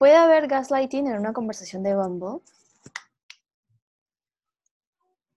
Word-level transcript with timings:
¿Puede 0.00 0.16
haber 0.16 0.48
gaslighting 0.48 1.08
en 1.08 1.18
una 1.18 1.34
conversación 1.34 1.82
de 1.82 1.94
Bumble? 1.94 2.40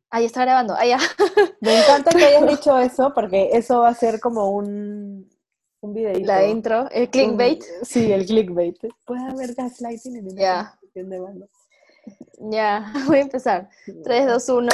Ahí 0.10 0.24
está 0.24 0.44
grabando, 0.44 0.74
ya. 0.82 0.98
Me 1.60 1.82
encanta 1.82 2.12
que 2.12 2.24
hayas 2.24 2.48
dicho 2.48 2.80
eso 2.80 3.12
porque 3.14 3.50
eso 3.52 3.82
va 3.82 3.90
a 3.90 3.94
ser 3.94 4.22
como 4.22 4.52
un, 4.52 5.30
un 5.82 5.94
videíto. 5.94 6.26
La 6.28 6.46
intro, 6.46 6.90
el 6.92 7.10
clickbait. 7.10 7.62
Un- 7.62 7.86
sí, 7.86 8.10
el 8.14 8.26
clickbait. 8.26 8.78
Puede 9.06 9.30
haber 9.30 9.54
gaslighting 9.54 10.16
en 10.16 10.32
una 10.32 10.78
conversación 10.80 11.10
de 11.10 11.20
banda. 11.20 11.48
Ya, 12.50 12.94
voy 13.08 13.18
a 13.18 13.22
empezar. 13.22 13.70
3, 14.06 14.28
2, 14.28 14.48
1. 14.50 14.70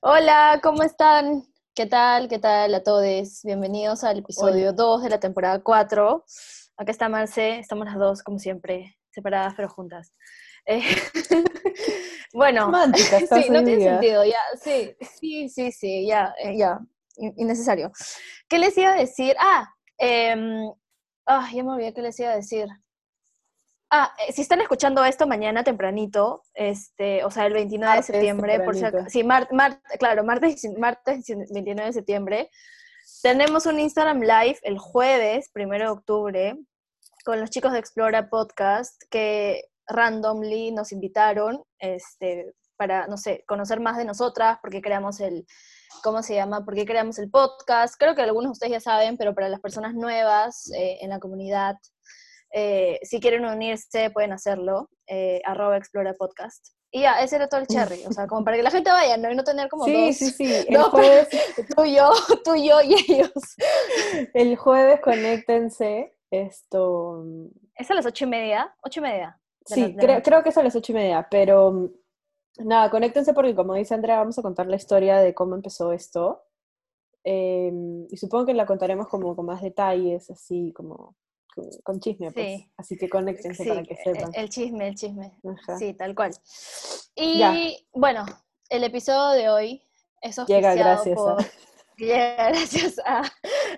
Hola, 0.00 0.60
¿cómo 0.62 0.82
están? 0.82 1.46
¿Qué 1.74 1.86
tal? 1.86 2.28
¿Qué 2.28 2.38
tal 2.38 2.74
a 2.74 2.82
todos? 2.82 3.40
Bienvenidos 3.44 4.04
al 4.04 4.18
episodio 4.18 4.74
2 4.74 5.04
de 5.04 5.08
la 5.08 5.20
temporada 5.20 5.62
4. 5.62 6.22
Acá 6.76 6.90
está 6.90 7.08
Marce, 7.08 7.58
estamos 7.60 7.86
las 7.86 7.96
dos, 7.98 8.22
como 8.22 8.38
siempre, 8.38 8.96
separadas 9.10 9.54
pero 9.56 9.68
juntas. 9.68 10.12
Eh, 10.66 10.82
bueno, 12.32 12.66
Romántica 12.66 13.16
estás 13.18 13.44
sí, 13.44 13.50
no 13.50 13.62
tiene 13.64 13.80
sentido, 13.82 14.24
ya, 14.24 14.38
sí, 14.60 14.96
sí, 15.20 15.48
sí, 15.48 15.72
sí, 15.72 16.06
ya, 16.06 16.34
eh, 16.38 16.56
ya, 16.56 16.80
in- 17.16 17.34
innecesario. 17.36 17.92
¿Qué 18.48 18.58
les 18.58 18.76
iba 18.76 18.90
a 18.90 18.96
decir? 18.96 19.36
Ah, 19.38 19.68
em, 19.98 20.68
ah, 21.26 21.48
ya 21.52 21.62
me 21.62 21.72
olvidé 21.72 21.94
qué 21.94 22.02
les 22.02 22.18
iba 22.18 22.30
a 22.30 22.36
decir. 22.36 22.66
Ah, 23.90 24.12
eh, 24.26 24.32
si 24.32 24.42
están 24.42 24.60
escuchando 24.60 25.04
esto 25.04 25.28
mañana 25.28 25.62
tempranito, 25.62 26.42
este, 26.54 27.22
o 27.24 27.30
sea, 27.30 27.46
el 27.46 27.52
29 27.52 27.94
Martes 27.94 28.06
de 28.08 28.12
septiembre, 28.14 28.60
por 28.60 28.74
si 28.74 28.80
tempranito. 28.80 29.10
sí, 29.10 29.22
mar- 29.22 29.48
mar- 29.52 29.80
claro, 30.00 30.24
martes, 30.24 30.60
martes 30.76 31.24
29 31.50 31.86
de 31.86 31.92
septiembre, 31.92 32.50
tenemos 33.24 33.64
un 33.64 33.80
Instagram 33.80 34.20
Live 34.20 34.58
el 34.64 34.76
jueves, 34.76 35.50
1 35.54 35.78
de 35.78 35.88
octubre, 35.88 36.58
con 37.24 37.40
los 37.40 37.48
chicos 37.48 37.72
de 37.72 37.78
Explora 37.78 38.28
Podcast, 38.28 39.02
que 39.10 39.64
randomly 39.86 40.72
nos 40.72 40.92
invitaron, 40.92 41.64
este, 41.78 42.52
para, 42.76 43.06
no 43.06 43.16
sé, 43.16 43.42
conocer 43.48 43.80
más 43.80 43.96
de 43.96 44.04
nosotras, 44.04 44.58
porque 44.60 44.82
creamos 44.82 45.20
el, 45.20 45.46
¿cómo 46.02 46.22
se 46.22 46.34
llama? 46.34 46.66
¿Por 46.66 46.74
qué 46.74 46.84
creamos 46.84 47.18
el 47.18 47.30
podcast? 47.30 47.94
Creo 47.98 48.14
que 48.14 48.20
algunos 48.20 48.50
de 48.50 48.52
ustedes 48.52 48.72
ya 48.72 48.80
saben, 48.80 49.16
pero 49.16 49.34
para 49.34 49.48
las 49.48 49.60
personas 49.60 49.94
nuevas 49.94 50.70
eh, 50.76 50.98
en 51.00 51.08
la 51.08 51.18
comunidad, 51.18 51.76
eh, 52.52 52.98
si 53.04 53.20
quieren 53.20 53.46
unirse, 53.46 54.10
pueden 54.10 54.34
hacerlo, 54.34 54.90
eh, 55.06 55.40
arroba 55.46 55.78
Explora 55.78 56.12
Podcast. 56.12 56.74
Y 56.96 57.00
ya, 57.00 57.20
ese 57.20 57.34
era 57.34 57.48
todo 57.48 57.60
el 57.60 57.66
cherry, 57.66 58.06
o 58.06 58.12
sea, 58.12 58.28
como 58.28 58.44
para 58.44 58.56
que 58.56 58.62
la 58.62 58.70
gente 58.70 58.88
vaya, 58.88 59.16
¿no? 59.16 59.28
Y 59.28 59.34
no 59.34 59.42
tener 59.42 59.68
como 59.68 59.84
Sí, 59.84 59.92
dos, 60.06 60.14
sí, 60.16 60.30
sí. 60.30 60.44
El 60.68 60.74
No, 60.74 60.90
jueves, 60.90 61.28
tú 61.74 61.84
y 61.84 61.96
yo, 61.96 62.10
tú 62.44 62.54
y 62.54 62.68
yo 62.68 62.80
y 62.82 62.94
ellos. 62.94 63.32
el 64.32 64.56
jueves 64.56 65.00
conéctense. 65.00 66.16
Esto. 66.30 67.24
¿Es 67.74 67.90
a 67.90 67.94
las 67.94 68.06
ocho 68.06 68.24
y 68.24 68.28
media? 68.28 68.74
¿Ocho 68.82 69.00
y 69.00 69.02
media? 69.02 69.40
Sí, 69.66 69.92
la 69.92 70.02
creo, 70.02 70.22
creo 70.22 70.42
que 70.44 70.48
es 70.50 70.56
a 70.58 70.62
las 70.62 70.76
ocho 70.76 70.92
y 70.92 70.94
media, 70.94 71.26
pero 71.28 71.72
mm, 71.72 71.90
nada, 72.64 72.90
conéctense 72.90 73.34
porque 73.34 73.54
como 73.56 73.74
dice 73.74 73.94
Andrea, 73.94 74.18
vamos 74.18 74.38
a 74.38 74.42
contar 74.42 74.66
la 74.68 74.76
historia 74.76 75.18
de 75.18 75.34
cómo 75.34 75.56
empezó 75.56 75.92
esto. 75.92 76.44
Em, 77.24 78.06
y 78.08 78.16
supongo 78.18 78.46
que 78.46 78.54
la 78.54 78.66
contaremos 78.66 79.08
como 79.08 79.34
con 79.34 79.46
más 79.46 79.62
detalles, 79.62 80.30
así 80.30 80.72
como 80.72 81.16
con, 81.82 82.00
chisme, 82.00 82.30
pues. 82.32 82.46
Sí. 82.46 82.70
Así 82.76 82.96
que 82.96 83.08
conéctense 83.08 83.62
Sí, 83.62 83.68
para 83.68 83.82
que 83.82 83.94
eh, 83.94 83.98
sepan. 84.04 84.30
el 84.34 84.48
chisme, 84.48 84.88
el 84.88 84.94
chisme. 84.94 85.32
Ajá. 85.44 85.78
Sí, 85.78 85.94
tal 85.94 86.14
cual. 86.14 86.32
Y 87.14 87.38
Ya. 87.38 87.54
bueno, 87.92 88.24
el 88.68 88.84
episodio 88.84 89.30
de 89.40 89.48
hoy 89.48 89.82
es 90.20 90.36
Llega 90.46 90.74
gracias 90.74 91.18
a- 91.18 91.22
por... 91.36 91.44
Llega 91.96 92.48
gracias 92.48 92.98
a... 93.06 93.22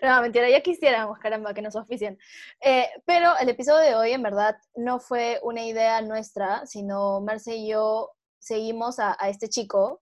No, 0.03 0.23
mentira, 0.23 0.49
ya 0.49 0.63
quisiéramos, 0.63 1.19
caramba, 1.19 1.53
que 1.53 1.61
nos 1.61 1.77
oficien. 1.77 2.19
Eh, 2.63 2.87
pero 3.05 3.37
el 3.39 3.49
episodio 3.51 3.81
de 3.91 3.95
hoy, 3.95 4.13
en 4.13 4.23
verdad, 4.23 4.57
no 4.75 5.01
fue 5.01 5.39
una 5.43 5.63
idea 5.65 6.01
nuestra, 6.01 6.65
sino 6.67 7.21
Marce 7.21 7.57
y 7.57 7.69
yo 7.69 8.13
seguimos 8.39 8.99
a, 9.01 9.17
a 9.21 9.29
este 9.29 9.49
chico, 9.51 10.01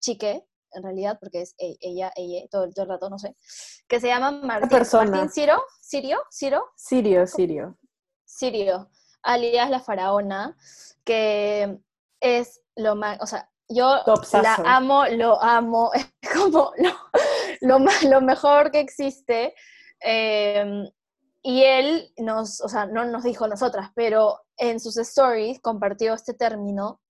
chique, 0.00 0.44
en 0.74 0.82
realidad, 0.82 1.18
porque 1.20 1.42
es 1.42 1.54
e- 1.58 1.76
ella, 1.80 2.12
ella, 2.16 2.46
todo, 2.50 2.64
el- 2.64 2.74
todo 2.74 2.84
el 2.84 2.90
rato, 2.90 3.08
no 3.10 3.18
sé, 3.18 3.34
que 3.88 4.00
se 4.00 4.08
llama 4.08 4.30
Martín, 4.32 4.68
persona. 4.68 5.10
Martín 5.10 5.30
Ciro, 5.30 5.62
Sirio, 5.80 6.18
Ciro, 6.30 6.64
Sirio, 6.76 7.26
Sirio. 7.26 7.78
Sirio, 8.24 8.90
alias 9.22 9.70
la 9.70 9.80
faraona, 9.80 10.56
que 11.04 11.78
es 12.20 12.60
lo 12.76 12.96
más, 12.96 13.18
o 13.20 13.26
sea, 13.26 13.50
yo 13.68 14.00
la 14.42 14.54
amo, 14.76 15.06
lo 15.06 15.40
amo, 15.42 15.90
es 15.94 16.10
como 16.32 16.72
lo, 16.76 16.90
lo, 17.60 17.78
ma- 17.78 18.02
lo 18.08 18.20
mejor 18.20 18.70
que 18.70 18.80
existe. 18.80 19.54
eh, 20.00 20.84
y 21.46 21.62
él 21.62 22.10
nos, 22.16 22.62
o 22.62 22.68
sea, 22.70 22.86
no 22.86 23.04
nos 23.04 23.22
dijo 23.22 23.46
nosotras, 23.46 23.90
pero 23.94 24.40
en 24.56 24.80
sus 24.80 24.96
stories 24.96 25.60
compartió 25.60 26.14
este 26.14 26.32
término 26.32 27.02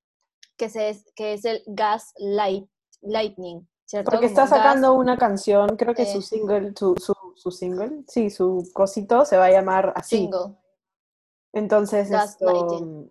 que, 0.57 0.69
se, 0.69 1.01
que 1.15 1.35
es 1.35 1.45
el 1.45 1.63
gas 1.67 2.13
light, 2.19 2.69
lightning, 3.05 3.67
¿cierto? 3.85 4.11
Porque 4.11 4.27
está 4.27 4.47
sacando 4.47 4.95
una 4.95 5.17
canción, 5.17 5.77
creo 5.77 5.95
que 5.95 6.03
eh. 6.03 6.13
su 6.13 6.23
single, 6.23 6.73
su, 6.77 6.95
su, 6.99 7.15
su 7.35 7.51
single, 7.51 8.05
sí, 8.09 8.31
su 8.31 8.71
cosito 8.73 9.25
se 9.25 9.37
va 9.37 9.47
a 9.47 9.51
llamar 9.51 9.93
así. 9.97 10.17
single. 10.19 10.57
Entonces, 11.53 12.11
esto. 12.11 13.09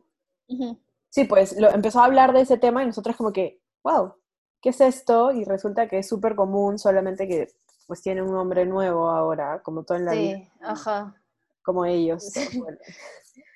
Ujú. 0.48 0.78
sí, 1.10 1.24
pues 1.24 1.58
lo, 1.60 1.70
empezó 1.70 2.02
a 2.02 2.06
hablar 2.06 2.34
de 2.34 2.42
ese 2.42 2.58
tema 2.58 2.84
y 2.84 2.88
nosotros 2.88 3.16
como 3.16 3.32
que, 3.32 3.62
wow, 3.84 4.14
¿qué 4.62 4.70
es 4.70 4.82
esto? 4.82 5.32
Y 5.32 5.46
resulta 5.46 5.88
que 5.88 6.00
es 6.00 6.08
súper 6.08 6.36
común, 6.36 6.78
solamente 6.78 7.28
que 7.28 7.48
pues 7.88 8.02
tiene 8.02 8.22
un 8.22 8.32
nombre 8.32 8.66
nuevo 8.66 9.10
ahora, 9.10 9.62
como 9.62 9.84
todo 9.84 9.98
en 9.98 10.06
la 10.06 10.14
vida, 10.14 10.38
Sí, 10.38 10.50
ajá. 10.62 11.16
como 11.64 11.86
ellos. 11.86 12.32
bueno. 12.58 12.78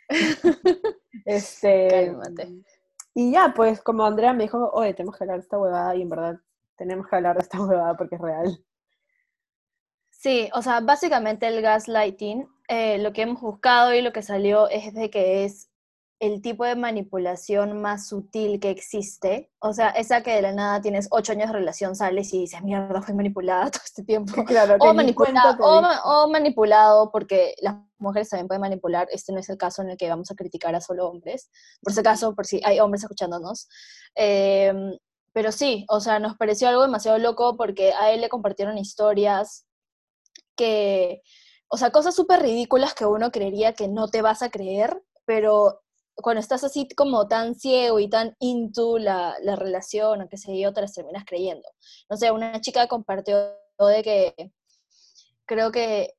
este, 1.26 1.88
Cálmate. 1.90 2.64
Y 3.20 3.32
ya, 3.32 3.52
pues 3.56 3.82
como 3.82 4.06
Andrea 4.06 4.32
me 4.32 4.44
dijo, 4.44 4.70
oye, 4.74 4.94
tenemos 4.94 5.18
que 5.18 5.24
hablar 5.24 5.38
de 5.38 5.42
esta 5.42 5.58
huevada 5.58 5.96
y 5.96 6.04
en 6.04 6.10
verdad 6.10 6.40
tenemos 6.76 7.08
que 7.08 7.16
hablar 7.16 7.36
de 7.36 7.42
esta 7.42 7.60
huevada 7.66 7.98
porque 7.98 8.14
es 8.14 8.22
real. 8.22 8.64
Sí, 10.12 10.52
o 10.54 10.62
sea, 10.62 10.82
básicamente 10.82 11.48
el 11.48 11.64
gaslighting, 11.64 12.48
eh, 12.68 13.00
lo 13.00 13.14
que 13.14 13.24
hemos 13.24 13.42
buscado 13.42 13.96
y 13.96 14.04
lo 14.04 14.14
que 14.14 14.22
salió 14.22 14.70
es 14.70 14.94
de 14.94 15.10
que 15.10 15.46
es 15.46 15.72
el 16.20 16.42
tipo 16.42 16.66
de 16.66 16.76
manipulación 16.76 17.80
más 17.80 18.08
sutil 18.08 18.60
que 18.60 18.72
existe. 18.72 19.52
O 19.60 19.74
sea, 19.74 19.90
esa 19.90 20.24
que 20.24 20.32
de 20.32 20.42
la 20.42 20.52
nada 20.52 20.82
tienes 20.82 21.08
ocho 21.12 21.34
años 21.34 21.48
de 21.48 21.54
relación, 21.54 21.96
sales 21.96 22.34
y 22.34 22.40
dices, 22.40 22.64
mierda, 22.64 23.02
fui 23.02 23.14
manipulada 23.14 23.70
todo 23.72 23.84
este 23.86 24.04
tiempo. 24.04 24.34
Claro, 24.48 24.78
O 24.80 24.88
ni 24.88 24.98
manipulado, 24.98 25.58
o 26.06 26.28
manipulado, 26.30 27.12
porque 27.12 27.54
las 27.62 27.76
mujeres 28.00 28.30
también 28.30 28.48
pueden 28.48 28.62
manipular. 28.62 29.08
Este 29.12 29.32
no 29.32 29.40
es 29.40 29.50
el 29.50 29.58
caso 29.58 29.82
en 29.82 29.92
el 29.92 29.98
que 29.98 30.10
vamos 30.10 30.32
a 30.32 30.36
criticar 30.36 30.74
a 30.74 30.82
solo 30.82 31.08
hombres. 31.08 31.50
Por 31.82 31.94
si 31.94 32.00
acaso, 32.00 32.34
por 32.34 32.46
si 32.46 32.62
hay 32.64 32.80
hombres 32.80 33.04
escuchándonos. 33.04 33.68
Em, 34.16 34.98
pero 35.34 35.52
sí, 35.52 35.86
o 35.90 36.00
sea, 36.00 36.18
nos 36.20 36.36
pareció 36.38 36.68
algo 36.70 36.82
demasiado 36.82 37.20
loco 37.20 37.58
porque 37.58 37.94
a 37.94 38.12
él 38.12 38.22
le 38.22 38.30
compartieron 38.30 38.78
historias 38.80 39.68
que, 40.56 41.22
o 41.68 41.78
sea, 41.78 41.92
cosas 41.92 42.16
súper 42.16 42.42
ridículas 42.42 42.96
que 42.96 43.06
uno 43.06 43.32
creería 43.32 43.74
que 43.74 43.88
no 43.88 44.08
te 44.08 44.24
vas 44.24 44.42
a 44.42 44.50
creer, 44.50 45.04
pero 45.26 45.82
cuando 46.18 46.40
estás 46.40 46.64
así 46.64 46.88
como 46.96 47.28
tan 47.28 47.56
ciego 47.56 48.00
y 48.00 48.10
tan 48.10 48.36
into 48.40 48.98
la, 48.98 49.36
la 49.42 49.56
relación 49.56 50.22
o 50.22 50.30
qué 50.30 50.38
sé 50.38 50.60
yo, 50.60 50.74
te 50.74 50.82
las 50.82 50.94
terminas 50.94 51.26
creyendo. 51.26 51.68
No 52.10 52.18
sé, 52.18 52.32
una 52.32 52.60
chica 52.62 52.88
compartió 52.88 53.38
de 53.80 54.04
que 54.04 54.52
creo 55.46 55.72
que, 55.72 56.14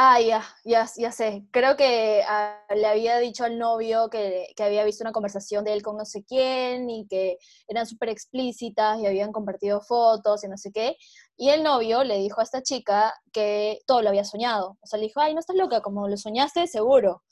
ah, 0.00 0.20
ya, 0.20 0.44
ya, 0.64 0.88
ya 0.96 1.10
sé, 1.10 1.44
creo 1.50 1.76
que 1.76 2.22
ah, 2.26 2.56
le 2.74 2.86
había 2.86 3.18
dicho 3.18 3.44
al 3.44 3.58
novio 3.58 4.08
que, 4.10 4.46
que 4.56 4.62
había 4.62 4.84
visto 4.84 5.02
una 5.02 5.10
conversación 5.10 5.64
de 5.64 5.72
él 5.72 5.82
con 5.82 5.96
no 5.96 6.04
sé 6.04 6.24
quién 6.24 6.88
y 6.88 7.08
que 7.08 7.36
eran 7.66 7.84
súper 7.84 8.10
explícitas 8.10 9.00
y 9.00 9.06
habían 9.06 9.32
compartido 9.32 9.80
fotos 9.80 10.44
y 10.44 10.48
no 10.48 10.56
sé 10.56 10.70
qué. 10.72 10.96
Y 11.36 11.50
el 11.50 11.64
novio 11.64 12.04
le 12.04 12.18
dijo 12.18 12.40
a 12.40 12.44
esta 12.44 12.62
chica 12.62 13.12
que 13.32 13.80
todo 13.86 14.02
lo 14.02 14.10
había 14.10 14.24
soñado. 14.24 14.78
O 14.80 14.86
sea, 14.86 15.00
le 15.00 15.06
dijo, 15.06 15.20
ay, 15.20 15.34
no 15.34 15.40
estás 15.40 15.56
loca, 15.56 15.80
como 15.80 16.06
lo 16.08 16.16
soñaste, 16.16 16.66
seguro. 16.68 17.22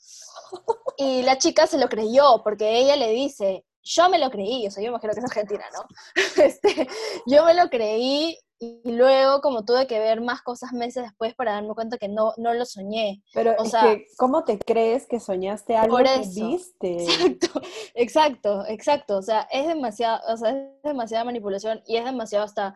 Y 0.99 1.21
la 1.21 1.37
chica 1.37 1.67
se 1.67 1.77
lo 1.77 1.89
creyó, 1.89 2.41
porque 2.43 2.79
ella 2.79 2.95
le 2.95 3.11
dice, 3.11 3.63
yo 3.83 4.09
me 4.09 4.17
lo 4.17 4.31
creí, 4.31 4.65
o 4.67 4.71
sea, 4.71 4.83
yo 4.83 4.89
imagino 4.89 5.13
que 5.13 5.19
es 5.19 5.25
argentina, 5.25 5.65
¿no? 5.73 5.87
Este, 6.43 6.87
yo 7.27 7.45
me 7.45 7.53
lo 7.53 7.69
creí 7.69 8.37
y 8.59 8.91
luego 8.91 9.41
como 9.41 9.65
tuve 9.65 9.85
que 9.85 9.99
ver 9.99 10.21
más 10.21 10.41
cosas 10.41 10.73
meses 10.73 11.03
después 11.03 11.35
para 11.35 11.53
darme 11.53 11.75
cuenta 11.75 11.97
que 11.97 12.07
no, 12.07 12.33
no 12.37 12.53
lo 12.53 12.65
soñé. 12.65 13.21
Pero 13.33 13.55
O 13.59 13.63
es 13.63 13.71
sea, 13.71 13.81
que, 13.83 14.07
¿cómo 14.17 14.43
te 14.43 14.57
crees 14.57 15.05
que 15.07 15.19
soñaste 15.19 15.75
algo 15.75 15.97
que 15.97 16.19
viste? 16.19 17.03
Exacto, 17.03 17.61
exacto, 17.93 18.65
exacto. 18.67 19.17
O 19.17 19.21
sea, 19.21 19.47
es 19.51 19.67
demasiado, 19.67 20.19
o 20.27 20.37
sea, 20.37 20.51
es 20.51 20.83
demasiada 20.83 21.23
manipulación 21.25 21.81
y 21.85 21.97
es 21.97 22.05
demasiado 22.05 22.45
hasta, 22.45 22.73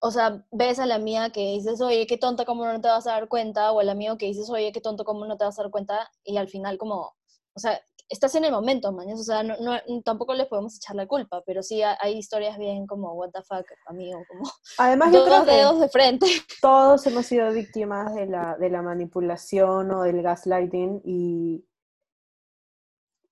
o 0.00 0.10
sea, 0.10 0.44
ves 0.50 0.78
a 0.78 0.86
la 0.86 0.98
mía 0.98 1.30
que 1.30 1.52
dices, 1.52 1.80
oye, 1.80 2.06
qué 2.06 2.18
tonta, 2.18 2.44
cómo 2.44 2.66
no 2.66 2.80
te 2.80 2.88
vas 2.88 3.06
a 3.06 3.12
dar 3.12 3.28
cuenta, 3.28 3.72
o 3.72 3.80
al 3.80 3.88
amigo 3.88 4.18
que 4.18 4.26
dices, 4.26 4.50
oye, 4.50 4.72
qué 4.72 4.80
tonto, 4.80 5.04
cómo 5.04 5.24
no 5.24 5.36
te 5.38 5.44
vas 5.44 5.58
a 5.58 5.62
dar 5.62 5.70
cuenta, 5.70 6.10
y 6.22 6.36
al 6.36 6.48
final 6.48 6.76
como, 6.78 7.16
o 7.58 7.60
sea, 7.60 7.80
estás 8.08 8.34
en 8.36 8.44
el 8.44 8.52
momento, 8.52 8.92
mañana, 8.92 9.20
o 9.20 9.22
sea, 9.24 9.42
no, 9.42 9.56
no- 9.58 10.02
tampoco 10.04 10.32
les 10.32 10.46
podemos 10.46 10.76
echar 10.76 10.94
la 10.94 11.08
culpa, 11.08 11.42
pero 11.44 11.60
sí 11.62 11.82
hay, 11.82 12.16
historias 12.16 12.56
bien 12.56 12.86
como, 12.86 13.12
what 13.14 13.30
the 13.32 13.42
fuck, 13.42 13.66
amigo, 13.86 14.20
como 14.28 14.48
Además, 14.78 15.12
yo 15.12 15.24
creo 15.24 15.44
que 15.44 15.80
de 15.80 15.88
frente. 15.88 16.26
todos 16.62 17.04
hemos 17.08 17.26
sido 17.26 17.52
víctimas 17.52 18.14
de 18.14 18.26
la, 18.26 18.56
de 18.56 18.70
la 18.70 18.80
manipulación 18.80 19.90
o 19.90 20.02
del 20.02 20.22
gaslighting 20.22 21.02
y, 21.04 21.64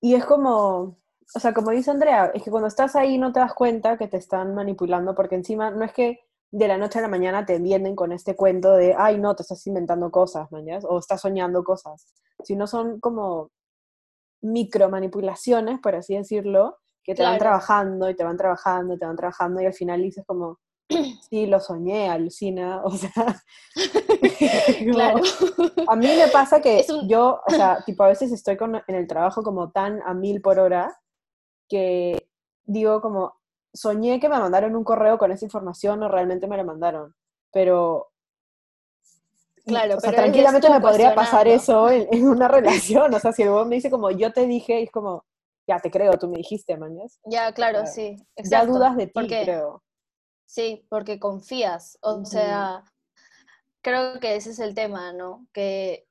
Y 0.01 0.15
es 0.15 0.25
como, 0.25 0.97
o 1.35 1.39
sea, 1.39 1.53
como 1.53 1.71
dice 1.71 1.89
Andrea, 1.91 2.31
es 2.33 2.43
que 2.43 2.51
cuando 2.51 2.67
estás 2.67 2.95
ahí 2.95 3.17
no 3.17 3.31
te 3.31 3.39
das 3.39 3.53
cuenta 3.53 3.97
que 3.97 4.07
te 4.07 4.17
están 4.17 4.53
manipulando, 4.53 5.15
porque 5.15 5.35
encima 5.35 5.71
no 5.71 5.85
es 5.85 5.93
que 5.93 6.19
de 6.51 6.67
la 6.67 6.77
noche 6.77 6.99
a 6.99 7.01
la 7.01 7.07
mañana 7.07 7.45
te 7.45 7.59
vienen 7.59 7.95
con 7.95 8.11
este 8.11 8.35
cuento 8.35 8.73
de, 8.73 8.93
ay, 8.97 9.17
no, 9.19 9.35
te 9.35 9.41
estás 9.43 9.65
inventando 9.67 10.11
cosas, 10.11 10.51
mañas, 10.51 10.85
o 10.87 10.99
estás 10.99 11.21
soñando 11.21 11.63
cosas, 11.63 12.05
sino 12.43 12.67
son 12.67 12.99
como 12.99 13.49
micro 14.41 14.89
manipulaciones, 14.89 15.79
por 15.79 15.95
así 15.95 16.15
decirlo, 16.15 16.77
que 17.03 17.15
te 17.15 17.23
van 17.23 17.37
trabajando 17.37 18.09
y 18.09 18.15
te 18.15 18.23
van 18.23 18.37
trabajando 18.37 18.93
y 18.93 18.99
te 18.99 19.05
van 19.05 19.15
trabajando 19.15 19.61
y 19.61 19.65
al 19.65 19.73
final 19.73 20.01
dices 20.01 20.25
como, 20.27 20.59
sí, 21.29 21.45
lo 21.45 21.59
soñé, 21.59 22.09
alucina, 22.09 22.81
o 22.83 22.91
sea, 22.91 23.11
claro. 24.91 25.21
a 25.87 25.95
mí 25.95 26.07
me 26.07 26.27
pasa 26.27 26.61
que 26.61 26.85
yo, 27.07 27.41
o 27.45 27.51
sea, 27.51 27.81
tipo 27.85 28.03
a 28.03 28.09
veces 28.09 28.31
estoy 28.31 28.57
con, 28.57 28.75
en 28.75 28.95
el 28.95 29.07
trabajo 29.07 29.43
como 29.43 29.71
tan 29.71 30.01
a 30.05 30.13
mil 30.13 30.41
por 30.41 30.59
hora 30.59 30.99
que 31.69 32.29
digo 32.65 33.01
como, 33.01 33.35
soñé 33.73 34.19
que 34.19 34.29
me 34.29 34.39
mandaron 34.39 34.75
un 34.75 34.83
correo 34.83 35.17
con 35.17 35.31
esa 35.31 35.45
información 35.45 36.03
o 36.03 36.09
realmente 36.09 36.47
me 36.47 36.57
la 36.57 36.63
mandaron, 36.63 37.15
pero... 37.51 38.09
Claro, 39.67 39.97
o 39.97 39.99
sea, 39.99 40.13
tranquilamente 40.13 40.69
me 40.69 40.79
podría 40.79 41.13
pasar 41.13 41.47
eso 41.47 41.89
en, 41.89 42.27
una 42.27 42.47
relación, 42.47 43.13
o 43.13 43.19
sea, 43.19 43.33
si 43.33 43.43
el 43.43 43.51
me 43.65 43.75
dice 43.75 43.91
como, 43.91 44.09
yo 44.11 44.31
te 44.31 44.47
dije, 44.47 44.81
es 44.81 44.91
como, 44.91 45.25
ya 45.67 45.79
te 45.79 45.91
creo, 45.91 46.13
tú 46.13 46.29
me 46.29 46.37
dijiste, 46.37 46.77
mañas. 46.77 47.19
Ya, 47.25 47.51
claro, 47.51 47.85
sí. 47.85 48.15
Ya 48.37 48.65
dudas 48.65 48.95
de 48.95 49.07
ti, 49.07 49.27
creo. 49.27 49.83
Sí, 50.45 50.85
porque 50.89 51.19
confías, 51.19 51.99
o 52.01 52.23
sea, 52.23 52.85
creo 53.81 54.19
que 54.21 54.37
ese 54.37 54.51
es 54.51 54.59
el 54.59 54.73
tema, 54.73 55.11
¿no? 55.11 55.45
Que 55.51 56.07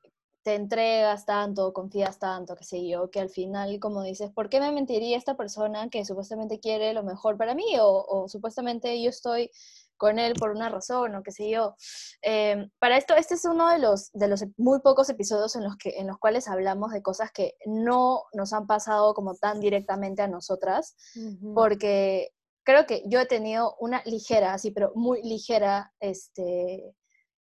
te 0.46 0.54
entregas 0.54 1.26
tanto, 1.26 1.72
confías 1.72 2.20
tanto, 2.20 2.54
qué 2.54 2.62
sé 2.62 2.86
yo, 2.86 3.10
que 3.10 3.18
al 3.18 3.30
final, 3.30 3.80
como 3.80 4.04
dices, 4.04 4.30
¿por 4.30 4.48
qué 4.48 4.60
me 4.60 4.70
mentiría 4.70 5.16
esta 5.16 5.36
persona 5.36 5.88
que 5.88 6.04
supuestamente 6.04 6.60
quiere 6.60 6.92
lo 6.92 7.02
mejor 7.02 7.36
para 7.36 7.56
mí? 7.56 7.64
O, 7.80 8.28
supuestamente 8.28 9.02
yo 9.02 9.10
estoy 9.10 9.50
con 9.96 10.18
él 10.18 10.34
por 10.34 10.50
una 10.50 10.68
razón, 10.68 11.14
o 11.14 11.22
qué 11.22 11.32
sé 11.32 11.50
yo. 11.50 11.74
Em, 12.22 12.70
para 12.78 12.96
esto, 12.96 13.14
este 13.14 13.34
es 13.34 13.44
uno 13.44 13.68
de 13.70 13.78
los, 13.78 14.10
de 14.12 14.28
los 14.28 14.44
muy 14.56 14.80
pocos 14.80 15.08
episodios 15.08 15.56
en 15.56 15.64
los, 15.64 15.76
que, 15.76 15.98
en 15.98 16.06
los 16.06 16.18
cuales 16.18 16.48
hablamos 16.48 16.92
de 16.92 17.02
cosas 17.02 17.30
que 17.32 17.54
no 17.66 18.24
nos 18.32 18.52
han 18.52 18.66
pasado 18.66 19.14
como 19.14 19.34
tan 19.34 19.60
directamente 19.60 20.22
a 20.22 20.28
nosotras, 20.28 20.96
porque 21.54 22.30
creo 22.64 22.86
que 22.86 23.02
yo 23.06 23.20
he 23.20 23.26
tenido 23.26 23.76
una 23.78 24.02
ligera, 24.04 24.52
así, 24.52 24.70
pero 24.70 24.92
muy 24.94 25.22
ligera, 25.22 25.92
este, 26.00 26.94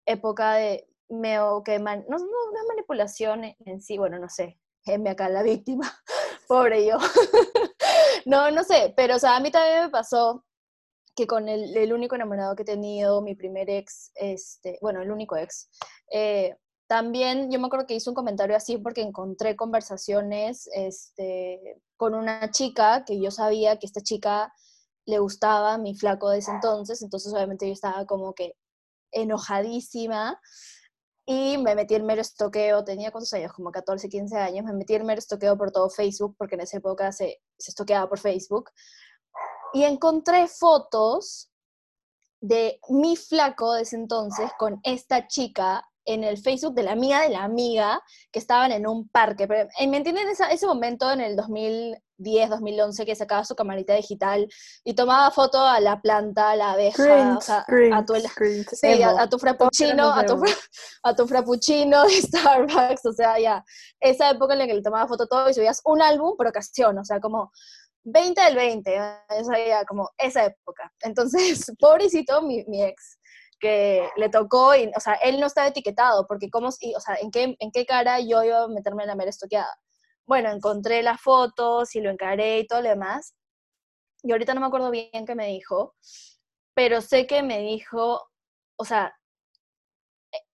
época 0.06 0.54
de, 0.54 0.86
me, 1.08 1.38
que 1.64 1.78
no, 1.78 1.94
no, 2.08 2.16
es 2.16 2.68
manipulación 2.68 3.44
en 3.44 3.80
sí, 3.80 3.98
bueno, 3.98 4.18
no 4.18 4.28
sé, 4.28 4.60
me 4.98 5.10
acá 5.10 5.28
la 5.28 5.42
víctima, 5.42 5.90
pobre 6.48 6.86
yo. 6.86 6.98
no, 8.26 8.50
no 8.50 8.64
sé, 8.64 8.92
pero 8.96 9.16
o 9.16 9.18
sea, 9.18 9.36
a 9.36 9.40
mí 9.40 9.50
también 9.50 9.84
me 9.84 9.90
pasó 9.90 10.44
que 11.14 11.26
con 11.26 11.48
el, 11.48 11.76
el, 11.76 11.92
único 11.92 12.14
enamorado 12.14 12.56
que 12.56 12.62
he 12.62 12.66
tenido, 12.66 13.22
mi 13.22 13.34
primer 13.34 13.70
ex, 13.70 14.10
este, 14.14 14.78
bueno, 14.80 15.00
el 15.02 15.10
único 15.10 15.36
ex, 15.36 15.68
eh, 16.10 16.56
también 16.86 17.50
yo 17.50 17.58
me 17.58 17.66
acuerdo 17.66 17.86
que 17.86 17.94
hice 17.94 18.10
un 18.10 18.14
comentario 18.14 18.56
así 18.56 18.78
porque 18.78 19.00
encontré 19.00 19.56
conversaciones 19.56 20.68
este, 20.74 21.80
con 21.96 22.14
una 22.14 22.50
chica 22.50 23.04
que 23.04 23.20
yo 23.20 23.30
sabía 23.30 23.78
que 23.78 23.86
esta 23.86 24.02
chica 24.02 24.52
le 25.06 25.18
gustaba 25.18 25.78
mi 25.78 25.94
flaco 25.94 26.30
de 26.30 26.38
ese 26.38 26.50
entonces, 26.50 27.02
entonces 27.02 27.32
obviamente 27.32 27.66
yo 27.66 27.72
estaba 27.72 28.06
como 28.06 28.34
que 28.34 28.54
enojadísima 29.12 30.40
y 31.26 31.56
me 31.58 31.74
metí 31.74 31.94
en 31.94 32.04
mero 32.04 32.20
estoqueo, 32.20 32.84
tenía 32.84 33.10
cuántos 33.10 33.32
años, 33.32 33.52
como 33.52 33.70
14, 33.70 34.08
15 34.08 34.36
años, 34.36 34.64
me 34.64 34.74
metí 34.74 34.94
en 34.94 35.06
mero 35.06 35.18
estoqueo 35.18 35.56
por 35.56 35.70
todo 35.72 35.88
Facebook, 35.88 36.36
porque 36.38 36.54
en 36.56 36.62
esa 36.62 36.78
época 36.78 37.12
se, 37.12 37.40
se 37.58 37.70
estoqueaba 37.70 38.08
por 38.08 38.18
Facebook, 38.18 38.70
y 39.74 39.84
encontré 39.84 40.46
fotos 40.46 41.50
de 42.40 42.78
mi 42.88 43.16
flaco 43.16 43.74
de 43.74 43.82
ese 43.82 43.96
entonces 43.96 44.50
con 44.56 44.80
esta 44.84 45.26
chica 45.26 45.84
en 46.06 46.22
el 46.22 46.38
Facebook 46.38 46.74
de 46.74 46.82
la 46.82 46.92
amiga 46.92 47.22
de 47.22 47.30
la 47.30 47.44
amiga 47.44 48.02
que 48.30 48.38
estaban 48.38 48.72
en 48.72 48.86
un 48.86 49.08
parque. 49.08 49.48
Pero, 49.48 49.68
eh, 49.78 49.88
¿Me 49.88 49.96
entienden 49.96 50.28
ese, 50.28 50.44
ese 50.50 50.66
momento 50.66 51.10
en 51.10 51.20
el 51.20 51.34
2010, 51.34 52.50
2011 52.50 53.06
que 53.06 53.16
sacaba 53.16 53.44
su 53.44 53.54
camarita 53.54 53.94
digital 53.94 54.46
y 54.84 54.94
tomaba 54.94 55.30
foto 55.30 55.58
a 55.58 55.80
la 55.80 56.00
planta, 56.00 56.50
a 56.50 56.56
la 56.56 56.72
abeja, 56.72 57.32
a, 57.32 58.04
tu, 58.04 58.14
sí, 58.70 59.02
a, 59.02 59.28
tu 59.28 59.38
frappuccino, 59.38 60.12
a 60.12 60.26
tu, 60.26 60.42
a 61.02 61.14
tu 61.16 61.26
frappuccino 61.26 62.04
de 62.04 62.10
Starbucks, 62.22 63.06
o 63.06 63.12
sea, 63.12 63.38
ya, 63.40 63.64
esa 63.98 64.30
época 64.30 64.52
en 64.52 64.58
la 64.58 64.66
que 64.66 64.74
le 64.74 64.82
tomaba 64.82 65.08
foto 65.08 65.26
todo 65.26 65.48
y 65.48 65.54
subías 65.54 65.80
un 65.84 66.02
álbum 66.02 66.36
por 66.36 66.46
ocasión, 66.46 66.98
o 66.98 67.04
sea, 67.04 67.18
como 67.18 67.50
20 68.04 68.40
del 68.40 68.56
20, 68.56 68.94
esa 69.30 69.66
ya 69.66 69.84
como 69.84 70.10
esa 70.18 70.44
época. 70.44 70.92
Entonces, 71.00 71.72
pobrecito 71.78 72.42
mi, 72.42 72.64
mi 72.64 72.82
ex 72.82 73.18
que 73.60 74.08
le 74.16 74.28
tocó, 74.28 74.74
y, 74.74 74.90
o 74.94 75.00
sea, 75.00 75.14
él 75.14 75.40
no 75.40 75.46
estaba 75.46 75.68
etiquetado, 75.68 76.26
porque 76.26 76.50
cómo, 76.50 76.68
y, 76.80 76.94
o 76.94 77.00
sea, 77.00 77.16
¿en 77.16 77.30
qué, 77.30 77.56
¿en 77.58 77.70
qué 77.72 77.86
cara 77.86 78.20
yo 78.20 78.42
iba 78.44 78.64
a 78.64 78.68
meterme 78.68 79.04
en 79.04 79.08
la 79.08 79.14
mera 79.14 79.30
estoqueada? 79.30 79.74
Bueno, 80.26 80.50
encontré 80.50 81.02
las 81.02 81.20
fotos 81.20 81.94
y 81.94 82.00
lo 82.00 82.10
encaré 82.10 82.58
y 82.58 82.66
todo 82.66 82.82
lo 82.82 82.90
demás, 82.90 83.34
y 84.22 84.32
ahorita 84.32 84.54
no 84.54 84.60
me 84.60 84.66
acuerdo 84.66 84.90
bien 84.90 85.24
qué 85.26 85.34
me 85.34 85.46
dijo, 85.46 85.94
pero 86.74 87.00
sé 87.00 87.26
que 87.26 87.42
me 87.42 87.60
dijo, 87.60 88.28
o 88.76 88.84
sea, 88.84 89.14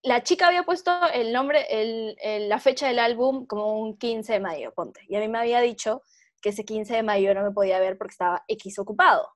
la 0.03 0.23
chica 0.23 0.49
había 0.49 0.65
puesto 0.65 0.93
el 1.13 1.33
nombre, 1.33 1.67
el, 1.69 2.49
la 2.49 2.61
fecha 2.61 2.89
del 2.89 2.99
álbum 2.99 3.47
como 3.47 3.81
un 3.81 3.97
15 3.99 4.35
de 4.35 4.41
mayo, 4.41 4.73
ponte, 4.75 5.01
y 5.09 5.17
a 5.17 5.21
mí 5.21 5.29
me 5.29 5.39
había 5.39 5.61
dicho 5.61 6.03
que 6.41 6.51
ese 6.51 6.65
15 6.65 6.95
de 6.95 7.03
mayo 7.03 7.35
no 7.35 7.43
me 7.43 7.51
podía 7.51 7.79
ver 7.79 7.99
porque 7.99 8.13
estaba 8.13 8.45
X 8.49 8.79
ocupado. 8.79 9.29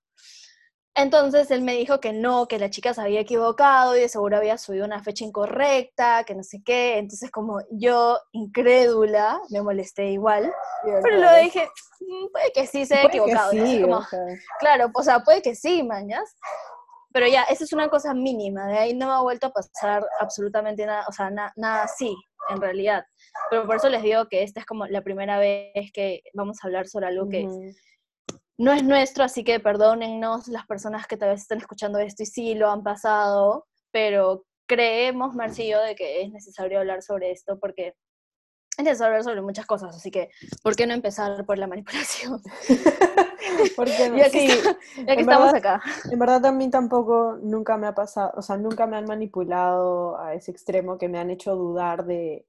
Entonces 0.96 1.50
él 1.50 1.62
me 1.62 1.74
dijo 1.74 1.98
que 1.98 2.12
no, 2.12 2.46
que 2.46 2.58
la 2.58 2.70
chica 2.70 2.94
se 2.94 3.00
había 3.00 3.20
equivocado 3.20 3.96
y 3.96 4.00
de 4.00 4.08
seguro 4.08 4.36
había 4.36 4.56
subido 4.58 4.84
una 4.84 5.02
fecha 5.02 5.24
incorrecta, 5.24 6.22
que 6.22 6.36
no 6.36 6.44
sé 6.44 6.62
qué. 6.64 6.98
Entonces 6.98 7.32
como 7.32 7.60
yo, 7.72 8.20
incrédula, 8.30 9.40
me 9.50 9.60
molesté 9.60 10.10
igual. 10.12 10.52
pero 11.02 11.16
lo 11.16 11.34
dije, 11.36 11.68
mm, 12.00 12.30
puede 12.30 12.52
que 12.52 12.66
sí 12.68 12.86
se 12.86 12.94
haya 12.94 13.08
equivocado. 13.08 13.50
Claro, 14.60 14.90
o 14.94 15.02
sea, 15.02 15.20
puede 15.24 15.42
que 15.42 15.56
sí, 15.56 15.82
mañas. 15.82 16.36
Pero 17.12 17.26
ya, 17.26 17.42
esa 17.44 17.64
es 17.64 17.72
una 17.72 17.88
cosa 17.88 18.12
mínima, 18.12 18.66
de 18.66 18.78
ahí 18.78 18.94
no 18.94 19.06
me 19.06 19.12
ha 19.12 19.20
vuelto 19.20 19.46
a 19.46 19.52
pasar 19.52 20.04
absolutamente 20.18 20.84
nada, 20.84 21.04
o 21.08 21.12
sea, 21.12 21.30
nada 21.30 21.84
así, 21.84 22.12
en 22.50 22.60
realidad. 22.60 23.04
Pero 23.50 23.66
por 23.66 23.76
eso 23.76 23.88
les 23.88 24.02
digo 24.02 24.26
que 24.28 24.42
esta 24.42 24.60
es 24.60 24.66
como 24.66 24.86
la 24.86 25.02
primera 25.02 25.38
vez 25.38 25.90
que 25.92 26.22
vamos 26.34 26.58
a 26.62 26.66
hablar 26.66 26.86
sobre 26.86 27.06
algo 27.06 27.28
que 27.28 27.48
no 28.56 28.72
es 28.72 28.84
nuestro, 28.84 29.24
así 29.24 29.42
que 29.42 29.58
perdónennos 29.60 30.48
las 30.48 30.66
personas 30.66 31.06
que 31.06 31.16
tal 31.16 31.30
vez 31.30 31.42
están 31.42 31.58
escuchando 31.58 31.98
esto 31.98 32.22
y 32.22 32.26
sí 32.26 32.54
lo 32.54 32.70
han 32.70 32.82
pasado, 32.82 33.66
pero 33.90 34.44
creemos, 34.66 35.34
Marcillo, 35.34 35.80
de 35.80 35.94
que 35.94 36.22
es 36.22 36.30
necesario 36.30 36.78
hablar 36.78 37.02
sobre 37.02 37.32
esto 37.32 37.58
porque 37.58 37.94
es 38.76 38.84
necesario 38.84 39.06
hablar 39.06 39.24
sobre 39.24 39.42
muchas 39.42 39.66
cosas, 39.66 39.96
así 39.96 40.10
que 40.10 40.30
¿por 40.62 40.76
qué 40.76 40.86
no 40.86 40.94
empezar 40.94 41.44
por 41.44 41.58
la 41.58 41.66
manipulación? 41.66 42.40
porque 43.76 44.12
ya 44.16 44.30
que, 44.30 44.48
ya 45.06 45.14
que 45.14 45.20
estamos 45.20 45.54
acá. 45.54 45.82
En 46.10 46.18
verdad 46.18 46.46
a 46.46 46.52
mí 46.52 46.70
tampoco 46.70 47.38
nunca 47.42 47.76
me 47.76 47.86
ha 47.86 47.94
pasado, 47.94 48.32
o 48.36 48.42
sea, 48.42 48.56
nunca 48.56 48.86
me 48.86 48.96
han 48.96 49.06
manipulado 49.06 50.18
a 50.18 50.34
ese 50.34 50.50
extremo 50.50 50.98
que 50.98 51.08
me 51.08 51.18
han 51.18 51.30
hecho 51.30 51.56
dudar 51.56 52.04
de, 52.04 52.46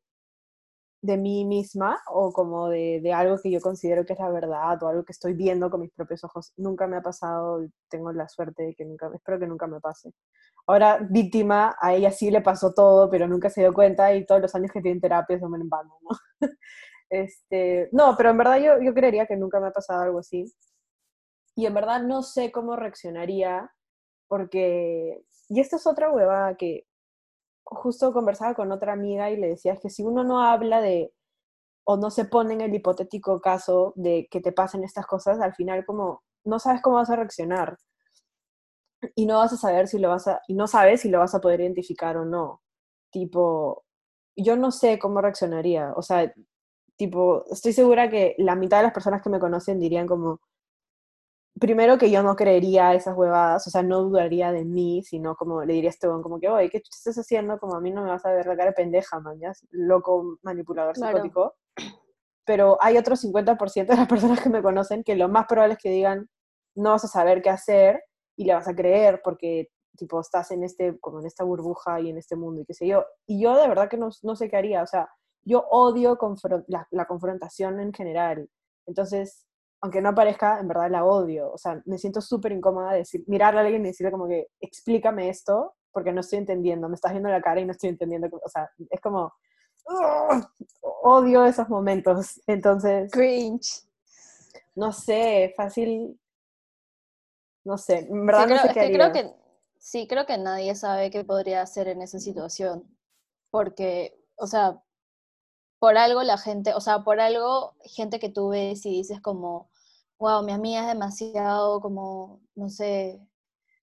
de 1.02 1.18
mí 1.18 1.46
misma 1.46 2.00
o 2.08 2.32
como 2.34 2.70
de, 2.70 3.00
de, 3.02 3.14
algo 3.14 3.38
que 3.42 3.52
yo 3.52 3.62
considero 3.62 4.06
que 4.06 4.14
es 4.14 4.20
la 4.20 4.30
verdad 4.30 4.82
o 4.82 4.88
algo 4.88 5.06
que 5.06 5.12
estoy 5.12 5.34
viendo 5.34 5.70
con 5.70 5.82
mis 5.82 5.92
propios 5.92 6.24
ojos. 6.24 6.52
Nunca 6.58 6.88
me 6.88 6.98
ha 6.98 7.02
pasado, 7.02 7.66
tengo 7.90 8.12
la 8.12 8.28
suerte 8.28 8.64
de 8.64 8.76
que 8.76 8.86
nunca, 8.86 9.10
espero 9.14 9.40
que 9.40 9.48
nunca 9.48 9.68
me 9.68 9.80
pase. 9.80 10.12
Ahora, 10.68 11.00
víctima, 11.10 11.76
a 11.80 11.94
ella 11.94 12.12
sí 12.12 12.32
le 12.32 12.42
pasó 12.42 12.74
todo, 12.74 13.10
pero 13.10 13.28
nunca 13.28 13.50
se 13.50 13.62
dio 13.62 13.74
cuenta 13.74 14.14
y 14.16 14.26
todos 14.26 14.42
los 14.42 14.56
años 14.56 14.72
que 14.72 14.82
tiene 14.82 15.00
terapia 15.00 15.40
son 15.40 15.54
en 15.56 15.70
vano, 15.70 15.98
¿no? 16.02 16.18
este, 17.10 17.90
no, 17.92 18.16
pero 18.18 18.32
en 18.32 18.38
verdad 18.38 18.58
yo, 18.58 18.82
yo 18.82 18.94
creería 18.94 19.28
que 19.28 19.38
nunca 19.38 19.60
me 19.60 19.68
ha 19.68 19.72
pasado 19.72 20.02
algo 20.02 20.20
así. 20.20 20.52
Y 21.56 21.66
en 21.66 21.74
verdad 21.74 22.02
no 22.04 22.22
sé 22.22 22.52
cómo 22.52 22.76
reaccionaría 22.76 23.72
porque, 24.28 25.24
y 25.50 25.60
esta 25.60 25.78
es 25.78 25.88
otra 25.88 26.12
hueva 26.12 26.56
que 26.58 26.86
justo 27.64 28.14
conversaba 28.14 28.54
con 28.56 28.72
otra 28.72 28.94
amiga 28.94 29.32
y 29.32 29.38
le 29.38 29.50
decía 29.50 29.76
que 29.78 29.90
si 29.90 30.04
uno 30.04 30.24
no 30.24 30.42
habla 30.42 30.82
de 30.82 31.14
o 31.86 31.98
no 31.98 32.12
se 32.12 32.26
pone 32.26 32.56
en 32.56 32.62
el 32.62 32.76
hipotético 32.76 33.40
caso 33.42 33.94
de 33.96 34.28
que 34.30 34.42
te 34.42 34.52
pasen 34.52 34.84
estas 34.84 35.06
cosas, 35.08 35.40
al 35.40 35.54
final 35.56 35.86
como 35.86 36.24
no 36.44 36.60
sabes 36.60 36.82
cómo 36.82 36.98
vas 36.98 37.10
a 37.10 37.16
reaccionar 37.16 37.78
y 39.16 39.26
no 39.26 39.38
vas 39.38 39.54
a 39.54 39.58
saber 39.58 39.88
si 39.88 40.00
lo 40.00 40.10
vas 40.10 40.28
a 40.28 40.42
y 40.48 40.54
no 40.56 40.68
sabes 40.68 41.02
si 41.02 41.10
lo 41.10 41.20
vas 41.20 41.36
a 41.36 41.42
poder 41.42 41.62
identificar 41.62 42.18
o 42.18 42.26
no. 42.26 42.62
Tipo, 43.12 43.84
yo 44.36 44.56
no 44.58 44.72
sé 44.72 45.00
cómo 45.00 45.22
reaccionaría, 45.22 45.94
o 45.96 46.02
sea, 46.02 46.34
tipo, 46.98 47.46
estoy 47.52 47.74
segura 47.74 48.10
que 48.10 48.36
la 48.38 48.56
mitad 48.56 48.78
de 48.78 48.84
las 48.84 48.94
personas 48.94 49.22
que 49.22 49.30
me 49.30 49.40
conocen 49.40 49.80
dirían 49.80 50.08
como 50.08 50.40
primero 51.60 51.98
que 51.98 52.12
yo 52.12 52.22
no 52.22 52.36
creería 52.36 52.94
esas 52.94 53.16
huevadas, 53.16 53.66
o 53.68 53.70
sea, 53.70 53.82
no 53.82 54.02
dudaría 54.02 54.52
de 54.52 54.66
mí, 54.66 55.04
sino 55.04 55.36
como 55.36 55.64
le 55.64 55.74
diría 55.74 55.90
a 55.90 55.94
este 55.94 56.08
como 56.08 56.40
que, 56.40 56.50
oye, 56.50 56.70
¿qué 56.70 56.78
estás 56.78 57.18
haciendo? 57.18 57.60
Como 57.60 57.76
a 57.76 57.82
mí 57.82 57.92
no 57.92 58.04
me 58.04 58.10
vas 58.10 58.26
a 58.26 58.32
ver 58.32 58.46
la 58.46 58.58
cara 58.58 58.74
pendeja, 58.74 59.20
man, 59.20 59.40
Loco, 59.72 60.38
manipulador, 60.44 60.96
psicótico. 60.96 61.56
pero 62.46 62.78
hay 62.82 62.98
otro 62.98 63.16
50% 63.16 63.88
de 63.88 63.96
las 63.96 64.08
personas 64.08 64.42
que 64.42 64.50
me 64.50 64.62
conocen 64.62 65.04
que 65.04 65.16
lo 65.16 65.30
más 65.30 65.46
probable 65.48 65.76
es 65.76 65.80
que 65.80 65.90
digan, 65.90 66.30
no 66.76 66.92
vas 66.92 67.06
a 67.06 67.08
saber 67.08 67.42
qué 67.42 67.50
hacer 67.50 68.04
y 68.38 68.46
le 68.46 68.54
vas 68.54 68.68
a 68.68 68.76
creer 68.76 69.22
porque 69.24 69.70
tipo 69.98 70.20
estás 70.20 70.52
en 70.52 70.64
este 70.64 71.00
como 71.00 71.22
en 71.22 71.26
esta 71.26 71.46
burbuja 71.46 72.02
y 72.02 72.10
en 72.10 72.18
este 72.18 72.36
mundo 72.36 72.62
y 72.62 72.66
qué 72.66 72.74
sé 72.74 72.88
yo. 72.88 73.06
Y 73.26 73.42
yo 73.42 73.56
de 73.56 73.68
verdad 73.68 73.90
que 73.90 73.98
no, 73.98 74.10
no 74.24 74.36
sé 74.36 74.50
qué 74.50 74.58
haría, 74.58 74.84
o 74.84 74.88
sea, 74.88 75.10
yo 75.44 75.66
odio 75.70 76.18
la, 76.68 76.88
la, 76.92 77.06
confrontación 77.06 77.80
en 77.80 77.94
general. 77.94 78.50
Entonces, 78.88 79.46
aunque 79.86 80.02
no 80.02 80.10
aparezca, 80.10 80.60
en 80.60 80.68
verdad 80.68 80.90
la 80.90 81.06
odio. 81.06 81.52
O 81.52 81.58
sea, 81.58 81.82
me 81.86 81.98
siento 81.98 82.22
súper 82.22 82.52
incómoda 82.52 82.92
de 82.92 83.00
decir, 83.00 83.24
mirarle 83.28 83.60
a 83.60 83.64
alguien 83.64 83.84
y 83.84 83.90
decirle 83.90 84.12
como 84.12 84.28
que, 84.28 84.48
explícame 84.60 85.30
esto, 85.30 85.76
porque 85.92 86.12
no 86.12 86.22
estoy 86.22 86.40
entendiendo, 86.40 86.90
me 86.90 86.96
estás 86.96 87.12
viendo 87.12 87.30
la 87.30 87.42
cara 87.42 87.62
y 87.62 87.66
no 87.66 87.72
estoy 87.72 87.90
entendiendo. 87.90 88.28
O 88.44 88.50
sea, 88.50 88.70
es 88.90 89.00
como, 89.00 89.32
odio 91.04 91.46
esos 91.46 91.70
momentos. 91.70 92.42
Entonces... 92.48 93.12
Cringe. 93.12 93.84
No 94.76 94.92
sé, 94.92 95.54
fácil... 95.56 96.20
No 97.64 97.78
sé, 97.78 98.00
en 98.00 98.26
verdad 98.26 98.48
no 98.48 98.58
sé 98.60 98.74
qué 98.74 98.92
creo 98.92 99.12
que 99.12 99.34
Sí, 99.86 100.08
creo 100.08 100.26
que 100.26 100.40
nadie 100.40 100.74
sabe 100.74 101.12
qué 101.12 101.24
podría 101.24 101.62
hacer 101.62 101.88
en 101.88 102.02
esa 102.02 102.20
situación, 102.20 102.84
porque, 103.52 104.20
o 104.36 104.48
sea, 104.48 104.82
por 105.78 105.96
algo 105.96 106.24
la 106.24 106.40
gente, 106.40 106.74
o 106.74 106.82
sea, 106.82 107.04
por 107.04 107.20
algo 107.20 107.76
gente 107.84 108.18
que 108.18 108.30
tú 108.30 108.50
ves 108.50 108.84
y 108.88 108.90
dices 108.90 109.22
como, 109.22 109.70
wow, 110.18 110.44
mi 110.44 110.52
amiga 110.52 110.82
es 110.82 110.88
demasiado 110.88 111.80
como, 111.82 112.42
no 112.56 112.70
sé, 112.70 113.22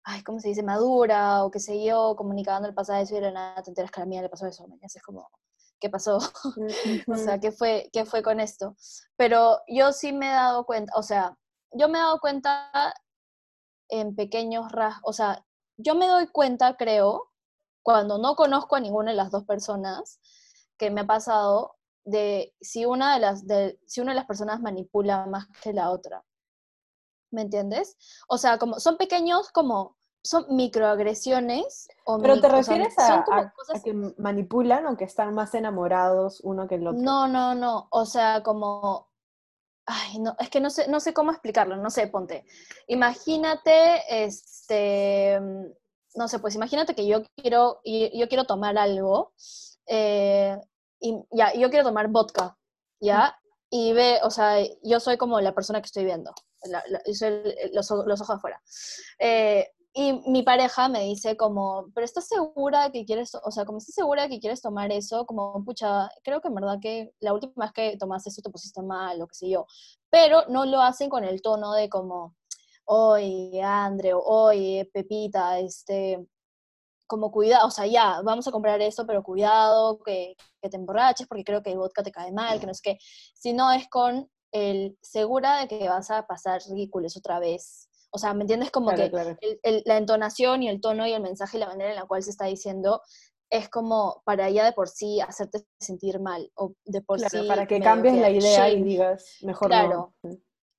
ay, 0.04 0.24
¿cómo 0.24 0.40
se 0.40 0.50
dice? 0.50 0.64
Madura 0.64 1.44
o 1.44 1.52
qué 1.52 1.60
sé 1.60 1.84
yo, 1.84 2.16
comunicando 2.16 2.68
el 2.68 2.74
pasado 2.74 2.98
de 2.98 3.04
eso 3.04 3.18
y 3.18 3.20
de 3.20 3.32
nada, 3.32 3.62
te 3.62 3.72
enteras 3.72 3.92
que 3.92 4.02
a 4.02 4.04
la 4.04 4.08
mía 4.10 4.22
le 4.22 4.30
pasó 4.30 4.48
eso, 4.48 4.68
me 4.68 4.78
es 4.82 5.04
como, 5.04 5.30
¿qué 5.80 5.90
pasó? 5.90 6.18
o 7.08 7.16
sea, 7.16 7.40
¿qué 7.40 7.52
fue, 7.52 7.90
¿qué 7.94 8.06
fue 8.06 8.24
con 8.24 8.40
esto? 8.40 8.76
Pero 9.18 9.60
yo 9.68 9.92
sí 9.92 10.14
me 10.14 10.28
he 10.28 10.34
dado 10.34 10.66
cuenta, 10.66 10.94
o 10.96 11.04
sea, 11.04 11.38
yo 11.72 11.90
me 11.90 11.98
he 11.98 12.02
dado 12.02 12.20
cuenta 12.20 12.72
en 13.90 14.16
pequeños 14.16 14.72
rasgos, 14.72 15.04
o 15.04 15.14
sea, 15.14 15.46
yo 15.78 15.96
me 15.96 16.08
doy 16.08 16.28
cuenta, 16.28 16.78
creo, 16.78 17.32
cuando 17.84 18.18
no 18.18 18.36
conozco 18.36 18.76
a 18.76 18.80
ninguna 18.80 19.12
de 19.12 19.18
las 19.18 19.32
dos 19.32 19.44
personas, 19.46 20.20
que 20.78 20.92
me 20.92 21.02
ha 21.02 21.08
pasado 21.08 21.76
de 22.04 22.54
si 22.62 22.86
una 22.86 23.14
de 23.14 23.20
las, 23.20 23.48
de, 23.48 23.80
si 23.86 24.02
una 24.02 24.12
de 24.12 24.18
las 24.18 24.26
personas 24.26 24.62
manipula 24.62 25.26
más 25.26 25.48
que 25.62 25.74
la 25.74 25.92
otra. 25.92 26.24
¿Me 27.32 27.44
entiendes? 27.44 27.98
O 28.28 28.38
sea, 28.38 28.58
como 28.58 28.80
son 28.80 28.98
pequeños 28.98 29.52
como 29.52 29.98
son 30.24 30.46
microagresiones. 30.50 31.88
O 32.06 32.20
Pero 32.20 32.40
te 32.40 32.50
refieres 32.50 32.94
a, 33.00 33.24
que 33.84 33.94
manipulan 34.18 34.86
o 34.88 34.98
que 34.98 35.06
están 35.06 35.34
más 35.34 35.56
enamorados 35.56 36.42
uno 36.42 36.68
que 36.68 36.76
el 36.76 36.88
otro. 36.88 37.02
No, 37.02 37.28
no, 37.28 37.56
no. 37.56 37.88
O 37.90 38.06
sea, 38.06 38.44
como 38.44 39.12
Ay, 39.86 40.20
no, 40.20 40.36
es 40.40 40.50
que 40.50 40.60
no 40.62 40.70
sé, 40.70 40.88
no 40.88 41.00
sé 41.00 41.14
cómo 41.14 41.32
explicarlo, 41.32 41.76
no 41.76 41.90
sé, 41.90 42.08
ponte. 42.08 42.46
Imagínate, 42.88 44.24
este, 44.24 45.40
no 46.16 46.28
sé, 46.28 46.40
pues 46.40 46.56
imagínate 46.56 46.96
que 46.96 47.08
yo 47.08 47.24
quiero, 47.36 47.82
yo 47.84 48.28
quiero 48.30 48.46
tomar 48.46 48.78
algo, 48.78 49.34
eh, 49.88 50.58
y 51.02 51.16
ya, 51.32 51.54
yo 51.54 51.70
quiero 51.70 51.86
tomar 51.86 52.08
vodka, 52.10 52.58
¿ya? 53.02 53.36
Y 53.70 53.94
ve, 53.94 54.20
o 54.24 54.30
sea, 54.30 54.58
yo 54.84 55.00
soy 55.00 55.18
como 55.18 55.42
la 55.42 55.56
persona 55.56 55.82
que 55.82 55.88
estoy 55.88 56.06
viendo, 56.06 56.34
soy 57.14 57.44
los, 57.74 57.90
los, 58.06 58.22
ojos 58.22 58.30
afuera. 58.30 58.62
Eh, 59.20 59.68
y 59.94 60.14
mi 60.30 60.44
pareja 60.44 60.88
me 60.88 61.02
dice 61.02 61.36
como, 61.36 61.88
pero 61.94 62.06
¿estás 62.06 62.28
segura 62.28 62.92
que 62.92 63.04
quieres, 63.06 63.36
o 63.44 63.52
sea, 63.52 63.66
como 63.66 63.80
estás 63.80 63.96
segura 63.96 64.30
que 64.30 64.40
quieres 64.40 64.62
tomar 64.62 64.92
eso? 64.92 65.26
Como, 65.26 65.66
pucha, 65.66 66.10
creo 66.24 66.40
que 66.40 66.48
en 66.48 66.56
verdad 66.56 66.80
que 66.82 67.14
la 67.20 67.34
última 67.34 67.66
vez 67.66 67.74
que 67.74 67.98
tomaste 67.98 68.30
eso 68.30 68.42
te 68.42 68.50
pusiste 68.50 68.82
mal, 68.82 69.22
o 69.22 69.28
qué 69.28 69.36
sé 69.36 69.50
yo. 69.50 69.66
Pero 70.10 70.44
no 70.48 70.66
lo 70.66 70.82
hacen 70.82 71.10
con 71.10 71.26
el 71.26 71.42
tono 71.42 71.74
de 71.74 71.90
como, 71.90 72.36
oye, 72.86 73.62
Andre, 73.62 74.14
oye, 74.14 74.90
Pepita, 74.94 75.60
este, 75.60 76.26
como 77.12 77.30
cuidado, 77.30 77.68
o 77.68 77.72
sea, 77.72 77.86
ya, 77.86 78.22
vamos 78.24 78.48
a 78.48 78.52
comprar 78.52 78.82
esto, 78.82 79.06
pero 79.06 79.22
cuidado, 79.22 80.00
que, 80.00 80.38
que 80.62 80.70
te 80.70 80.78
emborraches, 80.78 81.28
porque 81.28 81.44
creo 81.44 81.62
que 81.62 81.72
el 81.72 81.78
vodka 81.78 82.04
te 82.04 82.12
cae 82.12 82.32
mal, 82.32 82.58
que 82.58 82.66
no 82.66 82.72
es 82.72 82.82
que, 82.82 82.98
si 83.36 83.52
no 83.52 83.70
es 83.74 83.90
con 83.90 84.30
el 84.54 84.98
segura 85.02 85.60
de 85.60 85.68
que 85.68 85.90
vas 85.90 86.10
a 86.10 86.26
pasar 86.26 86.62
ridículos 86.70 87.18
otra 87.18 87.40
vez. 87.40 87.90
O 88.12 88.18
sea, 88.18 88.34
¿me 88.34 88.44
entiendes? 88.44 88.72
Como 88.72 88.92
que 88.92 89.12
la 89.86 89.98
entonación 89.98 90.64
y 90.64 90.70
el 90.70 90.80
tono 90.80 91.06
y 91.06 91.12
el 91.12 91.22
mensaje 91.22 91.58
y 91.58 91.60
la 91.60 91.68
manera 91.68 91.90
en 91.90 91.98
la 91.98 92.06
cual 92.06 92.24
se 92.24 92.30
está 92.30 92.46
diciendo 92.46 93.02
es 93.50 93.68
como 93.68 94.22
para 94.24 94.50
ya 94.50 94.64
de 94.64 94.72
por 94.72 94.88
sí 94.88 95.20
hacerte 95.20 95.66
sentir 95.82 96.22
mal 96.22 96.50
o 96.56 96.76
de 96.86 97.02
por 97.02 97.20
sí 97.20 97.46
para 97.46 97.68
que 97.68 97.82
cambies 97.82 98.16
la 98.16 98.30
idea 98.30 98.70
y 98.70 98.84
digas 98.84 99.40
mejor 99.42 99.68
claro 99.68 100.14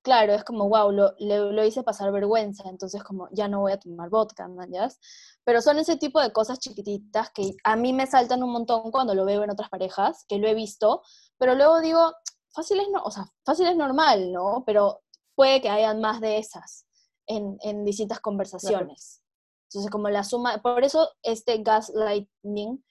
claro 0.03 0.33
es 0.33 0.43
como 0.43 0.69
wow 0.69 0.91
lo, 0.91 1.13
lo, 1.19 1.65
hice 1.65 1.83
pasar 1.83 2.11
vergüenza 2.11 2.63
entonces 2.69 3.03
como 3.03 3.27
ya 3.31 3.47
no 3.47 3.61
voy 3.61 3.71
a 3.71 3.79
tomar 3.79 4.09
vodka 4.09 4.47
¿ya? 4.69 4.87
pero 5.43 5.61
son 5.61 5.79
ese 5.79 5.97
tipo 5.97 6.21
de 6.21 6.31
cosas 6.31 6.59
chiquititas 6.59 7.31
que 7.31 7.55
a 7.63 7.75
mí 7.75 7.93
me 7.93 8.05
saltan 8.05 8.43
un 8.43 8.51
montón 8.51 8.91
cuando 8.91 9.15
lo 9.15 9.25
veo 9.25 9.43
en 9.43 9.51
otras 9.51 9.69
parejas 9.69 10.25
que 10.27 10.37
lo 10.37 10.47
he 10.47 10.53
visto 10.53 11.01
pero 11.37 11.55
luego 11.55 11.79
digo 11.79 12.13
fácil 12.49 12.79
es 12.79 12.89
no 12.91 13.01
o 13.03 13.11
sea 13.11 13.25
fácil 13.45 13.67
es 13.67 13.75
normal 13.75 14.31
no 14.31 14.63
pero 14.65 15.01
puede 15.35 15.61
que 15.61 15.69
hayan 15.69 15.99
más 16.01 16.21
de 16.21 16.37
esas 16.37 16.85
en, 17.27 17.85
distintas 17.85 18.19
conversaciones. 18.19 19.21
Entonces, 19.69 19.91
como 19.91 20.09
la 20.09 20.23
suma, 20.23 20.61
por 20.61 20.83
eso 20.83 21.09
este 21.23 21.57
gaslighting 21.63 22.83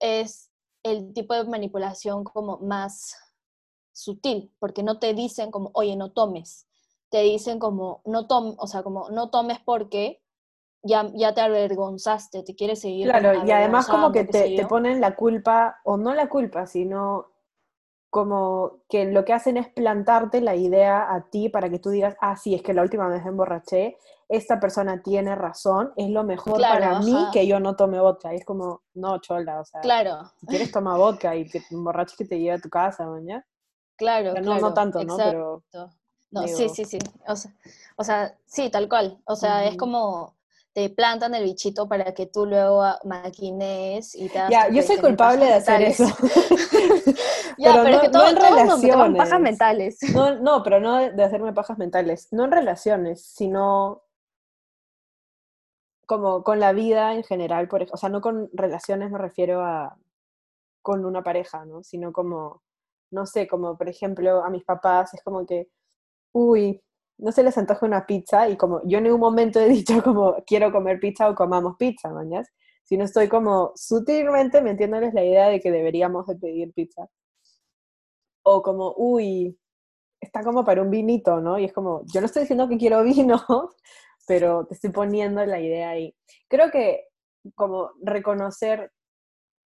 es 0.00 0.50
el 0.84 1.12
tipo 1.12 1.34
de 1.34 1.44
manipulación 1.44 2.24
como 2.24 2.58
más 2.58 3.16
sutil, 3.98 4.52
porque 4.60 4.82
no 4.82 4.98
te 4.98 5.12
dicen 5.12 5.50
como, 5.50 5.70
oye, 5.74 5.96
no 5.96 6.12
tomes, 6.12 6.68
te 7.10 7.22
dicen 7.22 7.58
como, 7.58 8.00
no 8.04 8.26
tomes, 8.26 8.54
o 8.58 8.66
sea, 8.66 8.82
como, 8.82 9.10
no 9.10 9.30
tomes 9.30 9.58
porque 9.64 10.22
ya, 10.82 11.10
ya 11.14 11.34
te 11.34 11.40
avergonzaste, 11.40 12.44
te 12.44 12.54
quieres 12.54 12.80
seguir. 12.80 13.08
Claro, 13.08 13.44
y 13.44 13.50
además 13.50 13.88
como 13.88 14.12
que 14.12 14.24
te, 14.24 14.54
te, 14.54 14.66
ponen 14.66 15.00
la 15.00 15.16
culpa, 15.16 15.80
o 15.84 15.96
no 15.96 16.14
la 16.14 16.28
culpa, 16.28 16.66
sino 16.66 17.26
como 18.10 18.84
que 18.88 19.04
lo 19.06 19.24
que 19.24 19.32
hacen 19.32 19.56
es 19.56 19.68
plantarte 19.68 20.40
la 20.40 20.54
idea 20.54 21.12
a 21.12 21.28
ti 21.28 21.48
para 21.48 21.68
que 21.68 21.80
tú 21.80 21.90
digas, 21.90 22.16
ah, 22.20 22.36
sí, 22.36 22.54
es 22.54 22.62
que 22.62 22.72
la 22.74 22.82
última 22.82 23.08
vez 23.08 23.22
me 23.24 23.30
emborraché, 23.30 23.98
esta 24.28 24.60
persona 24.60 25.02
tiene 25.02 25.34
razón, 25.34 25.92
es 25.96 26.08
lo 26.08 26.22
mejor 26.22 26.60
para 26.60 27.00
mí 27.00 27.16
que 27.32 27.46
yo 27.46 27.58
no 27.58 27.74
tome 27.74 28.00
vodka. 28.00 28.32
Y 28.32 28.36
es 28.36 28.44
como, 28.44 28.82
no, 28.94 29.18
chola, 29.18 29.60
o 29.60 29.64
sea, 29.64 29.80
claro. 29.80 30.30
si 30.38 30.46
quieres 30.46 30.70
tomar 30.70 30.98
vodka 30.98 31.34
y 31.34 31.48
te 31.48 31.62
emborraches 31.70 32.16
que 32.16 32.24
te 32.24 32.38
lleve 32.38 32.56
a 32.56 32.60
tu 32.60 32.68
casa, 32.68 33.06
mañana. 33.06 33.44
Claro, 33.98 34.34
no, 34.40 34.60
no 34.60 34.72
tanto, 34.72 35.02
¿no? 35.02 35.16
Pero, 35.16 35.64
no, 36.30 36.46
sí, 36.46 36.68
sí, 36.68 36.84
sí. 36.84 36.98
O 37.96 38.04
sea, 38.04 38.34
sí, 38.46 38.70
tal 38.70 38.88
cual. 38.88 39.20
O 39.24 39.34
sea, 39.34 39.64
es 39.64 39.76
como 39.76 40.38
te 40.72 40.90
plantan 40.90 41.34
el 41.34 41.42
bichito 41.42 41.88
para 41.88 42.14
que 42.14 42.26
tú 42.26 42.46
luego 42.46 42.84
maquines 43.02 44.14
y 44.14 44.28
te 44.28 44.38
Ya, 44.48 44.68
yo 44.68 44.80
soy 44.82 44.98
culpable 44.98 45.46
de 45.46 45.54
hacer 45.54 45.82
eso. 45.82 46.04
ya, 47.58 47.82
pero, 47.82 47.96
es 47.96 48.00
que 48.02 48.08
todo, 48.10 48.28
en 48.28 48.36
relaciones. 48.36 49.16
pajas 49.16 49.40
mentales. 49.40 49.98
No, 50.14 50.36
no, 50.36 50.62
pero 50.62 50.78
no 50.78 50.98
de 50.98 51.24
hacerme 51.24 51.52
pajas 51.52 51.78
mentales. 51.78 52.28
No 52.30 52.44
en 52.44 52.52
relaciones, 52.52 53.24
sino 53.24 54.04
como 56.06 56.44
con 56.44 56.60
la 56.60 56.72
vida 56.72 57.14
en 57.14 57.24
general, 57.24 57.66
por, 57.66 57.84
o 57.90 57.96
sea, 57.96 58.08
no 58.08 58.20
con 58.20 58.48
relaciones 58.52 59.10
me 59.10 59.18
refiero 59.18 59.62
a 59.62 59.98
con 60.80 61.04
una 61.04 61.22
pareja, 61.22 61.64
¿no? 61.64 61.82
Sino 61.82 62.12
como, 62.12 62.62
no 63.10 63.26
sé, 63.26 63.48
como 63.48 63.76
por 63.76 63.88
ejemplo 63.88 64.44
a 64.44 64.50
mis 64.50 64.64
papás, 64.64 65.14
es 65.14 65.22
como 65.22 65.46
que, 65.46 65.68
uy, 66.32 66.82
no 67.18 67.32
se 67.32 67.42
les 67.42 67.58
antoja 67.58 67.86
una 67.86 68.06
pizza 68.06 68.48
y 68.48 68.56
como 68.56 68.80
yo 68.84 68.98
en 68.98 69.04
ningún 69.04 69.20
momento 69.20 69.60
he 69.60 69.68
dicho 69.68 70.02
como 70.02 70.36
quiero 70.46 70.72
comer 70.72 71.00
pizza 71.00 71.28
o 71.30 71.34
comamos 71.34 71.76
pizza, 71.78 72.10
mañas, 72.10 72.48
sino 72.84 73.04
estoy 73.04 73.28
como 73.28 73.72
sutilmente 73.76 74.62
metiéndoles 74.62 75.14
la 75.14 75.24
idea 75.24 75.48
de 75.48 75.60
que 75.60 75.70
deberíamos 75.70 76.26
de 76.26 76.36
pedir 76.36 76.72
pizza. 76.72 77.08
O 78.42 78.62
como, 78.62 78.94
uy, 78.96 79.58
está 80.20 80.42
como 80.42 80.64
para 80.64 80.82
un 80.82 80.90
vinito, 80.90 81.40
¿no? 81.40 81.58
Y 81.58 81.64
es 81.64 81.72
como, 81.72 82.02
yo 82.06 82.20
no 82.20 82.26
estoy 82.26 82.42
diciendo 82.42 82.68
que 82.68 82.78
quiero 82.78 83.02
vino, 83.04 83.44
pero 84.26 84.66
te 84.66 84.74
estoy 84.74 84.90
poniendo 84.90 85.44
la 85.44 85.60
idea 85.60 85.90
ahí. 85.90 86.14
Creo 86.48 86.70
que 86.70 87.04
como 87.54 87.92
reconocer, 88.02 88.92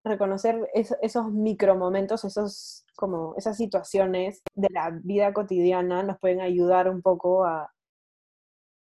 reconocer 0.03 0.69
esos 0.73 1.31
micromomentos, 1.31 2.23
esos 2.25 2.85
como 2.95 3.33
esas 3.37 3.57
situaciones 3.57 4.41
de 4.53 4.69
la 4.71 4.91
vida 4.91 5.33
cotidiana 5.33 6.03
nos 6.03 6.19
pueden 6.19 6.41
ayudar 6.41 6.89
un 6.89 7.01
poco 7.01 7.45
a 7.45 7.71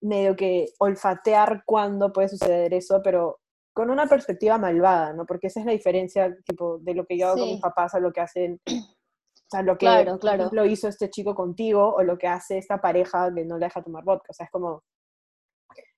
medio 0.02 0.36
que 0.36 0.68
olfatear 0.80 1.64
cuándo 1.66 2.12
puede 2.12 2.30
suceder 2.30 2.74
eso, 2.74 3.02
pero 3.04 3.40
con 3.74 3.90
una 3.90 4.08
perspectiva 4.08 4.58
malvada, 4.58 5.14
¿no? 5.14 5.26
Porque 5.26 5.48
esa 5.48 5.62
es 5.62 5.66
la 5.66 5.72
diferencia 5.72 6.36
tipo, 6.46 6.78
de 6.80 6.94
lo 6.94 7.06
que 7.06 7.18
yo 7.18 7.28
hago 7.28 7.40
con 7.40 7.48
mis 7.50 7.62
papás 7.62 7.96
a 7.96 8.00
lo 8.00 8.12
que 8.12 8.22
hacen, 8.22 8.60
o 8.68 9.50
sea, 9.50 9.64
lo 9.64 9.78
que 9.78 9.86
claro, 9.86 10.20
claro. 10.20 10.20
por 10.20 10.46
ejemplo, 10.46 10.66
hizo 10.66 10.88
este 10.88 11.10
chico 11.10 11.34
contigo 11.34 11.96
o 11.96 12.04
lo 12.04 12.18
que 12.18 12.28
hace 12.28 12.58
esta 12.58 12.80
pareja 12.82 13.34
que 13.34 13.46
no 13.46 13.58
le 13.58 13.66
deja 13.66 13.82
tomar 13.82 14.04
vodka. 14.04 14.28
O 14.30 14.34
sea, 14.34 14.46
es 14.46 14.52
como, 14.52 14.84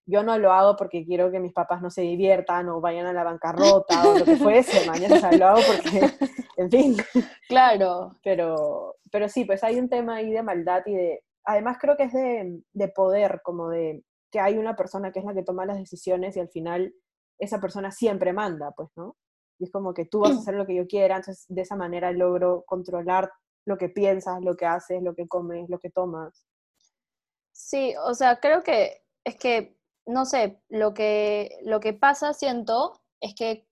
yo 0.05 0.23
no 0.23 0.37
lo 0.37 0.51
hago 0.51 0.75
porque 0.75 1.05
quiero 1.05 1.31
que 1.31 1.39
mis 1.39 1.53
papás 1.53 1.81
no 1.81 1.89
se 1.89 2.01
diviertan 2.01 2.69
o 2.69 2.81
vayan 2.81 3.07
a 3.07 3.13
la 3.13 3.23
bancarrota 3.23 4.07
o 4.07 4.19
lo 4.19 4.25
que 4.25 4.35
fuese, 4.35 4.85
mañana, 4.87 5.15
o 5.15 5.19
sea, 5.19 5.31
lo 5.31 5.47
hago 5.47 5.61
porque, 5.65 6.11
en 6.57 6.71
fin. 6.71 6.97
Claro. 7.47 8.15
Pero, 8.23 8.97
pero 9.11 9.27
sí, 9.29 9.45
pues 9.45 9.63
hay 9.63 9.79
un 9.79 9.89
tema 9.89 10.17
ahí 10.17 10.31
de 10.31 10.43
maldad 10.43 10.83
y 10.85 10.93
de, 10.93 11.23
además 11.43 11.77
creo 11.79 11.97
que 11.97 12.03
es 12.03 12.13
de, 12.13 12.61
de 12.73 12.87
poder, 12.89 13.41
como 13.43 13.69
de 13.69 14.03
que 14.31 14.39
hay 14.39 14.57
una 14.57 14.75
persona 14.75 15.11
que 15.11 15.19
es 15.19 15.25
la 15.25 15.33
que 15.33 15.43
toma 15.43 15.65
las 15.65 15.77
decisiones 15.77 16.35
y 16.35 16.39
al 16.39 16.49
final 16.49 16.93
esa 17.39 17.59
persona 17.59 17.91
siempre 17.91 18.33
manda, 18.33 18.71
pues, 18.75 18.89
¿no? 18.95 19.15
Y 19.59 19.65
es 19.65 19.71
como 19.71 19.93
que 19.93 20.05
tú 20.05 20.19
vas 20.19 20.31
a 20.31 20.39
hacer 20.39 20.55
lo 20.55 20.65
que 20.65 20.75
yo 20.75 20.85
quiera, 20.87 21.17
entonces 21.17 21.45
de 21.47 21.61
esa 21.61 21.75
manera 21.75 22.11
logro 22.11 22.63
controlar 22.65 23.31
lo 23.65 23.77
que 23.77 23.89
piensas, 23.89 24.41
lo 24.41 24.55
que 24.55 24.65
haces, 24.65 25.01
lo 25.01 25.15
que 25.15 25.27
comes, 25.27 25.69
lo 25.69 25.79
que 25.79 25.89
tomas. 25.89 26.45
Sí, 27.51 27.93
o 28.05 28.13
sea, 28.13 28.39
creo 28.39 28.61
que 28.61 29.01
es 29.23 29.37
que, 29.37 29.74
no 30.05 30.25
sé, 30.25 30.61
lo 30.69 30.93
que, 30.93 31.57
lo 31.63 31.79
que 31.79 31.93
pasa, 31.93 32.33
siento, 32.33 33.01
es 33.21 33.35
que 33.35 33.67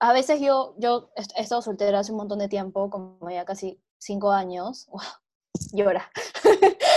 a 0.00 0.12
veces 0.12 0.40
yo, 0.40 0.74
yo 0.78 1.10
he 1.36 1.42
estado 1.42 1.62
soltera 1.62 2.00
hace 2.00 2.12
un 2.12 2.18
montón 2.18 2.38
de 2.38 2.48
tiempo, 2.48 2.88
como 2.90 3.30
ya 3.30 3.44
casi 3.44 3.80
cinco 3.98 4.32
años, 4.32 4.88
llora. 5.72 6.10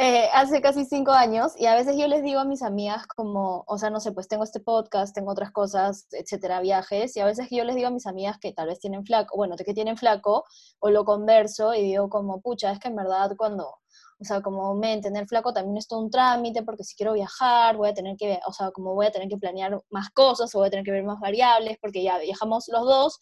Eh, 0.00 0.28
hace 0.32 0.62
casi 0.62 0.84
cinco 0.84 1.10
años 1.10 1.54
y 1.58 1.66
a 1.66 1.74
veces 1.74 1.96
yo 1.98 2.06
les 2.06 2.22
digo 2.22 2.38
a 2.38 2.44
mis 2.44 2.62
amigas 2.62 3.04
como, 3.08 3.64
o 3.66 3.78
sea, 3.78 3.90
no 3.90 3.98
sé, 3.98 4.12
pues 4.12 4.28
tengo 4.28 4.44
este 4.44 4.60
podcast, 4.60 5.12
tengo 5.12 5.32
otras 5.32 5.50
cosas, 5.50 6.06
etcétera, 6.12 6.60
viajes, 6.60 7.16
y 7.16 7.20
a 7.20 7.24
veces 7.24 7.48
yo 7.50 7.64
les 7.64 7.74
digo 7.74 7.88
a 7.88 7.90
mis 7.90 8.06
amigas 8.06 8.38
que 8.38 8.52
tal 8.52 8.68
vez 8.68 8.78
tienen 8.78 9.04
flaco, 9.04 9.36
bueno, 9.36 9.56
que 9.56 9.74
tienen 9.74 9.96
flaco, 9.96 10.44
o 10.78 10.90
lo 10.90 11.04
converso 11.04 11.74
y 11.74 11.82
digo 11.82 12.08
como, 12.08 12.40
pucha, 12.40 12.70
es 12.70 12.78
que 12.78 12.86
en 12.86 12.94
verdad 12.94 13.32
cuando, 13.36 13.74
o 14.20 14.24
sea, 14.24 14.40
como 14.40 14.74
me 14.74 15.00
tener 15.00 15.26
flaco 15.26 15.52
también 15.52 15.76
es 15.76 15.86
todo 15.86 16.00
un 16.00 16.10
trámite 16.10 16.62
porque 16.62 16.84
si 16.84 16.96
quiero 16.96 17.12
viajar 17.12 17.76
voy 17.76 17.88
a 17.88 17.94
tener 17.94 18.16
que, 18.16 18.40
o 18.46 18.52
sea, 18.52 18.70
como 18.72 18.94
voy 18.94 19.06
a 19.06 19.12
tener 19.12 19.28
que 19.28 19.36
planear 19.36 19.80
más 19.90 20.10
cosas 20.10 20.54
o 20.54 20.58
voy 20.58 20.68
a 20.68 20.70
tener 20.70 20.84
que 20.84 20.90
ver 20.90 21.04
más 21.04 21.20
variables 21.20 21.78
porque 21.80 22.02
ya 22.02 22.18
viajamos 22.18 22.66
los 22.68 22.84
dos, 22.84 23.18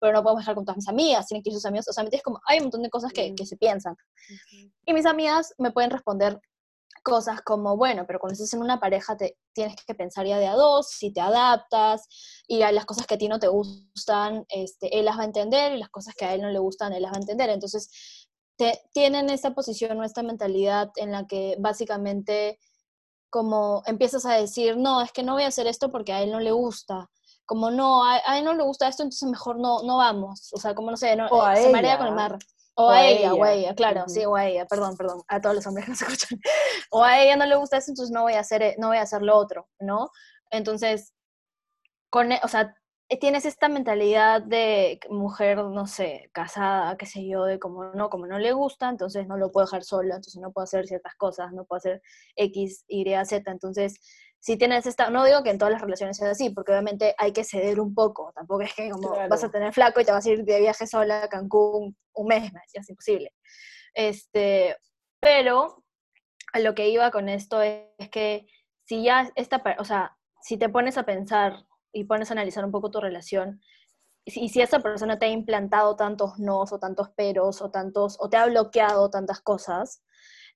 pero 0.00 0.14
no 0.14 0.22
podemos 0.22 0.40
viajar 0.40 0.54
con 0.54 0.64
todas 0.64 0.78
mis 0.78 0.88
amigas, 0.88 1.26
tienen 1.26 1.42
que 1.42 1.50
ir 1.50 1.54
sus 1.54 1.66
amigos, 1.66 1.88
o 1.88 1.92
sea, 1.92 2.04
es 2.10 2.22
como, 2.22 2.40
hay 2.46 2.58
un 2.58 2.64
montón 2.64 2.82
de 2.82 2.90
cosas 2.90 3.12
que, 3.12 3.34
que 3.34 3.46
se 3.46 3.56
piensan. 3.56 3.94
Y 4.84 4.92
mis 4.92 5.06
amigas 5.06 5.54
me 5.58 5.70
pueden 5.70 5.90
responder 5.90 6.40
cosas 7.02 7.42
como, 7.42 7.76
bueno, 7.76 8.04
pero 8.06 8.18
cuando 8.18 8.34
estás 8.34 8.52
en 8.54 8.60
una 8.60 8.80
pareja 8.80 9.16
te 9.16 9.36
tienes 9.52 9.76
que 9.84 9.94
pensar 9.94 10.26
ya 10.26 10.38
de 10.38 10.46
a 10.46 10.54
dos, 10.54 10.88
si 10.88 11.12
te 11.12 11.20
adaptas, 11.20 12.06
y 12.46 12.62
a 12.62 12.72
las 12.72 12.86
cosas 12.86 13.06
que 13.06 13.14
a 13.14 13.18
ti 13.18 13.28
no 13.28 13.38
te 13.38 13.48
gustan, 13.48 14.44
este, 14.48 14.98
él 14.98 15.04
las 15.04 15.18
va 15.18 15.22
a 15.22 15.26
entender, 15.26 15.72
y 15.72 15.78
las 15.78 15.90
cosas 15.90 16.14
que 16.14 16.24
a 16.24 16.34
él 16.34 16.42
no 16.42 16.50
le 16.50 16.58
gustan, 16.58 16.92
él 16.92 17.02
las 17.02 17.12
va 17.12 17.16
a 17.16 17.20
entender. 17.20 17.50
Entonces, 17.50 18.28
te, 18.62 18.80
tienen 18.92 19.28
esta 19.28 19.54
posición 19.54 19.98
o 19.98 20.04
esta 20.04 20.22
mentalidad 20.22 20.90
en 20.96 21.10
la 21.10 21.26
que 21.26 21.56
básicamente 21.58 22.60
como 23.28 23.82
empiezas 23.86 24.26
a 24.26 24.34
decir, 24.34 24.76
no, 24.76 25.00
es 25.00 25.10
que 25.10 25.22
no 25.22 25.32
voy 25.32 25.44
a 25.44 25.48
hacer 25.48 25.66
esto 25.66 25.90
porque 25.90 26.12
a 26.12 26.22
él 26.22 26.30
no 26.30 26.38
le 26.38 26.52
gusta, 26.52 27.10
como 27.44 27.70
no, 27.70 28.04
a, 28.04 28.18
él 28.38 28.44
no 28.44 28.54
le 28.54 28.62
gusta 28.62 28.86
esto, 28.86 29.02
entonces 29.02 29.28
mejor 29.28 29.58
no, 29.58 29.82
no 29.82 29.96
vamos. 29.96 30.52
O 30.52 30.58
sea, 30.58 30.74
como 30.74 30.90
no 30.90 30.96
sé, 30.96 31.16
no, 31.16 31.28
se 31.56 31.70
marea 31.70 31.98
con 31.98 32.06
el 32.06 32.14
mar. 32.14 32.38
O, 32.74 32.88
a, 32.88 33.04
ella, 33.04 33.34
o 33.34 33.42
a 33.42 33.52
ella, 33.52 33.74
claro, 33.74 34.04
sí, 34.06 34.24
o 34.24 34.36
a 34.36 34.46
ella, 34.46 34.64
perdón, 34.66 34.96
perdón, 34.96 35.22
a 35.28 35.40
todos 35.40 35.56
los 35.56 35.66
hombres 35.66 35.84
que 35.84 35.90
nos 35.90 36.02
escuchan. 36.02 36.38
O 36.90 37.02
a 37.02 37.20
ella 37.20 37.36
no 37.36 37.46
le 37.46 37.56
gusta 37.56 37.78
eso, 37.78 37.90
entonces 37.90 38.12
no 38.12 38.22
voy 38.22 38.34
a 38.34 38.40
hacer, 38.40 38.76
no 38.78 38.88
voy 38.88 38.98
a 38.98 39.02
hacer 39.02 39.22
lo 39.22 39.36
otro, 39.36 39.68
¿no? 39.78 40.10
Entonces, 40.50 41.12
con, 42.10 42.32
e, 42.32 42.40
o 42.42 42.48
sea, 42.48 42.74
tienes 43.20 43.44
esta 43.44 43.68
mentalidad 43.68 44.42
de 44.42 45.00
mujer, 45.08 45.58
no 45.58 45.86
sé, 45.86 46.30
casada, 46.32 46.96
qué 46.96 47.06
sé 47.06 47.26
yo, 47.26 47.44
de 47.44 47.58
como 47.58 47.84
no, 47.94 48.10
como 48.10 48.26
no 48.26 48.38
le 48.38 48.52
gusta, 48.52 48.88
entonces 48.88 49.26
no 49.26 49.36
lo 49.36 49.50
puedo 49.50 49.66
dejar 49.66 49.84
sola, 49.84 50.16
entonces 50.16 50.40
no 50.40 50.52
puedo 50.52 50.64
hacer 50.64 50.86
ciertas 50.86 51.14
cosas, 51.16 51.52
no 51.52 51.64
puedo 51.64 51.78
hacer 51.78 52.02
X, 52.36 52.84
Y, 52.88 53.04
Z, 53.24 53.50
entonces 53.50 53.98
si 54.42 54.56
tienes 54.56 54.86
esta, 54.86 55.08
no 55.08 55.24
digo 55.24 55.44
que 55.44 55.50
en 55.50 55.58
todas 55.58 55.72
las 55.72 55.82
relaciones 55.82 56.16
sea 56.16 56.30
así, 56.30 56.50
porque 56.50 56.72
obviamente 56.72 57.14
hay 57.16 57.32
que 57.32 57.44
ceder 57.44 57.78
un 57.78 57.94
poco, 57.94 58.32
tampoco 58.34 58.62
es 58.62 58.74
que 58.74 58.90
como 58.90 59.10
vas 59.28 59.44
a 59.44 59.50
tener 59.50 59.72
flaco 59.72 60.00
y 60.00 60.04
te 60.04 60.10
vas 60.10 60.26
a 60.26 60.30
ir 60.30 60.44
de 60.44 60.58
viaje 60.58 60.86
sola 60.88 61.22
a 61.22 61.28
Cancún 61.28 61.96
un 62.14 62.26
mes, 62.26 62.50
ya 62.74 62.80
es 62.80 62.90
imposible. 62.90 63.32
Este, 63.94 64.76
pero 65.20 65.84
a 66.52 66.58
lo 66.58 66.74
que 66.74 66.88
iba 66.88 67.10
con 67.12 67.28
esto 67.28 67.62
es, 67.62 67.86
que 68.10 68.46
si 68.84 69.04
ya 69.04 69.30
esta, 69.36 69.62
o 69.78 69.84
sea, 69.84 70.16
si 70.40 70.56
te 70.56 70.68
pones 70.68 70.98
a 70.98 71.04
pensar 71.04 71.64
y 71.92 72.04
pones 72.04 72.30
a 72.30 72.34
analizar 72.34 72.64
un 72.64 72.70
poco 72.70 72.90
tu 72.90 73.00
relación, 73.00 73.60
y 74.24 74.48
si 74.50 74.60
esa 74.60 74.80
persona 74.80 75.18
te 75.18 75.26
ha 75.26 75.30
implantado 75.30 75.96
tantos 75.96 76.38
nos 76.38 76.72
o 76.72 76.78
tantos 76.78 77.10
peros 77.10 77.60
o 77.60 77.70
tantos, 77.70 78.16
o 78.20 78.28
te 78.28 78.36
ha 78.36 78.46
bloqueado 78.46 79.10
tantas 79.10 79.40
cosas, 79.40 80.02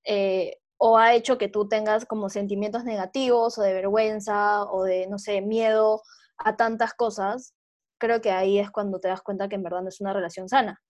eh, 0.05 0.59
o 0.79 0.99
ha 0.99 1.14
hecho 1.14 1.38
que 1.38 1.49
tú 1.49 1.68
tengas 1.68 2.05
como 2.05 2.29
sentimientos 2.29 2.85
negativos 2.85 3.59
o 3.59 3.62
de 3.62 3.72
vergüenza 3.72 4.64
o 4.64 4.85
de, 4.85 5.07
no 5.09 5.18
sé, 5.18 5.40
miedo 5.40 6.03
a 6.38 6.57
tantas 6.57 6.94
cosas, 6.94 7.55
creo 7.99 8.20
que 8.20 8.31
ahí 8.31 8.59
es 8.59 8.70
cuando 8.70 9.01
te 9.01 9.09
das 9.09 9.22
cuenta 9.22 9.49
que 9.49 9.57
en 9.57 9.62
verdad 9.62 9.83
no 9.83 9.88
es 9.88 10.01
una 10.01 10.12
relación 10.12 10.49
sana, 10.49 10.81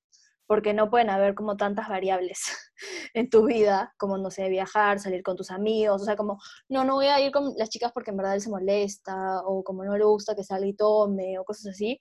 porque 0.47 0.75
no 0.75 0.91
pueden 0.91 1.11
haber 1.11 1.35
como 1.35 1.57
tantas 1.57 1.89
variables 1.89 2.41
en 3.15 3.29
tu 3.31 3.47
vida, 3.47 3.95
como, 3.99 4.19
no 4.19 4.31
sé, 4.31 4.49
viajar, 4.49 5.01
salir 5.01 5.23
con 5.23 5.37
tus 5.37 5.51
amigos, 5.51 6.03
o 6.03 6.05
sea, 6.05 6.17
como, 6.17 6.39
no, 6.69 6.85
no 6.85 6.95
voy 6.95 7.07
a 7.07 7.21
ir 7.21 7.33
con 7.33 7.55
las 7.57 7.69
chicas 7.69 7.93
porque 7.93 8.11
en 8.11 8.17
verdad 8.17 8.35
él 8.35 8.41
se 8.41 8.51
molesta, 8.51 9.43
o 9.45 9.63
como 9.65 9.85
no 9.85 9.97
le 9.97 10.05
gusta 10.05 10.35
que 10.35 10.45
salga 10.45 10.67
y 10.67 10.75
tome, 10.75 11.39
o 11.39 11.45
cosas 11.45 11.75
así. 11.75 11.99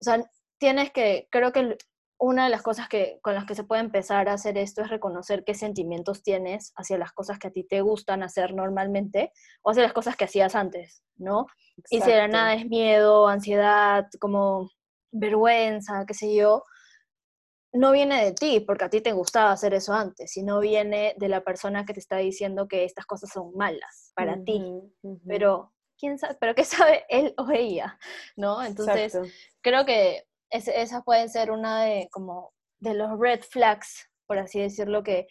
O 0.00 0.04
sea, 0.04 0.22
tienes 0.58 0.92
que, 0.92 1.28
creo 1.30 1.52
que 1.52 1.76
una 2.20 2.44
de 2.44 2.50
las 2.50 2.60
cosas 2.60 2.86
que, 2.86 3.18
con 3.22 3.34
las 3.34 3.46
que 3.46 3.54
se 3.54 3.64
puede 3.64 3.80
empezar 3.80 4.28
a 4.28 4.34
hacer 4.34 4.58
esto 4.58 4.82
es 4.82 4.90
reconocer 4.90 5.42
qué 5.42 5.54
sentimientos 5.54 6.22
tienes 6.22 6.72
hacia 6.76 6.98
las 6.98 7.12
cosas 7.12 7.38
que 7.38 7.48
a 7.48 7.50
ti 7.50 7.64
te 7.64 7.80
gustan 7.80 8.22
hacer 8.22 8.54
normalmente 8.54 9.32
o 9.62 9.70
hacia 9.70 9.82
las 9.82 9.94
cosas 9.94 10.16
que 10.16 10.24
hacías 10.24 10.54
antes, 10.54 11.02
¿no? 11.16 11.46
Y 11.88 12.02
si 12.02 12.10
de 12.10 12.28
nada 12.28 12.54
es 12.54 12.66
miedo, 12.66 13.26
ansiedad, 13.26 14.06
como 14.20 14.68
vergüenza, 15.10 16.04
qué 16.06 16.12
sé 16.12 16.34
yo, 16.34 16.64
no 17.72 17.92
viene 17.92 18.24
de 18.24 18.32
ti, 18.32 18.60
porque 18.60 18.84
a 18.84 18.90
ti 18.90 19.00
te 19.00 19.12
gustaba 19.12 19.52
hacer 19.52 19.74
eso 19.74 19.92
antes, 19.92 20.32
sino 20.32 20.60
viene 20.60 21.14
de 21.16 21.28
la 21.28 21.42
persona 21.42 21.84
que 21.84 21.94
te 21.94 22.00
está 22.00 22.16
diciendo 22.16 22.66
que 22.66 22.84
estas 22.84 23.06
cosas 23.06 23.30
son 23.30 23.54
malas 23.54 24.12
para 24.14 24.42
ti. 24.42 24.62
Pero, 25.26 25.72
¿quién 25.98 26.18
sabe? 26.18 26.36
¿Pero 26.40 26.54
qué 26.54 26.64
sabe 26.64 27.04
él 27.08 27.34
o 27.36 27.50
ella? 27.50 27.98
¿No? 28.36 28.62
Entonces, 28.62 29.16
creo 29.60 29.84
que 29.84 30.24
esa 30.50 31.02
puede 31.02 31.28
ser 31.28 31.52
una 31.52 31.84
de, 31.84 32.08
como, 32.10 32.52
de 32.80 32.94
los 32.94 33.18
red 33.18 33.40
flags, 33.42 34.10
por 34.26 34.38
así 34.38 34.60
decirlo, 34.60 35.04
que, 35.04 35.28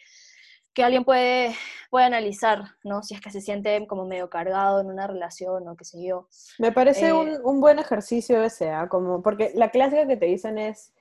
que 0.73 0.83
alguien 0.83 1.03
puede, 1.03 1.53
puede 1.89 2.05
analizar, 2.05 2.63
¿no? 2.85 3.03
Si 3.03 3.15
es 3.15 3.21
que 3.21 3.31
se 3.31 3.41
siente 3.41 3.85
como 3.85 4.05
medio 4.05 4.29
cargado 4.29 4.79
en 4.79 4.87
una 4.87 5.07
relación 5.07 5.67
o 5.67 5.75
qué 5.75 5.83
sé 5.83 6.01
yo. 6.01 6.29
Me 6.57 6.71
parece 6.71 7.09
eh, 7.09 7.13
un, 7.13 7.37
un, 7.43 7.59
buen 7.59 7.79
ejercicio 7.79 8.41
ese, 8.41 8.69
¿ah? 8.69 8.87
como, 8.87 9.21
porque 9.21 9.51
la 9.55 9.71
clásica 9.71 10.07
que 10.07 10.15
te 10.15 10.27
dicen 10.27 10.57
es, 10.57 10.93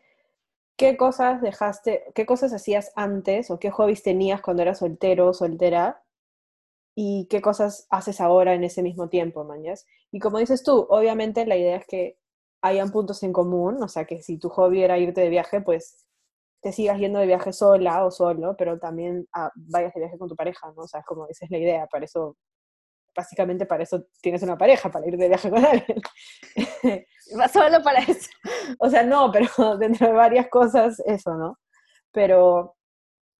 ¿qué 0.78 0.96
cosas 0.96 1.42
dejaste, 1.42 2.04
qué 2.14 2.26
cosas 2.26 2.54
hacías 2.54 2.92
antes 2.96 3.50
o 3.50 3.58
qué 3.58 3.70
hobbies 3.70 4.02
tenías 4.02 4.40
cuando 4.42 4.62
eras 4.62 4.78
soltero 4.78 5.28
o 5.28 5.34
soltera? 5.34 6.02
y 7.00 7.26
qué 7.28 7.40
cosas 7.40 7.86
haces 7.90 8.20
ahora 8.20 8.54
en 8.54 8.64
ese 8.64 8.82
mismo 8.82 9.08
tiempo, 9.08 9.44
mañas. 9.44 9.86
Y 10.10 10.18
como 10.18 10.38
dices 10.38 10.64
tú, 10.64 10.84
obviamente 10.90 11.46
la 11.46 11.56
idea 11.56 11.76
es 11.76 11.86
que 11.86 12.18
hayan 12.60 12.90
puntos 12.90 13.22
en 13.22 13.32
común, 13.32 13.80
o 13.80 13.86
sea, 13.88 14.04
que 14.04 14.20
si 14.20 14.36
tu 14.36 14.48
hobby 14.48 14.82
era 14.82 14.98
irte 14.98 15.20
de 15.20 15.28
viaje, 15.28 15.60
pues 15.60 16.06
te 16.60 16.72
sigas 16.72 16.98
yendo 16.98 17.20
de 17.20 17.26
viaje 17.26 17.52
sola 17.52 18.04
o 18.04 18.10
solo, 18.10 18.56
pero 18.58 18.80
también 18.80 19.28
ah, 19.32 19.52
vayas 19.54 19.94
de 19.94 20.00
viaje 20.00 20.18
con 20.18 20.28
tu 20.28 20.34
pareja, 20.34 20.72
¿no? 20.76 20.82
O 20.82 20.88
sea, 20.88 21.00
es 21.00 21.06
como, 21.06 21.28
esa 21.28 21.44
es 21.44 21.52
la 21.52 21.58
idea, 21.58 21.86
para 21.86 22.04
eso, 22.04 22.36
básicamente 23.18 23.66
para 23.66 23.82
eso 23.82 24.06
tienes 24.22 24.44
una 24.44 24.56
pareja, 24.56 24.90
para 24.92 25.04
ir 25.08 25.16
de 25.16 25.26
viaje 25.26 25.50
con 25.50 25.64
alguien. 25.64 26.00
Solo 27.52 27.82
para 27.82 27.98
eso. 27.98 28.30
o 28.78 28.88
sea, 28.88 29.02
no, 29.02 29.32
pero 29.32 29.48
dentro 29.78 30.06
de 30.06 30.12
varias 30.12 30.48
cosas, 30.48 31.02
eso, 31.04 31.34
¿no? 31.34 31.58
Pero, 32.12 32.76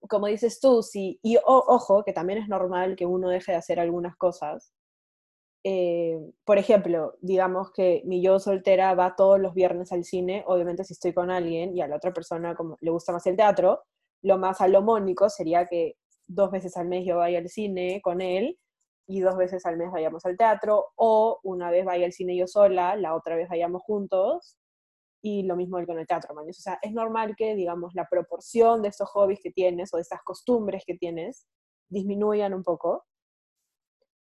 como 0.09 0.27
dices 0.27 0.59
tú, 0.61 0.83
sí, 0.83 1.21
y 1.23 1.39
ojo, 1.45 2.03
que 2.05 2.13
también 2.13 2.41
es 2.41 2.49
normal 2.49 2.97
que 2.97 3.07
uno 3.07 3.29
deje 3.29 3.53
de 3.53 3.59
hacer 3.59 3.79
algunas 3.79 4.17
cosas, 4.17 4.73
eh, 5.65 6.19
por 6.45 6.59
ejemplo, 6.59 7.15
digamos 7.21 7.71
que 7.71 8.03
mi 8.05 8.21
yo 8.21 8.41
soltera 8.41 8.95
va 8.95 9.15
todos 9.15 9.39
los 9.39 9.55
viernes 9.55 9.93
al 9.93 10.05
cine, 10.05 10.43
obviamente 10.49 10.83
si 10.83 10.95
estoy 10.95 11.13
con 11.15 11.31
alguien 11.31 11.77
y 11.77 11.83
a 11.83 11.89
la 11.89 11.97
otra 11.97 12.13
persona 12.13 12.57
como 12.57 12.77
le 12.81 12.91
gusta 12.91 13.13
más 13.13 13.27
el 13.27 13.37
teatro, 13.37 13.85
lo 14.23 14.39
más 14.39 14.59
salomónico 14.59 15.29
sería 15.31 15.67
que 15.67 15.95
dos 16.27 16.51
veces 16.51 16.77
al 16.77 16.89
mes 16.89 17.05
yo 17.07 17.19
vaya 17.19 17.39
al 17.39 17.49
cine 17.49 18.01
con 18.03 18.21
él 18.21 18.59
y 19.09 19.21
dos 19.21 19.37
veces 19.37 19.67
al 19.67 19.77
mes 19.77 19.91
vayamos 19.91 20.25
al 20.27 20.37
teatro, 20.37 20.87
o 20.97 21.41
una 21.43 21.71
vez 21.71 21.85
vaya 21.85 22.07
al 22.07 22.13
cine 22.13 22.37
yo 22.37 22.47
sola, 22.47 22.95
la 22.97 23.15
otra 23.15 23.37
vez 23.37 23.49
vayamos 23.49 23.83
juntos, 23.83 24.57
y 25.23 25.43
lo 25.43 25.57
mismo 25.57 25.85
con 25.85 25.99
el 25.99 26.07
teatro, 26.07 26.35
O 26.35 26.53
sea, 26.53 26.79
es 26.81 26.93
normal 26.93 27.35
que, 27.37 27.57
digamos, 27.57 27.95
la 27.95 28.07
proporción 28.09 28.83
de 28.83 28.89
estos 28.89 29.09
hobbies 29.11 29.41
que 29.43 29.51
tienes 29.51 29.93
o 29.93 29.97
de 29.97 30.03
estas 30.03 30.23
costumbres 30.23 30.85
que 30.87 30.95
tienes 30.95 31.47
disminuyan 31.91 32.55
un 32.55 32.63
poco, 32.63 33.05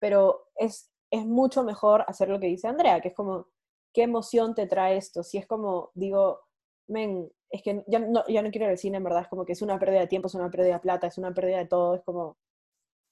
pero 0.00 0.48
es 0.56 0.90
es 1.10 1.26
mucho 1.26 1.64
mejor 1.64 2.04
hacer 2.06 2.28
lo 2.28 2.38
que 2.40 2.46
dice 2.46 2.68
Andrea, 2.68 3.00
que 3.00 3.08
es 3.08 3.14
como, 3.14 3.48
¿qué 3.94 4.02
emoción 4.02 4.54
te 4.54 4.66
trae 4.66 4.96
esto? 4.96 5.22
Si 5.22 5.38
es 5.38 5.46
como, 5.46 5.90
digo, 5.94 6.40
men, 6.88 7.30
es 7.50 7.62
que 7.62 7.84
ya 7.86 7.98
no, 7.98 8.24
ya 8.28 8.42
no 8.42 8.50
quiero 8.50 8.66
ir 8.66 8.72
al 8.72 8.78
cine, 8.78 8.98
en 8.98 9.04
verdad, 9.04 9.22
es 9.22 9.28
como 9.28 9.44
que 9.44 9.52
es 9.52 9.62
una 9.62 9.78
pérdida 9.78 10.00
de 10.00 10.06
tiempo, 10.06 10.28
es 10.28 10.34
una 10.34 10.50
pérdida 10.50 10.74
de 10.74 10.80
plata, 10.80 11.06
es 11.06 11.18
una 11.18 11.32
pérdida 11.32 11.58
de 11.58 11.66
todo, 11.66 11.94
es 11.94 12.02
como, 12.02 12.36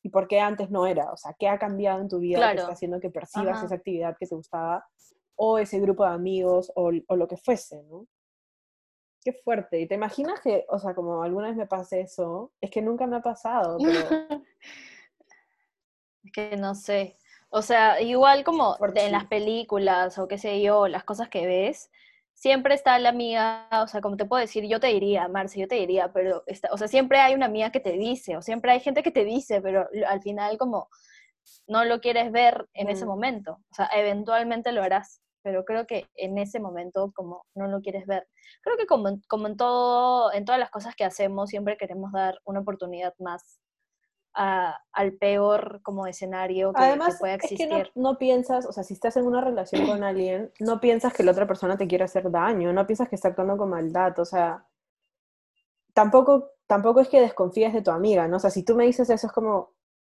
y 0.07 0.09
por 0.09 0.29
qué 0.29 0.38
antes 0.38 0.71
no 0.71 0.87
era, 0.87 1.11
o 1.11 1.16
sea, 1.16 1.35
qué 1.37 1.49
ha 1.49 1.59
cambiado 1.59 2.01
en 2.01 2.09
tu 2.09 2.21
vida 2.21 2.53
que 2.53 2.61
está 2.61 2.73
haciendo 2.73 3.01
que 3.01 3.11
percibas 3.11 3.64
esa 3.64 3.75
actividad 3.75 4.16
que 4.16 4.29
te 4.29 4.37
gustaba 4.37 4.87
o 5.35 5.59
ese 5.59 5.81
grupo 5.81 6.05
de 6.05 6.11
amigos 6.11 6.71
o, 6.77 6.92
o, 7.09 7.16
lo 7.16 7.27
que 7.27 7.37
fuese, 7.37 7.83
¿no? 7.83 8.07
Qué 9.21 9.33
fuerte. 9.33 9.81
¿Y 9.81 9.88
te 9.88 9.97
imaginas 9.97 10.40
que, 10.40 10.64
o 10.69 10.79
sea, 10.79 10.95
como 10.95 11.25
alguna 11.25 11.49
vez 11.49 11.57
me 11.57 11.66
pase 11.66 12.03
eso? 12.03 12.53
Es 12.61 12.71
que 12.71 12.83
nunca 12.83 13.09
me 13.09 13.16
ha 13.16 13.21
pasado, 13.21 13.79
pero... 13.79 13.99
es 16.23 16.33
que 16.33 16.57
no 16.57 16.77
sé. 16.77 17.16
O 17.49 17.62
sea, 17.62 18.01
igual 18.01 18.45
como 18.45 18.77
en 18.95 19.11
las 19.11 19.25
películas 19.25 20.21
o 20.21 20.29
qué 20.29 20.38
sé 20.38 20.62
yo, 20.62 20.87
las 20.87 21.03
cosas 21.03 21.29
que 21.29 21.49
ves, 21.49 21.90
siempre 22.37 22.75
está 22.75 22.99
la 22.99 23.09
amiga, 23.09 23.66
o 23.83 23.88
sea, 23.88 24.01
como 24.01 24.16
te 24.16 24.27
puedo 24.27 24.40
decir, 24.40 24.64
yo 24.68 24.79
te 24.79 24.88
diría, 24.88 25.27
Marce, 25.27 25.59
yo 25.59 25.66
te 25.66 25.77
diría, 25.77 26.12
pero, 26.12 26.44
está, 26.46 26.68
o 26.70 26.79
sea, 26.79 26.87
siempre 26.87 27.18
hay 27.18 27.35
una 27.35 27.46
amiga 27.46 27.72
que 27.72 27.81
te 27.81 27.92
dice, 27.92 28.37
o 28.37 28.42
siempre 28.42 28.70
hay 28.72 28.81
gente 28.81 29.03
que 29.03 29.11
te 29.11 29.25
dice, 29.25 29.61
pero 29.62 29.88
al 30.07 30.22
final 30.22 30.59
como 30.59 30.88
no 31.66 31.85
lo 31.85 32.01
quieres 32.01 32.31
ver 32.33 32.68
en 32.75 32.88
ese 32.90 33.07
momento, 33.07 33.61
o 33.70 33.75
sea, 33.75 33.88
eventualmente 33.94 34.70
lo 34.72 34.83
harás, 34.83 35.22
pero 35.42 35.64
creo 35.64 35.87
que 35.87 36.09
en 36.14 36.37
ese 36.38 36.61
momento 36.61 37.11
como 37.14 37.46
no 37.55 37.68
lo 37.68 37.81
quieres 37.81 38.07
ver. 38.07 38.29
Creo 38.62 38.77
que 38.77 38.87
como, 38.87 39.18
como 39.29 39.46
en 39.46 39.57
todo, 39.57 40.33
en 40.33 40.44
todas 40.44 40.59
las 40.59 40.70
cosas 40.70 40.94
que 40.94 41.05
hacemos, 41.05 41.51
siempre 41.51 41.77
queremos 41.79 42.12
dar 42.12 42.38
una 42.44 42.61
oportunidad 42.61 43.14
más 43.18 43.61
al 44.37 45.12
peor 45.14 45.81
como 45.83 46.07
escenario 46.07 46.72
que, 46.72 46.83
Además, 46.83 47.16
pueda 47.18 47.35
existir. 47.35 47.72
Es 47.72 47.85
que 47.85 47.92
no, 47.94 48.18
piensas, 48.18 48.66
o 48.66 48.72
sea, 48.72 48.85
si 48.85 48.92
estás 48.92 49.16
en 49.16 49.25
una 49.27 49.40
relación 49.40 49.87
con 49.87 50.05
alguien, 50.05 50.53
no 50.61 50.79
piensas 50.79 51.14
que 51.14 51.22
la 51.22 51.33
otra 51.33 51.46
persona 51.46 51.79
te 51.79 51.87
quiere 51.87 52.05
hacer 52.05 52.31
daño, 52.31 52.72
no 52.72 52.87
piensas 52.87 53.09
que 53.09 53.16
está 53.16 53.29
actuando 53.29 53.57
con 53.57 53.70
maldad, 53.70 54.18
o 54.18 54.25
sea, 54.27 54.66
tampoco, 55.94 56.51
tampoco 56.66 57.01
es 57.01 57.09
que 57.09 57.20
desconfíes 57.20 57.72
de 57.72 57.81
tu 57.81 57.90
amiga, 57.90 58.29
¿no? 58.29 58.37
O 58.37 58.40
sea, 58.40 58.51
si 58.51 58.62
tú 58.62 58.77
me 58.77 58.85
dices 58.85 59.09
eso 59.09 59.27
es 59.27 59.33
como, 59.33 59.72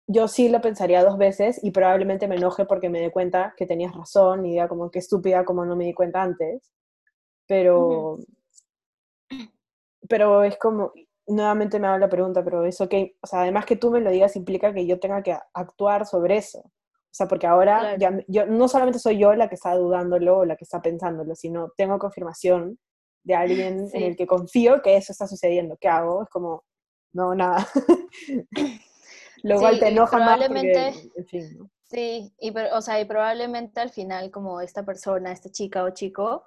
yo 0.09 0.27
sí 0.27 0.49
lo 0.49 0.61
pensaría 0.61 1.05
dos 1.05 1.17
veces 1.17 1.63
y 1.63 1.71
probablemente 1.71 2.27
me 2.27 2.37
enoje 2.37 2.65
porque 2.65 2.89
me 2.89 3.01
dé 3.01 3.13
cuenta 3.13 3.55
que 3.57 3.67
tenías 3.67 3.95
razón 3.95 4.45
y 4.47 4.51
diga 4.51 4.67
como 4.67 4.91
que 4.91 4.99
estúpida 4.99 5.45
como 5.45 5.65
no 5.65 5.77
me 5.77 5.85
di 5.85 5.95
cuenta 5.95 6.23
antes, 6.23 6.73
pero... 7.47 8.19
Pero 10.09 10.43
es 10.43 10.57
como, 10.57 10.93
nuevamente 11.29 11.79
me 11.79 11.87
hago 11.87 11.99
la 11.99 12.09
pregunta, 12.09 12.43
pero 12.43 12.65
eso 12.65 12.89
que, 12.89 13.17
o 13.21 13.27
sea, 13.27 13.43
además 13.43 13.67
que 13.67 13.77
tú 13.77 13.91
me 13.91 14.01
lo 14.01 14.11
digas 14.11 14.37
implica 14.37 14.73
que 14.73 14.87
yo 14.87 14.99
tenga 14.99 15.23
que 15.23 15.37
actuar 15.55 16.07
sobre 16.07 16.39
eso. 16.39 16.59
O 16.59 17.15
sea, 17.19 17.27
porque 17.27 17.47
ahora 17.47 17.97
ya, 17.97 18.19
yo, 18.27 18.47
no 18.47 18.69
solamente 18.69 18.99
soy 18.99 19.19
yo 19.19 19.35
la 19.35 19.49
que 19.49 19.55
está 19.55 19.75
dudándolo 19.75 20.39
o 20.39 20.45
la 20.45 20.57
que 20.57 20.65
está 20.65 20.83
pensándolo, 20.83 21.35
sino 21.35 21.73
tengo 21.77 21.99
confirmación 21.99 22.79
de 23.25 23.35
alguien 23.35 23.89
en 23.93 24.03
el 24.03 24.17
que 24.17 24.27
confío 24.27 24.83
que 24.83 24.97
eso 24.97 25.13
está 25.13 25.27
sucediendo. 25.27 25.77
¿Qué 25.81 25.89
hago? 25.89 26.23
Es 26.23 26.29
como, 26.29 26.65
no, 27.13 27.35
nada. 27.35 27.67
Luego 29.43 29.71
te 29.79 29.89
enoja 29.89 30.19
más 30.19 30.49
porque, 30.49 30.95
en 31.15 31.27
fin, 31.27 31.71
Sí, 31.85 32.31
y, 32.39 32.53
o 32.73 32.83
sea, 32.83 33.01
y 33.01 33.07
probablemente 33.07 33.81
al 33.81 33.89
final 33.89 34.31
como 34.31 34.61
esta 34.61 34.85
persona, 34.85 35.33
esta 35.33 35.51
chica 35.51 35.85
o 35.85 35.91
chico, 35.91 36.45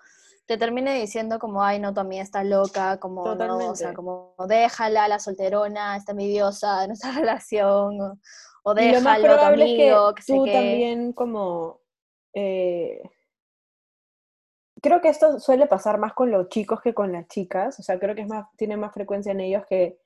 te 0.52 0.58
termine 0.58 1.00
diciendo 1.00 1.40
como, 1.40 1.64
ay, 1.64 1.80
no, 1.80 1.94
tu 1.94 2.02
amiga 2.02 2.22
está 2.22 2.44
loca, 2.44 3.00
como, 3.00 3.36
no, 3.36 3.70
o 3.70 3.76
sea, 3.76 3.94
como, 3.94 4.36
déjala, 4.50 5.08
la 5.08 5.18
solterona, 5.18 5.96
está 5.96 6.12
envidiosa 6.12 6.82
de 6.82 6.88
nuestra 6.88 7.12
relación, 7.18 8.20
o, 8.62 8.74
déjalo, 8.74 9.38
tu 9.38 9.46
amigo, 9.46 10.14
que, 10.14 10.24
tú 10.28 10.46
también 10.46 11.14
como... 11.14 11.80
Eh, 12.34 13.02
creo 14.82 15.00
que 15.00 15.08
esto 15.08 15.40
suele 15.40 15.68
pasar 15.68 15.98
más 15.98 16.12
con 16.12 16.32
los 16.32 16.50
chicos 16.50 16.82
que 16.82 16.94
con 16.94 17.14
las 17.14 17.30
chicas, 17.30 17.80
o 17.80 17.84
sea, 17.84 17.98
creo 17.98 18.14
que 18.14 18.24
es 18.24 18.28
más, 18.28 18.46
tiene 18.58 18.76
más 18.76 18.94
frecuencia 18.94 19.32
en 19.32 19.40
ellos 19.40 19.64
que 19.70 20.00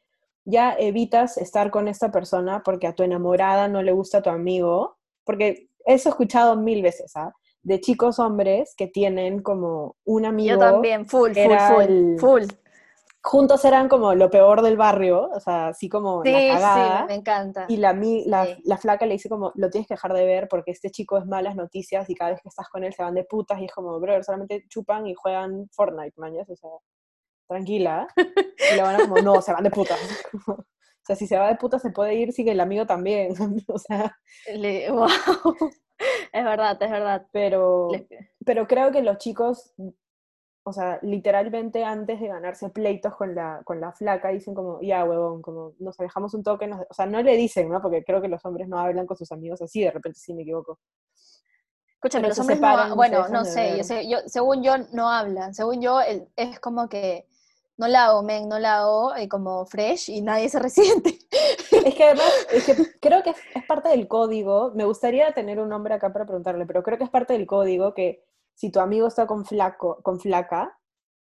ya 0.44 0.76
evitas 0.78 1.40
estar 1.40 1.72
con 1.72 1.88
esta 1.88 2.12
persona 2.12 2.62
porque 2.64 2.86
a 2.86 2.94
tu 2.94 3.02
enamorada 3.02 3.68
no 3.68 3.82
le 3.82 3.94
gusta 3.94 4.22
tu 4.22 4.30
amigo, 4.30 5.00
porque 5.24 5.70
eso 5.88 6.10
he 6.10 6.12
escuchado 6.12 6.56
mil 6.56 6.84
veces, 6.84 7.16
¿ah? 7.16 7.34
De 7.66 7.82
chicos 7.82 8.20
hombres 8.20 8.76
que 8.78 8.88
tienen 8.88 9.42
como 9.42 9.96
un 10.06 10.26
amigo. 10.26 10.54
Yo 10.54 10.60
también, 10.60 11.08
full, 11.08 11.32
full, 11.34 11.58
full, 11.58 12.20
full. 12.20 12.44
Juntos 13.24 13.66
eran 13.66 13.90
como 13.90 14.14
lo 14.14 14.30
peor 14.30 14.62
del 14.62 14.78
barrio, 14.78 15.32
o 15.34 15.40
sea, 15.40 15.70
así 15.70 15.90
como 15.90 16.24
la 16.24 16.32
cagada. 16.32 17.00
Sí, 17.00 17.06
me 17.08 17.16
encanta. 17.16 17.66
Y 17.68 17.78
la, 17.78 17.94
la, 18.28 18.48
la, 18.64 18.78
flaca 18.78 19.08
le 19.08 19.14
dice 19.14 19.30
como, 19.30 19.52
lo 19.56 19.72
tienes 19.72 19.88
que 19.88 19.96
dejar 19.96 20.14
de 20.14 20.28
ver 20.28 20.48
porque 20.48 20.70
este 20.70 20.92
chico 20.92 21.18
es 21.18 21.26
malas 21.26 21.56
noticias 21.56 22.08
y 22.08 22.14
cada 22.14 22.32
vez 22.32 22.42
que 22.44 22.50
estás 22.50 22.70
con 22.70 22.84
él 22.84 22.94
se 22.94 23.02
van 23.02 23.16
de 23.16 23.24
putas 23.24 23.60
y 23.60 23.66
es 23.66 23.72
como, 23.72 24.00
bro, 24.00 24.22
solamente 24.22 24.66
chupan 24.70 25.08
y 25.08 25.16
juegan 25.16 25.68
Fortnite, 25.72 26.14
mañas, 26.18 26.48
o 26.48 26.56
sea, 26.56 26.70
tranquila. 27.48 28.08
Y 28.16 28.76
la 28.76 28.84
van 28.84 28.96
a 28.96 29.00
como, 29.00 29.18
no, 29.18 29.42
se 29.42 29.54
van 29.54 29.64
de 29.64 29.72
putas. 29.72 30.00
o 30.48 30.64
sea, 31.04 31.16
si 31.16 31.26
se 31.26 31.36
va 31.36 31.48
de 31.48 31.56
putas 31.56 31.82
se 31.82 31.90
puede 31.90 32.14
ir, 32.14 32.32
sigue 32.32 32.52
el 32.52 32.60
amigo 32.60 32.86
también. 32.86 33.34
o 33.68 33.80
sea. 33.80 34.16
wow. 34.92 35.08
Es 36.34 36.44
verdad, 36.44 36.82
es 36.82 36.92
verdad. 36.92 37.28
Pero, 37.32 37.90
pero 38.46 38.68
creo 38.68 38.92
que 38.92 39.02
los 39.02 39.18
chicos, 39.18 39.74
o 40.64 40.74
sea, 40.74 41.00
literalmente 41.02 41.84
antes 41.86 42.20
de 42.20 42.28
ganarse 42.28 42.70
pleitos 42.70 43.16
con 43.16 43.34
la, 43.36 43.62
con 43.64 43.80
la 43.80 43.94
flaca, 43.94 44.30
dicen 44.30 44.54
como, 44.54 44.82
ya, 44.82 45.06
huevón, 45.06 45.42
como 45.42 45.74
nos 45.80 46.00
alejamos 46.00 46.34
un 46.34 46.44
toque, 46.44 46.70
o 46.90 46.94
sea, 46.94 47.06
no 47.06 47.22
le 47.22 47.38
dicen, 47.38 47.70
¿no? 47.70 47.82
Porque 47.82 48.04
creo 48.04 48.22
que 48.22 48.28
los 48.28 48.44
hombres 48.46 48.68
no 48.68 48.80
hablan 48.80 49.06
con 49.06 49.16
sus 49.16 49.32
amigos 49.32 49.62
así, 49.62 49.82
de 49.82 49.92
repente 49.92 50.20
sí 50.20 50.34
me 50.34 50.42
equivoco. 50.42 50.80
Escúchame, 51.94 52.28
los 52.28 52.40
hombres 52.40 52.60
no, 52.60 52.96
bueno, 52.96 53.28
no 53.30 53.46
sé, 53.46 53.84
yo, 54.08 54.20
según 54.28 54.62
yo 54.62 54.78
no 54.92 55.10
hablan, 55.10 55.56
según 55.56 55.82
yo 55.82 56.00
es 56.36 56.60
como 56.60 56.88
que 56.90 57.26
no 57.78 57.88
la 57.88 58.06
hago, 58.06 58.24
men, 58.24 58.48
no 58.48 58.58
la 58.60 58.80
hago 58.80 59.16
eh, 59.16 59.28
como 59.28 59.66
fresh 59.66 60.10
y 60.10 60.22
nadie 60.22 60.50
se 60.50 60.60
resiente. 60.60 61.18
Es 61.72 61.96
que 61.96 62.04
además, 62.04 62.32
creo 63.02 63.24
que 63.24 63.32
es, 63.32 63.66
parte 63.68 63.90
del 63.90 64.08
código, 64.08 64.72
me 64.76 64.86
gustaría 64.86 65.32
tener 65.34 65.60
un 65.60 65.70
nombre 65.70 65.94
acá 65.94 66.12
para 66.14 66.26
preguntarle, 66.26 66.66
pero 66.66 66.84
creo 66.84 66.98
que 66.98 67.04
es 67.04 67.10
parte 67.10 67.34
del 67.34 67.46
código 67.46 67.94
que 67.94 68.24
si 68.54 68.72
tu 68.72 68.80
amigo 68.80 69.08
está 69.08 69.28
con, 69.28 69.46
flaco, 69.46 70.00
con 70.02 70.20
flaca 70.20 70.78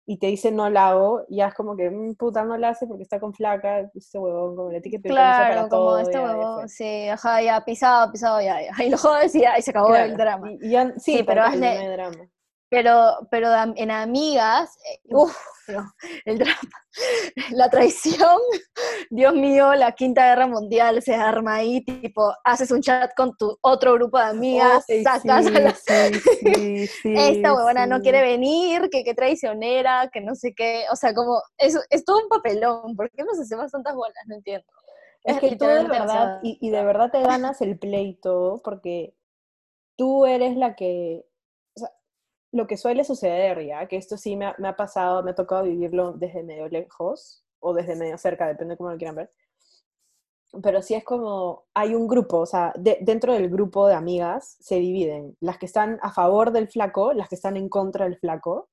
y 0.06 0.18
te 0.18 0.28
dice 0.28 0.50
no 0.50 0.70
la 0.70 0.88
hago, 0.88 1.24
ya 1.28 1.48
es 1.48 1.54
como 1.54 1.76
que, 1.76 1.90
mm, 1.90 2.14
puta, 2.14 2.44
no 2.44 2.56
la 2.56 2.70
hace 2.70 2.86
porque 2.86 3.02
está 3.02 3.20
con 3.20 3.34
flaca, 3.34 3.90
este 3.94 4.18
huevón, 4.18 4.56
como 4.56 4.70
tiene 4.70 4.90
que 4.90 5.00
Claro, 5.02 5.54
para 5.54 5.68
como 5.68 5.98
este 5.98 6.18
huevón, 6.18 6.68
sí, 6.68 7.08
ajá, 7.08 7.42
ya 7.42 7.64
pisado, 7.64 8.10
pisado, 8.10 8.40
ya, 8.40 8.60
ya. 8.62 8.72
Y 8.84 8.90
lo 8.90 8.96
jodes 8.96 9.34
y 9.34 9.42
ya, 9.42 9.60
se 9.60 9.70
acabó 9.70 9.94
el 9.94 10.16
drama. 10.16 10.48
sí, 10.96 11.22
pero 11.24 11.42
hazle... 11.42 11.88
drama. 11.90 12.28
Pero, 12.70 13.26
pero 13.32 13.48
en 13.74 13.90
amigas, 13.90 14.78
eh, 14.88 15.00
uff, 15.10 15.36
el 16.24 16.38
drama, 16.38 16.56
la 17.52 17.68
traición, 17.68 18.38
Dios 19.10 19.34
mío, 19.34 19.74
la 19.74 19.92
quinta 19.92 20.28
guerra 20.28 20.46
mundial 20.46 21.02
se 21.02 21.14
arma 21.14 21.56
ahí, 21.56 21.84
tipo, 21.84 22.32
haces 22.44 22.70
un 22.70 22.80
chat 22.80 23.10
con 23.16 23.36
tu 23.36 23.56
otro 23.60 23.94
grupo 23.94 24.18
de 24.18 24.24
amigas, 24.24 24.84
sacas 25.02 25.46
a 25.46 25.50
la... 25.50 25.70
Esta 27.04 27.54
huevona 27.54 27.86
no 27.86 28.00
quiere 28.00 28.22
venir, 28.22 28.88
que 28.90 29.04
qué 29.04 29.14
traicionera, 29.14 30.08
que 30.12 30.20
no 30.20 30.34
sé 30.34 30.54
qué, 30.54 30.84
o 30.92 30.96
sea, 30.96 31.12
como, 31.14 31.42
es, 31.58 31.78
es 31.90 32.04
todo 32.04 32.22
un 32.22 32.28
papelón, 32.28 32.94
¿por 32.96 33.10
qué 33.10 33.24
nos 33.24 33.38
hacemos 33.38 33.70
tantas 33.70 33.94
bolas? 33.94 34.24
No 34.26 34.36
entiendo. 34.36 34.66
Es, 35.22 35.38
que 35.38 35.56
tú 35.56 35.66
de 35.66 35.84
verdad, 35.84 36.40
y, 36.42 36.56
y 36.60 36.70
de 36.70 36.82
verdad 36.82 37.10
te 37.10 37.20
ganas 37.20 37.60
el 37.60 37.78
pleito, 37.78 38.60
porque 38.64 39.14
tú 39.96 40.24
eres 40.24 40.56
la 40.56 40.76
que 40.76 41.26
lo 42.52 42.66
que 42.66 42.76
suele 42.76 43.04
suceder, 43.04 43.64
ya, 43.64 43.86
que 43.86 43.96
esto 43.96 44.16
sí 44.16 44.36
me 44.36 44.46
ha, 44.46 44.76
pasado, 44.76 45.22
me 45.22 45.30
ha 45.30 45.34
tocado 45.34 45.64
vivirlo 45.64 46.12
desde 46.12 46.42
medio 46.42 46.68
lejos 46.68 47.44
o 47.60 47.72
desde 47.74 47.96
medio 47.96 48.18
cerca, 48.18 48.48
depende 48.48 48.74
de 48.74 48.78
cómo 48.78 48.90
lo 48.90 48.98
quieran 48.98 49.16
ver. 49.16 49.32
Pero 50.62 50.82
sí 50.82 50.94
es 50.94 51.04
como, 51.04 51.66
hay 51.74 51.94
un 51.94 52.08
grupo, 52.08 52.38
o 52.38 52.46
sea, 52.46 52.72
dentro 52.76 53.34
del 53.34 53.48
grupo 53.48 53.86
de 53.86 53.94
amigas 53.94 54.56
se 54.58 54.76
dividen 54.76 55.36
las 55.40 55.58
que 55.58 55.66
están 55.66 56.00
a 56.02 56.10
favor 56.12 56.50
del 56.50 56.68
flaco, 56.68 57.12
las 57.12 57.28
que 57.28 57.36
están 57.36 57.56
en 57.56 57.68
contra 57.68 58.06
del 58.06 58.18
flaco, 58.18 58.68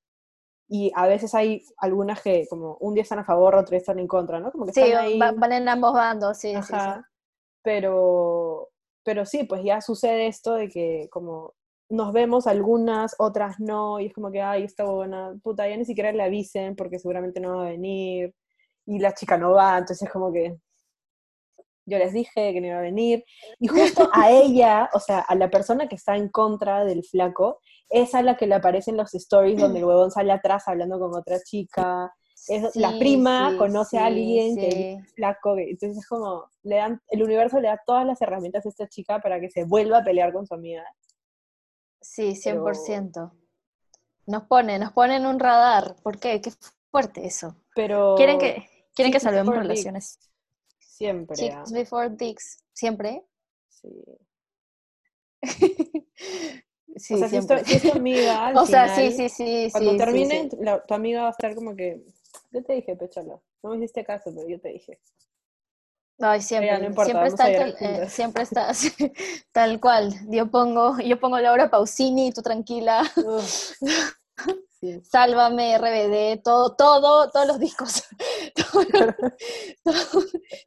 y 0.70 0.92
a 0.96 1.08
veces 1.08 1.34
hay 1.36 1.63
algunas 1.78 2.22
que 2.22 2.46
como 2.50 2.78
un 2.80 2.96
día 2.96 3.04
están 3.04 3.20
a 3.20 3.24
favor, 3.24 3.56
otro 3.56 3.70
día 3.70 3.78
están 3.78 4.00
en 4.00 4.08
contra, 4.08 4.40
¿no? 4.40 4.52
Como 4.52 4.66
que 4.66 4.74
sí, 4.74 4.82
van 5.18 5.52
en 5.54 5.70
ambos 5.70 5.94
bandos, 5.94 6.38
sí, 6.40 6.54
sí, 6.56 6.74
sí. 6.74 6.76
Pero, 7.62 8.70
pero 9.04 9.26
sí, 9.26 9.44
pues 9.44 9.63
ya 9.63 9.80
sucede 9.82 10.28
esto 10.28 10.56
de 10.56 10.68
que 10.68 11.08
como 11.12 11.54
nos 11.89 12.12
vemos 12.13 12.47
algunas, 12.47 13.15
otras 13.17 13.60
no, 13.60 14.00
y 14.00 14.08
es 14.08 14.13
como 14.13 14.32
que, 14.32 14.41
ay, 14.41 14.63
esta 14.63 14.84
buena, 14.84 15.36
puta, 15.41 15.67
ya 15.67 15.78
ni 15.78 15.86
siquiera 15.86 16.12
le 16.12 16.23
avisen 16.23 16.76
porque 16.76 17.00
seguramente 17.00 17.39
no 17.39 17.58
va 17.58 17.67
a 17.67 17.69
venir, 17.69 18.34
y 18.86 19.00
la 19.00 19.13
chica 19.13 19.38
no 19.38 19.52
va, 19.52 19.78
entonces 19.78 20.08
es 20.08 20.12
como 20.12 20.32
que 20.32 20.58
yo 21.86 21.97
les 21.97 22.12
dije 22.12 22.52
que 22.54 22.60
no 22.60 22.67
iba 22.67 22.80
a 22.80 22.82
venir, 22.82 23.23
y 23.60 23.67
justo 23.67 24.10
a 24.13 24.30
ella, 24.32 24.89
o 24.93 25.00
sea, 25.00 25.19
a 25.19 25.36
la 25.36 25.50
persona 25.50 25.88
que 25.88 25.95
está 25.95 26.17
en 26.17 26.30
contra 26.30 26.84
del 26.84 27.04
flaco, 27.04 27.62
es 27.89 28.13
a 28.13 28.21
la 28.21 28.36
que 28.36 28.47
le 28.47 28.56
aparecen 28.56 28.97
los 28.97 29.13
stories 29.13 29.60
donde 29.60 29.80
el 29.80 29.86
huevón 29.86 30.12
sale 30.12 30.34
atrás 30.34 30.67
hablando 30.67 31.00
con 31.00 31.15
otra 31.15 31.39
chica, 31.41 32.12
es, 32.50 32.76
la 32.76 32.97
prima 33.00 33.56
conoce 33.58 33.97
a 33.97 34.06
alguien 34.06 34.56
que 34.56 34.93
es 34.93 35.13
flaco, 35.13 35.58
entonces 35.58 35.97
es 35.97 36.08
como, 36.08 36.50
le 36.63 36.76
dan, 36.76 37.02
el 37.10 37.23
universo 37.23 37.60
le 37.60 37.69
da 37.69 37.82
todas 37.86 38.06
las 38.06 38.21
herramientas 38.21 38.65
a 38.65 38.69
esta 38.69 38.88
chica 38.88 39.19
para 39.19 39.39
que 39.39 39.50
se 39.50 39.63
vuelva 39.63 40.00
a 40.00 40.04
pelear 40.04 40.34
con 40.34 40.45
su 40.45 40.54
amiga. 40.54 40.84
Sí, 42.08 42.36
100%. 42.36 43.32
Nos 44.28 44.43
pone, 44.43 44.80
nos 44.80 44.93
pone 44.93 45.17
en 45.17 45.26
un 45.26 45.39
radar. 45.39 45.96
¿Por 46.02 46.20
qué? 46.20 46.41
Qué 46.41 46.52
fuerte 46.89 47.26
eso. 47.26 47.56
Pero... 47.76 48.15
Quieren 48.15 48.39
que, 48.39 48.67
quieren 48.96 49.12
que 49.12 49.20
salvemos 49.20 49.56
relaciones. 49.56 50.17
Siempre. 50.80 51.36
Chicks 51.36 51.56
ah, 51.56 51.65
before 51.72 52.10
dicks. 52.10 52.63
¿Siempre? 52.74 53.24
sí. 53.70 53.89
sí, 56.96 57.13
o 57.13 57.17
sea, 57.17 57.28
si 57.30 57.38
es, 57.38 57.46
tu, 57.46 57.58
si 57.63 57.74
es 57.76 57.84
tu 57.84 57.91
amiga, 57.91 58.48
al 58.48 58.58
o 58.58 58.65
sea, 58.65 58.96
sí, 58.96 59.12
sí, 59.12 59.30
sí. 59.30 59.70
Cuando 59.72 60.06
sí, 60.12 60.26
sí. 60.26 60.50
la- 60.60 60.84
tu 60.84 60.93
amiga 60.96 61.22
va 61.22 61.28
a 61.28 61.32
estar 61.32 61.54
como 61.54 61.76
que, 61.76 62.04
yo 62.52 62.63
te 62.63 62.74
dije, 62.74 62.96
pecholo. 62.96 63.43
No 63.62 63.70
me 63.70 63.78
hiciste 63.78 64.04
caso, 64.04 64.32
pero 64.34 64.48
yo 64.48 64.60
te 64.60 64.70
dije. 64.70 65.00
Ay, 66.19 66.41
siempre, 66.41 66.80
no 66.80 66.86
importa, 66.86 67.12
siempre 67.12 67.27
está, 67.30 67.43
tal- 67.43 67.75
eh, 67.80 68.10
siempre 68.10 68.43
está 68.43 68.71
tal 69.51 69.80
cual. 69.80 70.13
Yo 70.30 70.49
pongo, 70.49 70.97
yo 70.99 71.19
pongo 71.19 71.39
Laura 71.39 71.69
Pausini, 71.69 72.32
tú 72.32 72.41
tranquila. 72.41 73.03
Sí. 74.80 75.01
Sálvame, 75.12 75.77
RBD, 75.80 76.41
todo, 76.43 76.75
todo, 76.75 77.30
todos 77.32 77.47
los 77.47 77.60
discos. 77.60 78.03
Todo- 78.56 78.86
todo- 78.86 80.23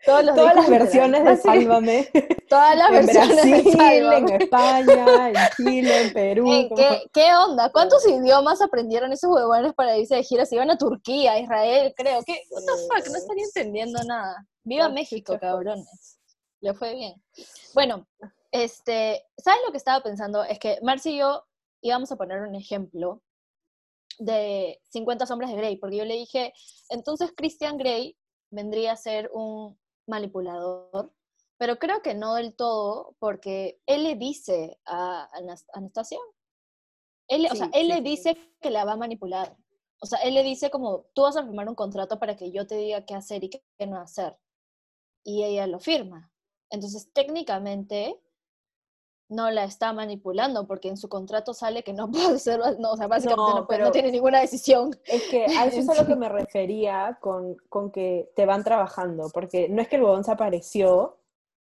todos 0.07 0.25
los 0.25 0.35
Todas 0.35 0.55
las 0.55 0.67
discos, 0.67 0.69
versiones 0.71 1.25
de. 1.25 1.31
Básicamente, 1.31 2.11
Sálvame. 2.13 2.39
Todas 2.49 2.77
las 2.77 2.89
en 2.91 2.95
versiones 3.07 3.35
Brasil, 3.37 3.51
de 3.53 3.59
en 3.59 3.79
Sálvame. 3.79 4.37
España, 4.45 5.29
en 5.29 5.35
Chile, 5.57 6.03
en 6.03 6.13
Perú. 6.13 6.45
Como- 6.45 6.77
¿qué, 6.77 7.03
¿Qué 7.13 7.35
onda? 7.35 7.71
¿Cuántos 7.73 8.07
idiomas 8.09 8.61
aprendieron 8.63 9.13
esos 9.13 9.31
huevones 9.35 9.75
para 9.75 9.97
irse 9.97 10.15
de 10.17 10.23
gira? 10.25 10.47
Se 10.47 10.55
iban 10.57 10.71
a 10.71 10.79
Turquía, 10.79 11.33
a 11.33 11.39
Israel, 11.41 11.93
creo. 11.97 12.21
¿Qué? 12.25 12.41
What 12.51 12.63
the 12.63 12.73
fuck? 13.03 13.13
No 13.13 13.19
estaría 13.19 13.45
entendiendo 13.45 14.03
nada. 14.05 14.47
Viva 14.71 14.89
México, 14.89 15.37
cabrones. 15.41 16.21
Le 16.61 16.75
fue 16.75 16.95
bien. 16.95 17.21
Bueno, 17.75 18.07
este, 18.53 19.27
¿sabes 19.37 19.61
lo 19.67 19.73
que 19.73 19.79
estaba 19.79 20.01
pensando? 20.03 20.45
Es 20.45 20.59
que 20.61 20.79
Marcy 20.83 21.11
y 21.11 21.19
yo 21.19 21.45
íbamos 21.83 22.13
a 22.13 22.17
poner 22.17 22.41
un 22.43 22.55
ejemplo 22.55 23.21
de 24.19 24.81
50 24.91 25.27
sombras 25.27 25.51
de 25.51 25.57
Grey, 25.57 25.77
porque 25.77 25.97
yo 25.97 26.05
le 26.05 26.15
dije, 26.15 26.53
entonces 26.91 27.33
Christian 27.37 27.79
Grey 27.79 28.17
vendría 28.51 28.93
a 28.93 28.97
ser 28.97 29.31
un 29.33 29.77
manipulador, 30.07 31.13
pero 31.59 31.79
creo 31.79 32.01
que 32.03 32.15
no 32.15 32.35
del 32.35 32.55
todo, 32.55 33.17
porque 33.19 33.81
él 33.87 34.05
le 34.05 34.15
dice 34.15 34.79
a 34.85 35.29
Anas- 35.33 35.67
Anastasia, 35.73 36.19
él, 37.29 37.47
o 37.51 37.55
sea, 37.57 37.71
él 37.73 37.87
sí, 37.87 37.89
le 37.89 37.95
sí. 37.97 38.01
dice 38.03 38.37
que 38.61 38.71
la 38.71 38.85
va 38.85 38.93
a 38.93 38.97
manipular. 38.97 39.57
O 40.03 40.07
sea, 40.07 40.19
él 40.21 40.35
le 40.35 40.43
dice 40.43 40.71
como, 40.71 41.07
tú 41.15 41.23
vas 41.23 41.37
a 41.37 41.43
firmar 41.45 41.69
un 41.69 41.75
contrato 41.75 42.19
para 42.19 42.37
que 42.37 42.51
yo 42.53 42.67
te 42.67 42.77
diga 42.77 43.05
qué 43.05 43.15
hacer 43.15 43.45
y 43.45 43.51
qué 43.51 43.87
no 43.87 43.99
hacer. 44.01 44.37
Y 45.25 45.45
ella 45.45 45.67
lo 45.67 45.79
firma. 45.81 46.31
Entonces, 46.71 47.11
técnicamente, 47.13 48.19
no 49.29 49.51
la 49.51 49.65
está 49.65 49.93
manipulando, 49.93 50.67
porque 50.67 50.89
en 50.89 50.97
su 50.97 51.09
contrato 51.09 51.55
sale 51.55 51.83
que 51.85 51.93
no 51.93 52.11
puede 52.35 52.39
ser, 52.39 52.61
no, 52.81 52.93
o 52.93 52.97
sea, 52.97 53.07
básicamente 53.07 53.53
No, 53.53 53.61
no, 53.61 53.67
puede- 53.67 53.79
no 53.81 53.85
pero- 53.87 53.93
tiene 53.93 54.11
ninguna 54.13 54.41
decisión. 54.41 54.91
Es 55.05 55.23
que 55.31 55.45
a 55.47 55.67
eso 55.67 55.81
es 55.81 55.89
a 55.89 55.95
lo 56.03 56.07
que 56.07 56.17
me 56.17 56.29
refería 56.29 57.19
con, 57.21 57.57
con 57.69 57.91
que 57.93 58.31
te 58.35 58.47
van 58.47 58.65
trabajando, 58.65 59.29
porque 59.33 59.69
no 59.69 59.81
es 59.83 59.89
que 59.89 59.97
el 59.97 60.03
huevón 60.03 60.25
se 60.25 60.33
apareció, 60.33 61.19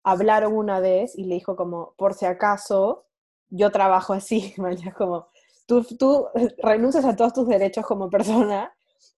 hablaron 0.05 0.55
una 0.57 0.79
vez 0.81 1.17
y 1.19 1.25
le 1.25 1.35
dijo 1.35 1.57
como, 1.57 1.95
por 1.97 2.15
si 2.15 2.27
acaso, 2.27 3.07
yo 3.49 3.71
trabajo 3.73 4.13
así, 4.13 4.55
mañana 4.59 4.93
como, 4.93 5.29
tú, 5.67 5.83
tú 5.99 6.27
renuncias 6.59 7.05
a 7.05 7.17
todos 7.17 7.33
tus 7.33 7.49
derechos 7.49 7.85
como 7.87 8.09
persona, 8.11 8.73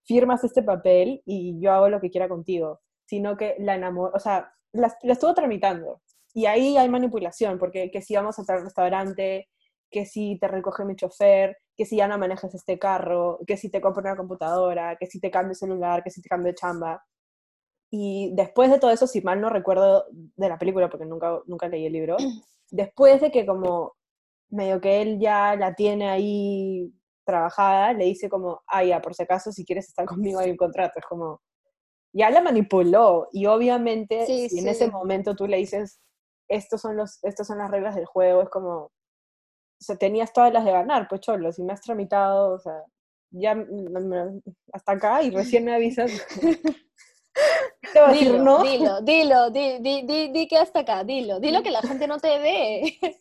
firmas 0.04 0.42
este 0.44 0.62
papel 0.62 1.22
y 1.26 1.58
yo 1.60 1.72
hago 1.72 1.90
lo 1.90 2.00
que 2.00 2.10
quiera 2.10 2.28
contigo, 2.28 2.80
sino 3.08 3.36
que 3.36 3.56
la 3.58 3.74
enamoró, 3.74 4.12
o 4.14 4.20
sea, 4.20 4.52
la, 4.72 4.94
la 5.02 5.12
estuvo 5.14 5.34
tramitando. 5.34 6.02
Y 6.34 6.46
ahí 6.46 6.76
hay 6.76 6.88
manipulación, 6.88 7.58
porque 7.58 7.90
que 7.90 8.02
si 8.02 8.14
vamos 8.14 8.38
a 8.38 8.44
tal 8.44 8.62
restaurante, 8.62 9.48
que 9.90 10.04
si 10.04 10.38
te 10.38 10.46
recoge 10.48 10.84
mi 10.84 10.94
chofer, 10.94 11.56
que 11.76 11.86
si 11.86 11.96
ya 11.96 12.06
no 12.06 12.18
manejas 12.18 12.54
este 12.54 12.78
carro, 12.78 13.38
que 13.46 13.56
si 13.56 13.70
te 13.70 13.80
compro 13.80 14.02
una 14.02 14.16
computadora, 14.16 14.96
que 14.96 15.06
si 15.06 15.20
te 15.20 15.30
cambio 15.30 15.54
celular, 15.54 16.04
que 16.04 16.10
si 16.10 16.20
te 16.20 16.28
cambio 16.28 16.52
de 16.52 16.56
chamba. 16.56 17.02
Y 17.90 18.32
después 18.34 18.70
de 18.70 18.78
todo 18.78 18.90
eso, 18.90 19.06
si 19.06 19.22
mal 19.22 19.40
no 19.40 19.48
recuerdo 19.48 20.04
de 20.10 20.48
la 20.48 20.58
película, 20.58 20.90
porque 20.90 21.06
nunca, 21.06 21.40
nunca 21.46 21.68
leí 21.68 21.86
el 21.86 21.92
libro, 21.94 22.16
después 22.70 23.20
de 23.22 23.30
que 23.30 23.46
como 23.46 23.94
medio 24.50 24.80
que 24.80 25.00
él 25.02 25.18
ya 25.18 25.56
la 25.56 25.74
tiene 25.74 26.10
ahí 26.10 26.92
trabajada, 27.24 27.92
le 27.94 28.04
dice 28.04 28.28
como, 28.28 28.62
ah, 28.66 28.84
ya, 28.84 29.00
por 29.00 29.14
si 29.14 29.22
acaso, 29.22 29.52
si 29.52 29.64
quieres 29.64 29.88
estar 29.88 30.06
conmigo 30.06 30.40
hay 30.40 30.50
un 30.50 30.56
contrato. 30.56 30.98
Es 30.98 31.06
como, 31.06 31.40
ya 32.12 32.30
la 32.30 32.40
manipuló. 32.40 33.28
Y 33.32 33.46
obviamente, 33.46 34.26
Sí, 34.26 34.48
si 34.48 34.58
en 34.58 34.64
sí. 34.64 34.70
ese 34.70 34.90
momento 34.90 35.34
tú 35.36 35.46
le 35.46 35.56
dices, 35.58 36.00
estos 36.48 36.80
son, 36.80 36.96
los, 36.96 37.22
estas 37.24 37.46
son 37.46 37.58
las 37.58 37.70
reglas 37.70 37.94
del 37.94 38.06
juego, 38.06 38.42
es 38.42 38.48
como, 38.48 38.74
o 38.84 38.90
sea, 39.80 39.96
tenías 39.96 40.32
todas 40.32 40.52
las 40.52 40.64
de 40.64 40.72
ganar, 40.72 41.06
pues 41.08 41.20
cholo, 41.20 41.52
si 41.52 41.62
me 41.62 41.72
has 41.72 41.80
tramitado, 41.82 42.54
o 42.54 42.58
sea, 42.58 42.82
ya 43.30 43.54
mm, 43.54 43.66
mm, 43.92 44.42
hasta 44.72 44.92
acá 44.92 45.22
y 45.22 45.30
recién 45.30 45.64
me 45.64 45.74
avisas. 45.74 46.10
Te 47.92 48.00
va 48.00 48.08
a 48.08 48.12
decir 48.12 48.32
Dilo, 48.32 48.44
no. 48.44 48.62
dilo, 48.62 49.00
dilo, 49.00 49.50
di, 49.50 49.78
di, 49.80 50.02
di, 50.02 50.28
di 50.30 50.46
que 50.48 50.58
hasta 50.58 50.80
acá, 50.80 51.04
dilo, 51.04 51.40
dilo 51.40 51.62
que 51.62 51.70
la 51.70 51.80
gente 51.80 52.06
no 52.06 52.18
te 52.18 52.38
ve. 52.38 52.98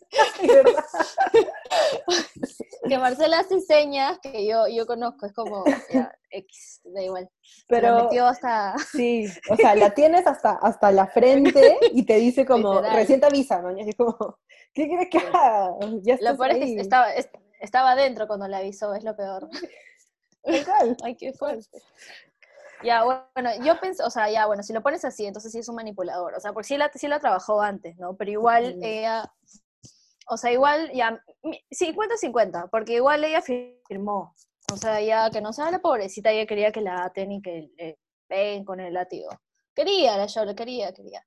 que 2.88 2.98
Marcela 2.98 3.40
hace 3.40 3.60
señas 3.62 4.20
que 4.20 4.46
yo, 4.46 4.68
yo 4.68 4.86
conozco, 4.86 5.26
es 5.26 5.34
como, 5.34 5.64
ya, 5.92 6.14
X, 6.30 6.82
da 6.86 7.02
igual. 7.02 7.30
Pero 7.68 8.04
metió 8.04 8.28
hasta... 8.28 8.76
sí, 8.92 9.26
o 9.50 9.56
sea, 9.56 9.76
la 9.76 9.94
tienes 9.94 10.26
hasta, 10.28 10.52
hasta 10.52 10.92
la 10.92 11.08
frente 11.08 11.78
y 11.92 12.06
te 12.06 12.16
dice 12.16 12.46
como, 12.46 12.76
Literal. 12.76 12.96
recién 12.96 13.20
te 13.20 13.26
avisa, 13.28 13.62
man, 13.62 13.78
y 13.78 13.82
así 13.84 13.94
como, 13.94 14.38
¿qué 14.74 14.88
quieres 14.88 15.08
que 15.10 15.18
haga? 15.20 15.72
Ya 16.02 16.16
Lo 16.16 16.32
estás 16.32 16.38
peor 16.38 16.52
es 16.52 16.58
que 16.60 16.82
estaba, 16.82 17.14
es- 17.14 17.30
estaba 17.60 17.92
adentro 17.92 18.28
cuando 18.28 18.48
la 18.48 18.58
avisó, 18.58 18.94
es 18.94 19.04
lo 19.04 19.16
peor. 19.16 19.50
Ay, 21.04 21.16
qué 21.16 21.34
fuerte. 21.34 21.82
Ya, 22.84 23.04
bueno, 23.04 23.50
yo 23.64 23.80
pensé, 23.80 24.04
o 24.04 24.10
sea, 24.10 24.30
ya, 24.30 24.46
bueno, 24.46 24.62
si 24.64 24.72
lo 24.72 24.82
pones 24.84 25.04
así, 25.04 25.26
entonces 25.26 25.52
sí 25.52 25.60
es 25.60 25.68
un 25.70 25.76
manipulador, 25.76 26.36
o 26.36 26.40
sea, 26.40 26.54
porque 26.54 26.68
sí 26.68 26.78
la, 26.78 26.92
sí 26.94 27.08
la 27.08 27.20
trabajó 27.20 27.62
antes, 27.62 27.98
¿no? 27.98 28.16
Pero 28.16 28.32
igual 28.32 28.78
ella, 28.82 29.34
o 30.28 30.38
sea, 30.38 30.52
igual 30.52 30.92
ya, 30.94 31.20
mi- 31.44 31.64
50-50, 31.72 32.70
porque 32.70 32.94
igual 32.94 33.24
ella 33.24 33.42
firmó, 33.42 34.36
o 34.72 34.78
sea, 34.78 35.02
ya 35.02 35.30
que 35.32 35.42
no 35.42 35.54
sea 35.54 35.72
la 35.72 35.80
pobrecita, 35.80 36.32
ella 36.32 36.46
quería 36.46 36.72
que 36.72 36.82
la 36.82 37.06
aten 37.06 37.32
y 37.32 37.42
que 37.42 37.72
le 37.78 38.00
peguen 38.28 38.64
con 38.64 38.80
el 38.80 38.94
látigo. 38.94 39.30
Quería, 39.74 40.18
la 40.18 40.28
yo 40.28 40.46
lo 40.46 40.56
quería, 40.56 40.94
quería. 40.94 41.26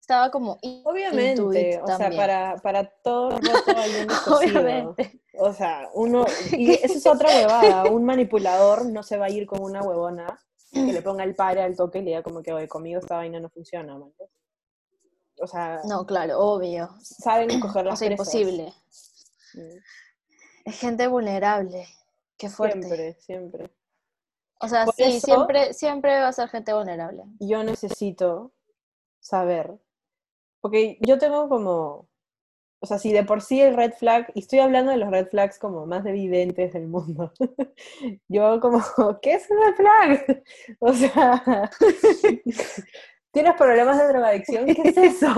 Estaba 0.00 0.30
como 0.30 0.58
Obviamente, 0.84 1.80
o 1.82 1.86
sea, 1.86 2.10
para, 2.10 2.56
para 2.56 2.84
todo 3.02 3.30
roto 3.30 3.76
hay 3.76 3.90
un. 3.96 4.08
Obviamente. 4.34 5.20
O 5.38 5.52
sea, 5.52 5.88
uno, 5.94 6.24
y 6.52 6.70
eso 6.82 6.94
es 6.94 7.06
otra 7.06 7.28
huevada, 7.28 7.86
un 7.86 8.04
manipulador 8.04 8.86
no 8.86 9.02
se 9.02 9.16
va 9.18 9.26
a 9.26 9.30
ir 9.30 9.46
con 9.46 9.62
una 9.62 9.82
huevona 9.82 10.38
que 10.72 10.92
le 10.92 11.02
ponga 11.02 11.24
el 11.24 11.34
padre 11.34 11.62
al 11.62 11.76
toque 11.76 11.98
y 11.98 12.02
le 12.02 12.10
diga 12.10 12.22
como 12.22 12.42
que, 12.42 12.52
oye, 12.52 12.68
conmigo 12.68 13.00
esta 13.00 13.16
vaina 13.16 13.40
no 13.40 13.48
funciona. 13.50 13.96
O 15.42 15.46
sea, 15.46 15.80
No, 15.88 16.04
claro, 16.06 16.38
obvio. 16.38 16.90
saben 17.00 17.50
escoger 17.50 17.86
O 17.86 17.90
las 17.90 17.98
sea, 17.98 18.08
presas. 18.08 18.34
imposible. 18.34 18.74
Mm, 19.54 19.78
Es 20.66 20.78
gente 20.78 21.06
vulnerable. 21.06 21.86
Qué 22.36 22.48
fuerte. 22.50 22.82
Siempre, 22.82 23.14
siempre. 23.20 23.70
O 24.60 24.68
sea, 24.68 24.84
Por 24.84 24.94
sí, 24.94 25.02
eso- 25.04 25.26
siempre, 25.26 25.72
siempre 25.72 26.20
va 26.20 26.28
a 26.28 26.32
ser 26.32 26.48
gente 26.50 26.72
vulnerable. 26.74 27.24
Yo 27.40 27.64
necesito 27.64 28.52
saber, 29.18 29.78
porque 30.60 30.98
yo 31.00 31.18
tengo 31.18 31.48
como, 31.48 32.09
o 32.82 32.86
sea, 32.86 32.98
si 32.98 33.12
de 33.12 33.24
por 33.24 33.42
sí 33.42 33.60
el 33.60 33.76
red 33.76 33.92
flag, 33.92 34.30
y 34.34 34.40
estoy 34.40 34.58
hablando 34.60 34.90
de 34.90 34.96
los 34.98 35.10
red 35.10 35.28
flags 35.28 35.58
como 35.58 35.84
más 35.86 36.04
evidentes 36.06 36.72
del 36.72 36.86
mundo, 36.88 37.32
yo 38.28 38.58
como, 38.60 38.80
¿qué 39.22 39.34
es 39.34 39.48
un 39.50 39.58
red 39.62 39.74
flag? 39.76 40.42
O 40.80 40.92
sea, 40.92 41.70
¿tienes 43.32 43.54
problemas 43.54 43.98
de 43.98 44.08
drogadicción? 44.08 44.66
¿Qué 44.66 44.82
es 44.88 44.96
eso? 44.96 45.28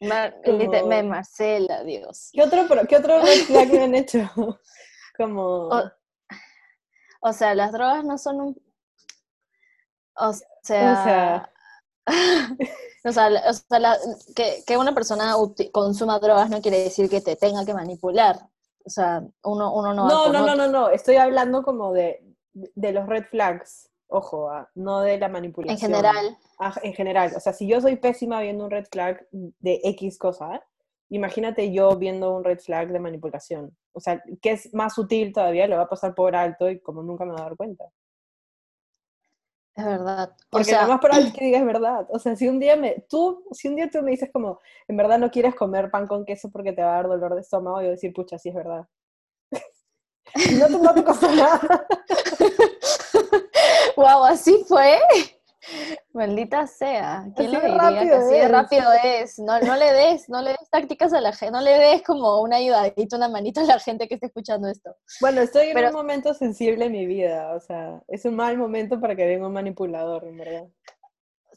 Mar- 0.00 0.34
Como- 0.44 0.58
lite- 0.58 0.82
me- 0.84 1.02
Marcela, 1.02 1.82
Dios. 1.84 2.30
¿Qué 2.32 2.42
otro, 2.42 2.66
qué 2.88 2.96
otro 2.96 3.20
red 3.22 3.38
flag 3.46 3.68
me 3.70 3.82
han 3.82 3.94
hecho? 3.94 4.30
Como, 5.16 5.68
O, 5.68 5.82
o 7.20 7.32
sea, 7.32 7.54
las 7.54 7.72
drogas 7.72 8.04
no 8.04 8.18
son 8.18 8.40
un... 8.40 8.62
O 10.16 10.28
o 10.30 10.34
sea... 10.62 11.50
o 13.04 13.12
sea, 13.12 13.28
o 13.48 13.52
sea, 13.52 13.78
la- 13.78 13.98
que, 14.34 14.62
que 14.66 14.76
una 14.76 14.94
persona 14.94 15.34
consuma 15.72 16.18
drogas 16.18 16.50
no 16.50 16.60
quiere 16.60 16.84
decir 16.84 17.08
que 17.08 17.20
te 17.20 17.36
tenga 17.36 17.64
que 17.64 17.74
manipular. 17.74 18.48
O 18.86 18.90
sea, 18.90 19.22
uno, 19.44 19.72
uno 19.74 19.94
no... 19.94 20.08
no, 20.08 20.32
no, 20.32 20.46
no, 20.46 20.54
no, 20.56 20.68
no, 20.68 20.88
estoy 20.90 21.16
hablando 21.16 21.62
como 21.62 21.92
de, 21.92 22.22
de 22.52 22.92
los 22.92 23.06
red 23.06 23.24
flags, 23.24 23.90
ojo, 24.08 24.50
ah, 24.50 24.68
no 24.74 25.00
de 25.00 25.18
la 25.18 25.28
manipulación. 25.28 25.74
En 25.74 25.80
general. 26.02 26.38
Ah, 26.58 26.74
en 26.82 26.92
general, 26.92 27.32
o 27.36 27.40
sea, 27.40 27.52
si 27.52 27.66
yo 27.66 27.80
soy 27.80 27.96
pésima 27.96 28.40
viendo 28.40 28.64
un 28.64 28.70
red 28.70 28.86
flag 28.90 29.26
de 29.32 29.80
X 29.84 30.18
cosa, 30.18 30.62
imagínate 31.08 31.72
yo 31.72 31.96
viendo 31.96 32.34
un 32.34 32.44
red 32.44 32.58
flag 32.58 32.92
de 32.92 33.00
manipulación. 33.00 33.76
O 33.92 34.00
sea, 34.00 34.22
que 34.40 34.52
es 34.52 34.72
más 34.74 34.94
sutil 34.94 35.32
todavía, 35.32 35.66
lo 35.66 35.76
va 35.76 35.84
a 35.84 35.88
pasar 35.88 36.14
por 36.14 36.36
alto 36.36 36.68
y 36.70 36.80
como 36.80 37.02
nunca 37.02 37.24
me 37.24 37.32
va 37.32 37.40
a 37.40 37.44
dar 37.44 37.56
cuenta. 37.56 37.84
Es 39.76 39.84
verdad. 39.84 40.30
O 40.30 40.34
Porque 40.50 40.64
sea, 40.66 40.82
lo 40.82 40.88
más 40.88 41.00
probable 41.00 41.28
es 41.28 41.34
que 41.38 41.44
digas 41.44 41.64
verdad. 41.64 42.06
O 42.10 42.18
sea, 42.18 42.36
si 42.36 42.48
un 42.48 42.60
día 42.60 42.76
me, 42.76 43.04
tú, 43.08 43.44
si 43.52 43.68
un 43.68 43.76
día 43.76 43.90
tú 43.90 44.02
me 44.02 44.12
dices 44.12 44.30
como, 44.32 44.60
en 44.86 44.96
verdad 44.96 45.18
no 45.18 45.30
quieres 45.30 45.54
comer 45.54 45.90
pan 45.90 46.06
con 46.06 46.24
queso 46.24 46.50
porque 46.50 46.72
te 46.72 46.82
va 46.82 46.92
a 46.92 46.96
dar 46.96 47.08
dolor 47.08 47.34
de 47.34 47.40
estómago, 47.40 47.82
yo 47.82 47.90
decir, 47.90 48.12
pucha, 48.12 48.38
sí 48.38 48.50
es 48.50 48.54
verdad. 48.54 48.86
no 50.58 50.66
te, 50.66 50.78
no 50.78 50.94
te 50.94 51.04
costó 51.04 51.34
nada. 51.34 51.60
wow, 53.96 54.24
así 54.24 54.64
fue. 54.68 55.00
Maldita 56.12 56.66
sea. 56.66 57.24
¿Quién 57.36 57.48
Así 57.48 57.56
lo 57.56 57.60
de 57.62 57.66
diría 57.68 57.78
que 57.88 57.94
rápido 57.94 58.16
así 58.16 58.34
de 58.34 58.42
es. 58.42 58.50
rápido 58.50 58.84
es? 59.04 59.38
No, 59.38 59.58
no 59.60 59.76
le 59.76 59.92
des, 59.92 60.28
no 60.28 60.42
le 60.42 60.50
des 60.50 60.70
tácticas 60.70 61.12
a 61.12 61.20
la 61.20 61.32
gente, 61.32 61.52
no 61.52 61.60
le 61.60 61.78
des 61.78 62.02
como 62.02 62.40
una 62.40 62.56
ayudadita, 62.56 63.16
una 63.16 63.28
manito 63.28 63.60
a 63.60 63.64
la 63.64 63.78
gente 63.78 64.06
que 64.08 64.14
esté 64.14 64.26
escuchando 64.26 64.68
esto. 64.68 64.94
Bueno, 65.20 65.40
estoy 65.40 65.68
en 65.68 65.74
Pero- 65.74 65.88
un 65.88 65.94
momento 65.94 66.34
sensible 66.34 66.84
en 66.86 66.92
mi 66.92 67.06
vida, 67.06 67.54
o 67.54 67.60
sea, 67.60 68.00
es 68.08 68.24
un 68.24 68.36
mal 68.36 68.56
momento 68.56 69.00
para 69.00 69.16
que 69.16 69.26
venga 69.26 69.46
un 69.46 69.52
manipulador, 69.52 70.24
en 70.24 70.36
verdad. 70.38 70.64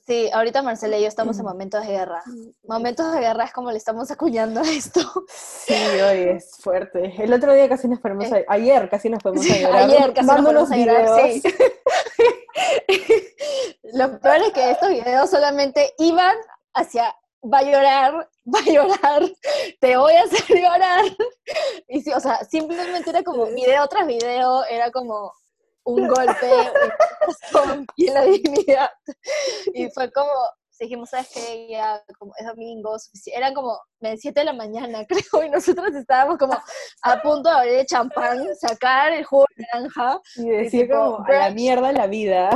Sí, 0.05 0.29
ahorita 0.31 0.61
Marcela 0.61 0.97
y 0.97 1.01
yo 1.01 1.07
estamos 1.09 1.37
en 1.37 1.43
momentos 1.43 1.85
de 1.85 1.91
guerra. 1.91 2.23
Momentos 2.63 3.11
de 3.11 3.19
guerra 3.19 3.43
es 3.43 3.51
como 3.51 3.71
le 3.71 3.77
estamos 3.77 4.09
acuñando 4.09 4.61
a 4.61 4.63
esto. 4.63 5.01
Sí, 5.27 5.73
hoy 5.73 6.29
es 6.29 6.55
fuerte. 6.61 7.13
El 7.21 7.33
otro 7.33 7.53
día 7.53 7.67
casi 7.67 7.89
nos 7.89 7.99
ponemos 7.99 8.31
a... 8.31 8.37
Ayer 8.47 8.89
casi 8.89 9.09
nos 9.09 9.21
ponemos 9.21 9.45
a 9.45 9.53
Sí, 9.53 9.59
llorar. 9.61 9.83
ayer 9.83 10.13
casi 10.13 10.27
nos 10.27 10.35
ponemos 10.45 10.71
a 10.71 10.77
llorar, 10.77 11.03
videos. 11.03 11.33
sí. 11.33 11.41
Lo 13.93 14.19
peor 14.19 14.37
es 14.37 14.53
que 14.53 14.71
estos 14.71 14.89
videos 14.89 15.29
solamente 15.29 15.93
iban 15.97 16.37
hacia 16.73 17.15
va 17.43 17.59
a 17.59 17.63
llorar, 17.63 18.29
va 18.45 18.59
a 18.59 18.71
llorar, 18.71 19.23
te 19.79 19.97
voy 19.97 20.13
a 20.13 20.23
hacer 20.23 20.57
llorar. 20.57 21.05
Y 21.87 22.01
sí, 22.01 22.11
o 22.11 22.19
sea, 22.19 22.43
simplemente 22.43 23.09
era 23.09 23.23
como 23.23 23.45
video 23.47 23.87
tras 23.87 24.07
video, 24.07 24.63
era 24.65 24.91
como 24.91 25.31
un 25.83 26.07
golpe 26.07 26.51
y 27.95 28.09
la 28.09 28.21
dignidad. 28.23 28.91
Y 29.73 29.89
fue 29.91 30.11
como, 30.11 30.31
dijimos, 30.85 31.09
¿sabes 31.09 31.29
qué? 31.33 31.67
Ya, 31.69 32.01
como 32.19 32.33
es 32.37 32.45
domingo, 32.45 32.95
eran 33.33 33.53
como 33.53 33.79
de 33.99 34.17
7 34.17 34.39
de 34.41 34.45
la 34.45 34.53
mañana, 34.53 35.05
creo, 35.39 35.43
y 35.43 35.49
nosotros 35.49 35.93
estábamos 35.95 36.37
como 36.37 36.53
a 37.01 37.21
punto 37.21 37.49
de 37.49 37.55
abrir 37.55 37.73
el 37.79 37.85
champán, 37.85 38.45
sacar 38.55 39.13
el 39.13 39.23
jugo 39.25 39.45
de 39.55 39.65
naranja. 39.73 40.19
Y 40.35 40.49
decir 40.49 40.81
tipo, 40.87 40.95
como, 41.17 41.25
a 41.25 41.31
la 41.31 41.49
mierda 41.51 41.91
la 41.91 42.07
vida. 42.07 42.49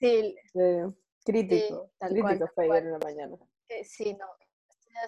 Sí, 0.00 0.34
Eh, 0.54 0.86
crítico, 1.24 1.84
Sí, 1.84 1.90
tal 1.98 2.08
crítico 2.10 2.28
cual, 2.38 2.50
fue 2.54 2.64
ayer 2.70 2.84
en 2.86 2.92
la 2.92 2.98
mañana. 2.98 3.36
Eh, 3.68 3.84
Sí, 3.84 4.14
no. 4.14 4.26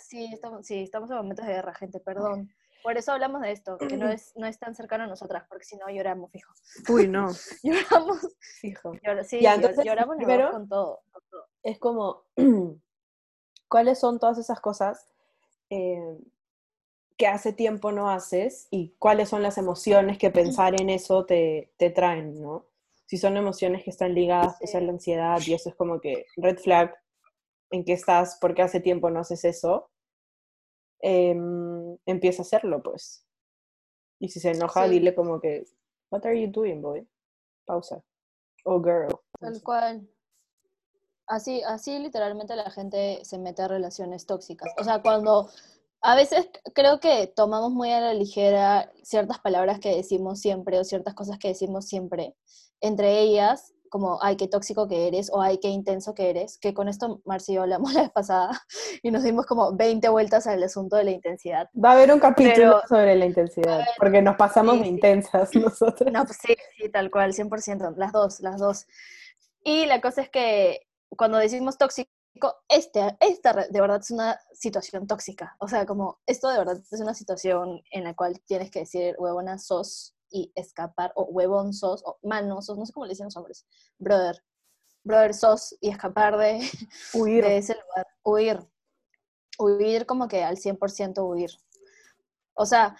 Sí 0.01 0.31
estamos, 0.33 0.67
sí, 0.67 0.83
estamos 0.85 1.11
en 1.11 1.17
momentos 1.17 1.45
de 1.47 1.53
guerra, 1.53 1.75
gente, 1.75 2.01
perdón. 2.01 2.49
Por 2.83 2.97
eso 2.97 3.12
hablamos 3.12 3.43
de 3.43 3.53
esto, 3.53 3.77
que 3.79 3.97
no 3.97 4.09
es, 4.12 4.33
no 4.37 4.47
es 4.47 4.59
tan 4.59 4.75
cercano 4.75 5.05
a 5.05 5.07
nosotras, 5.07 5.45
porque 5.49 5.65
si 5.65 5.77
no 5.77 5.88
lloramos, 5.91 6.31
fijo. 6.31 6.53
Uy, 6.88 7.09
no, 7.09 7.29
Lloramos, 7.62 8.19
hijo. 8.62 8.93
llora- 9.03 9.23
sí, 9.25 9.41
llor- 9.41 9.55
entonces, 9.57 9.85
lloramos 9.85 10.17
primero- 10.17 10.51
con 10.51 10.69
todo. 10.69 11.03
Es 11.62 11.79
como, 11.79 12.25
¿cuáles 13.68 13.98
son 13.98 14.18
todas 14.18 14.38
esas 14.38 14.61
cosas 14.61 15.09
eh, 15.70 16.18
que 17.16 17.27
hace 17.27 17.53
tiempo 17.53 17.92
no 17.92 18.11
haces 18.11 18.66
y 18.70 18.94
cuáles 18.98 19.29
son 19.29 19.42
las 19.42 19.59
emociones 19.59 20.18
que 20.18 20.31
pensar 20.31 20.81
en 20.81 20.90
eso 20.90 21.25
te, 21.25 21.72
te 21.77 21.90
traen, 21.90 22.40
¿no? 22.40 22.66
Si 23.07 23.18
son 23.18 23.37
emociones 23.37 23.85
que 23.85 23.90
están 23.90 24.14
ligadas 24.14 24.57
pues, 24.59 24.75
a 24.75 24.81
la 24.81 24.92
ansiedad 24.92 25.40
y 25.46 25.55
eso 25.55 25.68
es 25.68 25.75
como 25.77 26.01
que 26.01 26.27
red 26.37 26.59
flag, 26.59 26.94
¿en 27.70 27.85
qué 27.85 27.92
estás? 27.92 28.38
Porque 28.40 28.62
hace 28.62 28.81
tiempo 28.81 29.11
no 29.11 29.20
haces 29.20 29.44
eso. 29.44 29.90
Em, 31.01 31.96
empieza 32.07 32.42
a 32.42 32.44
hacerlo, 32.44 32.83
pues. 32.83 33.27
Y 34.18 34.29
si 34.29 34.40
se 34.40 34.51
enoja, 34.53 34.85
Sí. 34.85 34.90
dile 34.92 35.14
como 35.14 35.40
que, 35.40 35.64
what 36.11 36.25
are 36.25 36.40
you 36.40 36.51
doing, 36.51 36.81
boy? 36.81 37.07
Pausa. 37.66 38.03
O 38.64 38.81
girl. 38.81 39.09
Tal 39.40 39.62
cual. 39.62 40.09
Así, 41.33 41.62
así 41.66 41.99
literalmente 41.99 42.55
la 42.57 42.71
gente 42.71 43.21
se 43.25 43.38
mete 43.38 43.62
a 43.62 43.68
relaciones 43.68 44.27
tóxicas. 44.27 44.71
O 44.79 44.85
sea, 44.85 45.01
cuando 45.01 45.49
a 46.03 46.14
veces 46.14 46.51
creo 46.75 47.01
que 47.01 47.27
tomamos 47.27 47.73
muy 47.73 47.90
a 47.90 48.01
la 48.01 48.12
ligera 48.12 48.92
ciertas 49.03 49.38
palabras 49.38 49.81
que 49.81 49.97
decimos 49.97 50.40
siempre 50.40 50.79
o 50.79 50.85
ciertas 50.85 51.14
cosas 51.14 51.38
que 51.38 51.49
decimos 51.49 51.87
siempre, 51.87 52.37
entre 52.83 53.21
ellas 53.21 53.73
como, 53.88 54.18
ay, 54.23 54.37
qué 54.37 54.47
tóxico 54.47 54.87
que 54.88 55.09
eres 55.09 55.31
o 55.33 55.40
ay, 55.40 55.57
qué 55.57 55.68
intenso 55.68 56.14
que 56.14 56.29
eres, 56.29 56.59
que 56.59 56.75
con 56.75 56.87
esto 56.88 57.23
Marci 57.25 57.53
y 57.53 57.55
yo 57.55 57.62
hablamos 57.62 57.95
la 57.95 58.03
vez 58.03 58.11
pasada 58.11 58.51
y 59.03 59.11
nos 59.11 59.23
dimos 59.23 59.47
como 59.47 59.75
20 59.75 60.07
vueltas 60.11 60.47
al 60.47 60.62
asunto 60.62 60.97
de 60.97 61.05
la 61.05 61.11
intensidad. 61.12 61.71
Va 61.83 61.90
a 61.90 61.92
haber 61.95 62.12
un 62.12 62.21
capítulo 62.21 62.55
Pero- 62.55 62.83
sobre 62.88 63.16
la 63.16 63.25
intensidad, 63.25 63.87
porque 63.97 64.21
nos 64.21 64.37
pasamos 64.37 64.75
sí, 64.75 64.79
de 64.81 64.85
sí. 64.85 64.90
intensas 64.90 65.51
nosotros. 65.57 66.12
No, 66.12 66.27
pues 66.27 66.37
sí, 66.42 66.55
sí, 66.77 66.90
tal 66.90 67.11
cual, 67.11 67.33
100%, 67.33 67.97
las 67.97 68.12
dos, 68.12 68.40
las 68.40 68.59
dos. 68.61 68.87
Y 69.64 69.87
la 69.87 70.03
cosa 70.03 70.21
es 70.21 70.29
que 70.29 70.88
cuando 71.16 71.38
decimos 71.38 71.79
tóxico, 71.79 72.11
este, 72.68 73.16
esta 73.20 73.53
de 73.53 73.81
verdad 73.81 74.01
es 74.01 74.11
una 74.11 74.40
situación 74.53 75.07
tóxica. 75.07 75.57
O 75.61 75.68
sea, 75.68 75.85
como 75.87 76.20
esto 76.27 76.48
de 76.51 76.59
verdad 76.59 76.79
es 76.90 77.01
una 77.01 77.14
situación 77.14 77.83
en 77.90 78.05
la 78.05 78.14
cual 78.14 78.40
tienes 78.46 78.70
que 78.70 78.81
decir 78.81 79.14
huevona 79.18 79.59
sos 79.59 80.14
y 80.31 80.51
escapar, 80.55 81.12
o 81.14 81.25
huevón 81.25 81.75
sos, 81.75 82.03
o 82.07 82.18
mano 82.22 82.62
sos, 82.62 82.79
no 82.79 82.87
sé 82.87 82.92
cómo 82.92 83.05
le 83.07 83.11
dicen 83.11 83.27
los 83.27 83.37
hombres, 83.37 83.66
brother, 83.98 84.42
brother 85.05 85.35
sos 85.35 85.77
y 85.81 85.90
escapar 85.90 86.38
de, 86.38 86.61
Huir. 87.14 87.44
de 87.44 87.59
ese 87.59 87.75
lugar, 87.75 88.07
huir. 88.25 88.61
Huir 89.59 90.07
como 90.07 90.29
que 90.29 90.42
al 90.42 90.57
100% 90.57 91.22
huir. 91.29 91.51
O 92.55 92.64
sea, 92.64 92.96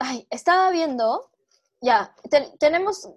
ay, 0.00 0.26
estaba 0.30 0.70
viendo, 0.70 1.30
ya, 1.80 2.14
te- 2.28 2.52
tenemos 2.58 3.08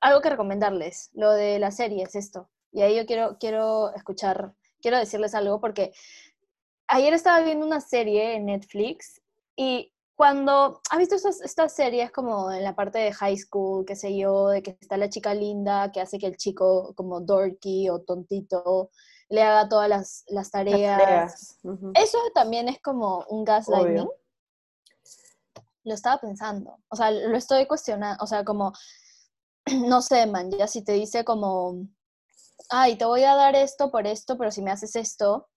algo 0.00 0.20
que 0.20 0.30
recomendarles, 0.30 1.10
lo 1.14 1.32
de 1.32 1.58
la 1.58 1.72
serie 1.72 2.04
es 2.04 2.14
esto. 2.14 2.48
Y 2.74 2.82
ahí 2.82 2.96
yo 2.96 3.06
quiero, 3.06 3.38
quiero 3.38 3.94
escuchar, 3.94 4.52
quiero 4.82 4.98
decirles 4.98 5.34
algo 5.34 5.60
porque 5.60 5.92
ayer 6.88 7.14
estaba 7.14 7.40
viendo 7.40 7.64
una 7.64 7.80
serie 7.80 8.34
en 8.34 8.46
Netflix 8.46 9.22
y 9.56 9.92
cuando, 10.16 10.80
¿has 10.90 10.98
visto 10.98 11.14
estas, 11.14 11.40
estas 11.40 11.72
series 11.72 12.10
como 12.10 12.50
en 12.50 12.64
la 12.64 12.74
parte 12.74 12.98
de 12.98 13.12
high 13.12 13.36
school, 13.36 13.84
qué 13.84 13.94
sé 13.94 14.16
yo, 14.16 14.48
de 14.48 14.62
que 14.62 14.76
está 14.80 14.96
la 14.96 15.08
chica 15.08 15.34
linda 15.34 15.90
que 15.92 16.00
hace 16.00 16.18
que 16.18 16.26
el 16.26 16.36
chico 16.36 16.92
como 16.96 17.20
dorky 17.20 17.88
o 17.88 18.00
tontito 18.00 18.90
le 19.28 19.42
haga 19.42 19.68
todas 19.68 19.88
las, 19.88 20.24
las 20.28 20.50
Las 20.50 20.50
tareas? 20.50 21.58
Eso 21.94 22.18
también 22.34 22.68
es 22.68 22.80
como 22.80 23.24
un 23.28 23.44
gaslighting. 23.44 24.08
Lo 25.84 25.94
estaba 25.94 26.18
pensando. 26.18 26.78
O 26.88 26.96
sea, 26.96 27.10
lo 27.10 27.36
estoy 27.36 27.66
cuestionando. 27.66 28.22
O 28.22 28.26
sea, 28.26 28.44
como, 28.44 28.72
no 29.88 30.02
sé, 30.02 30.26
man, 30.26 30.50
ya 30.50 30.66
si 30.66 30.82
te 30.82 30.92
dice 30.92 31.24
como, 31.24 31.88
ay, 32.70 32.96
te 32.96 33.04
voy 33.04 33.24
a 33.24 33.34
dar 33.34 33.54
esto 33.54 33.90
por 33.90 34.06
esto, 34.06 34.36
pero 34.36 34.50
si 34.50 34.62
me 34.62 34.70
haces 34.70 34.96
esto, 34.96 35.48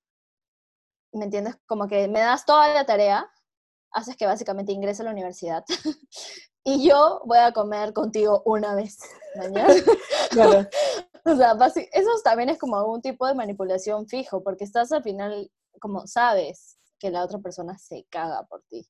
¿me 1.13 1.25
entiendes? 1.25 1.57
Como 1.65 1.87
que 1.87 2.07
me 2.07 2.19
das 2.19 2.45
toda 2.45 2.73
la 2.73 2.85
tarea, 2.85 3.29
haces 3.91 4.15
que 4.15 4.25
básicamente 4.25 4.71
ingrese 4.71 5.01
a 5.01 5.05
la 5.05 5.11
universidad. 5.11 5.63
y 6.63 6.87
yo 6.87 7.21
voy 7.25 7.39
a 7.39 7.51
comer 7.51 7.93
contigo 7.93 8.41
una 8.45 8.75
vez 8.75 8.99
mañana. 9.35 9.73
Claro. 10.31 10.67
O 11.29 11.35
sea, 11.35 11.57
eso 11.91 12.09
también 12.23 12.47
es 12.47 12.57
como 12.57 12.81
un 12.85 13.01
tipo 13.01 13.27
de 13.27 13.33
manipulación 13.33 14.07
fijo, 14.07 14.41
porque 14.41 14.63
estás 14.63 14.93
al 14.93 15.03
final, 15.03 15.51
como 15.81 16.07
sabes 16.07 16.77
que 16.97 17.11
la 17.11 17.21
otra 17.21 17.39
persona 17.39 17.77
se 17.77 18.05
caga 18.09 18.43
por 18.43 18.63
ti, 18.63 18.87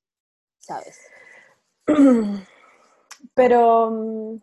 ¿sabes? 0.60 1.00
Pero 3.34 3.90
mm, 3.90 4.40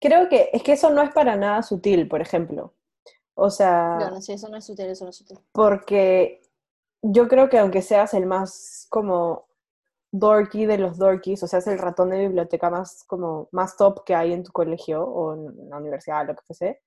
creo 0.00 0.28
que 0.28 0.50
es 0.52 0.62
que 0.64 0.72
eso 0.72 0.90
no 0.90 1.02
es 1.02 1.12
para 1.12 1.36
nada 1.36 1.62
sutil, 1.62 2.08
por 2.08 2.20
ejemplo. 2.20 2.74
O 3.38 3.50
sea, 3.50 3.96
Bueno, 3.98 4.20
sí, 4.22 4.32
eso 4.32 4.48
no 4.48 4.56
es 4.56 4.64
sutil, 4.64 4.86
eso 4.86 5.04
no 5.04 5.10
es 5.10 5.16
sutil. 5.16 5.38
porque 5.52 6.40
yo 7.02 7.28
creo 7.28 7.48
que 7.48 7.58
aunque 7.58 7.82
seas 7.82 8.14
el 8.14 8.26
más 8.26 8.86
como 8.90 9.46
dorky 10.12 10.66
de 10.66 10.78
los 10.78 10.98
dorkies, 10.98 11.42
o 11.42 11.46
sea, 11.48 11.58
es 11.60 11.66
el 11.66 11.78
ratón 11.78 12.10
de 12.10 12.18
biblioteca 12.18 12.70
más 12.70 13.04
como 13.04 13.48
más 13.52 13.76
top 13.76 14.04
que 14.04 14.14
hay 14.14 14.32
en 14.32 14.42
tu 14.44 14.52
colegio 14.52 15.04
o 15.04 15.34
en 15.34 15.70
la 15.70 15.78
universidad, 15.78 16.26
lo 16.26 16.34
que 16.34 16.42
fuese, 16.46 16.82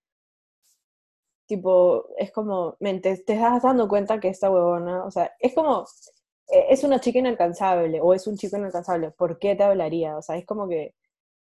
tipo, 1.48 2.06
es 2.18 2.32
como, 2.32 2.78
men, 2.80 3.02
te, 3.02 3.18
te 3.18 3.34
estás 3.34 3.64
dando 3.64 3.88
cuenta 3.88 4.20
que 4.20 4.30
esta 4.30 4.52
huevona, 4.52 5.04
o 5.06 5.12
sea, 5.12 5.32
es 5.40 5.54
como, 5.56 5.86
eh, 6.48 6.68
es 6.70 6.84
una 6.84 7.00
chica 7.00 7.20
inalcanzable 7.20 8.00
o 8.02 8.14
es 8.14 8.28
un 8.28 8.38
chico 8.38 8.58
inalcanzable, 8.58 9.12
¿por 9.12 9.40
qué 9.40 9.56
te 9.56 9.64
hablaría? 9.64 10.18
O 10.18 10.22
sea, 10.22 10.38
es 10.38 10.46
como 10.46 10.68
que 10.68 10.96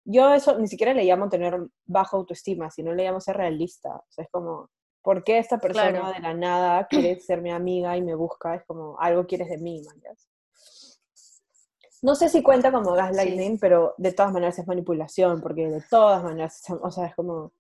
yo 0.05 0.33
eso 0.35 0.59
ni 0.59 0.69
siquiera 0.69 0.95
le 0.95 1.05
llamo 1.05 1.29
tener 1.29 1.59
baja 1.87 2.17
autoestima, 2.17 2.71
sino 2.71 2.95
le 2.95 3.05
llamo 3.05 3.21
ser 3.21 3.37
realista, 3.37 3.97
o 3.97 4.07
sea, 4.11 4.25
es 4.25 4.31
como, 4.31 4.71
¿por 5.03 5.25
qué 5.25 5.39
esta 5.39 5.59
persona 5.59 5.91
Claro. 5.91 6.13
de 6.13 6.21
la 6.21 6.35
nada 6.35 6.87
quiere 6.89 7.19
ser 7.21 7.41
mi 7.43 7.51
amiga 7.51 7.97
y 7.97 8.03
me 8.03 8.15
busca? 8.15 8.55
Es 8.55 8.65
como, 8.65 8.99
algo 9.01 9.27
quieres 9.27 9.49
de 9.49 9.59
mí, 9.59 9.83
man. 9.85 9.97
No 12.03 12.15
sé 12.15 12.29
si 12.29 12.43
cuenta 12.43 12.71
como 12.71 12.93
gaslighting, 12.93 13.59
pero 13.59 13.95
de 13.99 14.13
todas 14.13 14.33
maneras 14.33 14.59
es 14.59 14.67
manipulación, 14.67 15.41
porque 15.41 15.69
de 15.69 15.83
todas 15.91 16.23
maneras, 16.23 16.63
o 16.81 16.91
sea, 16.93 17.07
es 17.07 17.15
como, 17.17 17.53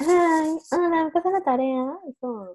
ay, 0.00 0.56
hola, 0.72 1.10
¿qué 1.12 1.30
la 1.30 1.40
tarea? 1.42 1.98
Es 2.08 2.16
como, 2.18 2.48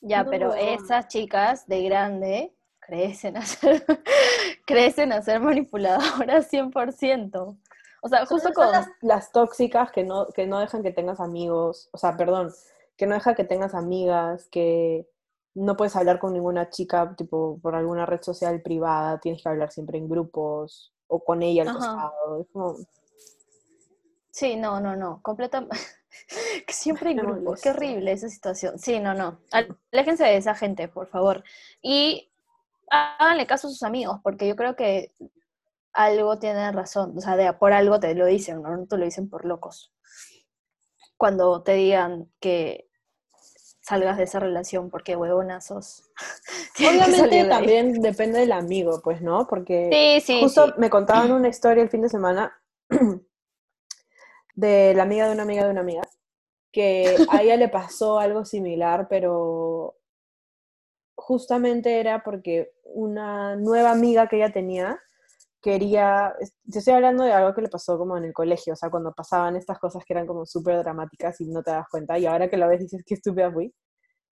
Ya, 0.00 0.22
No, 0.24 0.30
pero 0.30 0.48
no. 0.48 0.54
esas 0.54 1.08
chicas 1.08 1.66
de 1.66 1.82
grande 1.84 2.54
crecen 2.78 3.36
a 3.38 3.44
ser, 3.46 3.84
crecen 4.66 5.12
a 5.12 5.22
ser 5.22 5.40
manipuladoras 5.40 6.50
100%. 6.52 7.58
O 8.02 8.08
sea, 8.08 8.20
justo 8.26 8.48
Son 8.48 8.52
con... 8.54 8.72
las, 8.72 8.88
las 9.02 9.32
tóxicas 9.32 9.90
que 9.92 10.04
no, 10.04 10.26
que 10.28 10.46
no 10.46 10.58
dejan 10.58 10.82
que 10.82 10.90
tengas 10.92 11.20
amigos, 11.20 11.88
o 11.92 11.98
sea, 11.98 12.16
perdón, 12.16 12.52
que 13.00 13.06
no 13.06 13.14
dejan 13.14 13.34
que 13.34 13.44
tengas 13.44 13.74
amigas, 13.74 14.46
que 14.50 15.08
no 15.54 15.74
puedes 15.74 15.96
hablar 15.96 16.18
con 16.18 16.34
ninguna 16.34 16.68
chica, 16.68 17.14
tipo, 17.16 17.58
por 17.62 17.74
alguna 17.74 18.04
red 18.04 18.20
social 18.20 18.60
privada, 18.60 19.18
tienes 19.18 19.42
que 19.42 19.48
hablar 19.48 19.72
siempre 19.72 19.96
en 19.96 20.06
grupos, 20.06 20.92
o 21.06 21.24
con 21.24 21.42
ella 21.42 21.62
al 21.62 21.68
Ajá. 21.68 21.78
costado, 21.78 22.42
es 22.42 22.46
como, 22.52 22.76
Sí, 24.30 24.56
no, 24.56 24.80
no, 24.80 24.96
no, 24.96 25.22
completamente. 25.22 25.78
siempre 26.68 27.08
hay 27.08 27.14
Me 27.14 27.22
grupos, 27.22 27.62
qué 27.62 27.70
horrible 27.70 28.12
esa 28.12 28.28
situación. 28.28 28.78
Sí, 28.78 29.00
no, 29.00 29.14
no. 29.14 29.38
Aléjense 29.90 30.24
de 30.24 30.36
esa 30.36 30.54
gente, 30.54 30.86
por 30.88 31.08
favor. 31.08 31.42
Y 31.80 32.30
háganle 32.90 33.46
caso 33.46 33.68
a 33.68 33.70
sus 33.70 33.82
amigos, 33.82 34.20
porque 34.22 34.46
yo 34.46 34.56
creo 34.56 34.76
que 34.76 35.14
algo 35.94 36.38
tiene 36.38 36.70
razón. 36.70 37.16
O 37.16 37.20
sea, 37.22 37.36
de, 37.36 37.50
por 37.54 37.72
algo 37.72 37.98
te 37.98 38.14
lo 38.14 38.26
dicen, 38.26 38.60
¿no? 38.60 38.76
No 38.76 38.86
te 38.86 38.98
lo 38.98 39.06
dicen 39.06 39.30
por 39.30 39.46
locos. 39.46 39.90
Cuando 41.16 41.62
te 41.62 41.72
digan 41.72 42.30
que 42.40 42.89
salgas 43.90 44.16
de 44.16 44.24
esa 44.24 44.38
relación 44.40 44.88
porque 44.88 45.16
huevona 45.16 45.60
sos. 45.60 46.10
Obviamente 46.78 47.42
de 47.42 47.44
también 47.44 48.00
depende 48.00 48.38
del 48.38 48.52
amigo, 48.52 49.00
pues, 49.02 49.20
¿no? 49.20 49.46
Porque 49.46 49.88
Sí, 49.92 50.20
sí, 50.24 50.40
justo 50.40 50.68
sí. 50.68 50.72
me 50.78 50.88
contaban 50.88 51.32
una 51.32 51.48
historia 51.48 51.82
el 51.82 51.90
fin 51.90 52.02
de 52.02 52.08
semana 52.08 52.56
de 54.54 54.94
la 54.94 55.02
amiga 55.02 55.26
de 55.26 55.32
una 55.32 55.42
amiga 55.42 55.64
de 55.64 55.70
una 55.70 55.80
amiga, 55.80 56.02
que 56.72 57.16
a 57.30 57.42
ella 57.42 57.56
le 57.56 57.68
pasó 57.68 58.18
algo 58.20 58.44
similar, 58.44 59.08
pero 59.08 59.96
justamente 61.16 62.00
era 62.00 62.22
porque 62.22 62.72
una 62.84 63.56
nueva 63.56 63.90
amiga 63.90 64.28
que 64.28 64.36
ella 64.36 64.52
tenía 64.52 65.00
quería, 65.60 66.34
te 66.70 66.78
estoy 66.78 66.94
hablando 66.94 67.24
de 67.24 67.32
algo 67.32 67.54
que 67.54 67.62
le 67.62 67.68
pasó 67.68 67.98
como 67.98 68.16
en 68.16 68.24
el 68.24 68.32
colegio, 68.32 68.72
o 68.72 68.76
sea, 68.76 68.90
cuando 68.90 69.12
pasaban 69.12 69.56
estas 69.56 69.78
cosas 69.78 70.04
que 70.04 70.12
eran 70.14 70.26
como 70.26 70.46
súper 70.46 70.78
dramáticas 70.78 71.40
y 71.40 71.48
no 71.48 71.62
te 71.62 71.70
das 71.70 71.86
cuenta, 71.90 72.18
y 72.18 72.26
ahora 72.26 72.48
que 72.48 72.56
lo 72.56 72.68
ves 72.68 72.80
dices 72.80 73.02
qué 73.06 73.14
estúpida 73.14 73.52
fui, 73.52 73.74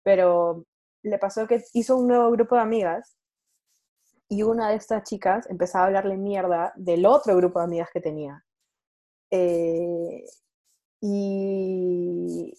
pero 0.04 0.66
le 1.04 1.18
pasó 1.20 1.48
que 1.48 1.64
hizo 1.74 1.98
un 1.98 2.08
nuevo 2.08 2.32
grupo 2.32 2.56
de 2.56 2.62
amigas 2.62 3.18
y 4.30 4.44
una 4.44 4.70
de 4.70 4.76
estas 4.76 5.04
chicas 5.04 5.50
empezaba 5.50 5.86
a 5.86 5.88
hablarle 5.88 6.18
mierda 6.18 6.74
del 6.76 7.06
otro 7.06 7.36
grupo 7.38 7.60
de 7.60 7.66
amigas 7.66 7.90
que 7.94 8.02
tenía. 8.02 8.44
Eh, 9.32 10.24
y, 11.02 12.54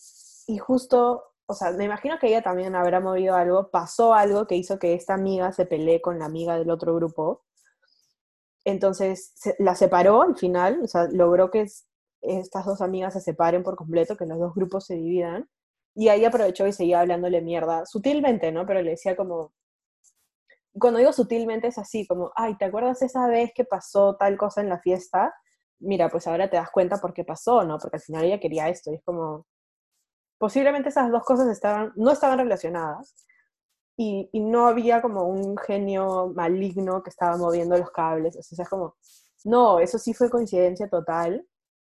y 0.47 0.59
justo, 0.59 1.25
o 1.47 1.55
sea, 1.55 1.73
me 1.73 1.85
imagino 1.85 2.19
que 2.19 2.29
ella 2.29 2.43
también 2.43 2.75
habrá 2.75 3.01
movido 3.01 3.35
algo, 3.35 3.71
pasó 3.71 4.15
algo 4.15 4.47
que 4.47 4.57
hizo 4.57 4.79
que 4.79 4.95
esta 4.95 5.15
amiga 5.15 5.53
se 5.53 5.67
pelee 5.67 6.01
con 6.01 6.19
la 6.19 6.27
amiga 6.27 6.57
del 6.57 6.71
otro 6.71 6.95
grupo. 6.95 7.45
Entonces 8.67 9.33
se- 9.37 9.57
la 9.61 9.77
separó 9.77 10.23
al 10.23 10.37
final, 10.39 10.81
o 10.85 10.89
sea, 10.89 11.09
logró 11.13 11.51
que 11.53 11.63
es- 11.63 11.87
estas 12.23 12.67
dos 12.67 12.83
amigas 12.83 13.15
se 13.15 13.23
separen 13.23 13.65
por 13.65 13.77
completo, 13.77 14.17
que 14.19 14.27
los 14.27 14.39
dos 14.41 14.55
grupos 14.57 14.87
se 14.87 14.97
dividan. 14.97 15.49
Y 15.97 16.09
ahí 16.11 16.27
aprovechó 16.27 16.69
y 16.69 16.75
seguía 16.75 17.01
hablándole 17.01 17.43
mierda, 17.43 17.87
sutilmente, 17.87 18.53
¿no? 18.53 18.67
Pero 18.67 18.83
le 18.83 18.93
decía 18.93 19.17
como, 19.17 19.55
cuando 20.79 20.99
digo 20.99 21.13
sutilmente 21.13 21.69
es 21.69 21.79
así, 21.79 22.07
como, 22.07 22.33
ay, 22.37 22.57
¿te 22.59 22.67
acuerdas 22.67 23.01
esa 23.03 23.27
vez 23.29 23.53
que 23.55 23.65
pasó 23.65 24.17
tal 24.17 24.37
cosa 24.37 24.61
en 24.61 24.69
la 24.69 24.79
fiesta? 24.79 25.35
Mira, 25.81 26.09
pues 26.11 26.27
ahora 26.27 26.51
te 26.51 26.57
das 26.57 26.71
cuenta 26.71 26.99
por 26.99 27.15
qué 27.15 27.25
pasó, 27.25 27.65
¿no? 27.65 27.79
Porque 27.79 27.97
al 27.97 28.03
final 28.03 28.25
ella 28.25 28.41
quería 28.41 28.69
esto, 28.69 28.91
y 28.93 28.97
es 28.97 29.03
como, 29.05 29.47
posiblemente 30.39 30.91
esas 30.91 31.11
dos 31.13 31.25
cosas 31.25 31.49
estaban, 31.49 31.93
no 31.97 32.13
estaban 32.13 32.39
relacionadas, 32.39 33.15
y, 33.97 34.29
no 34.41 34.69
había 34.69 35.01
como 35.01 35.25
un 35.25 35.57
genio 35.57 36.33
maligno 36.35 37.03
que 37.03 37.11
estaba 37.11 37.37
moviendo 37.37 37.77
los 37.77 37.91
cables, 37.91 38.37
o 38.37 38.43
sea, 38.43 38.63
es 38.63 38.69
como, 38.69 38.97
no, 39.45 39.79
eso 39.81 39.99
sí 39.99 40.13
fue 40.15 40.31
coincidencia 40.31 40.89
total, 40.89 41.47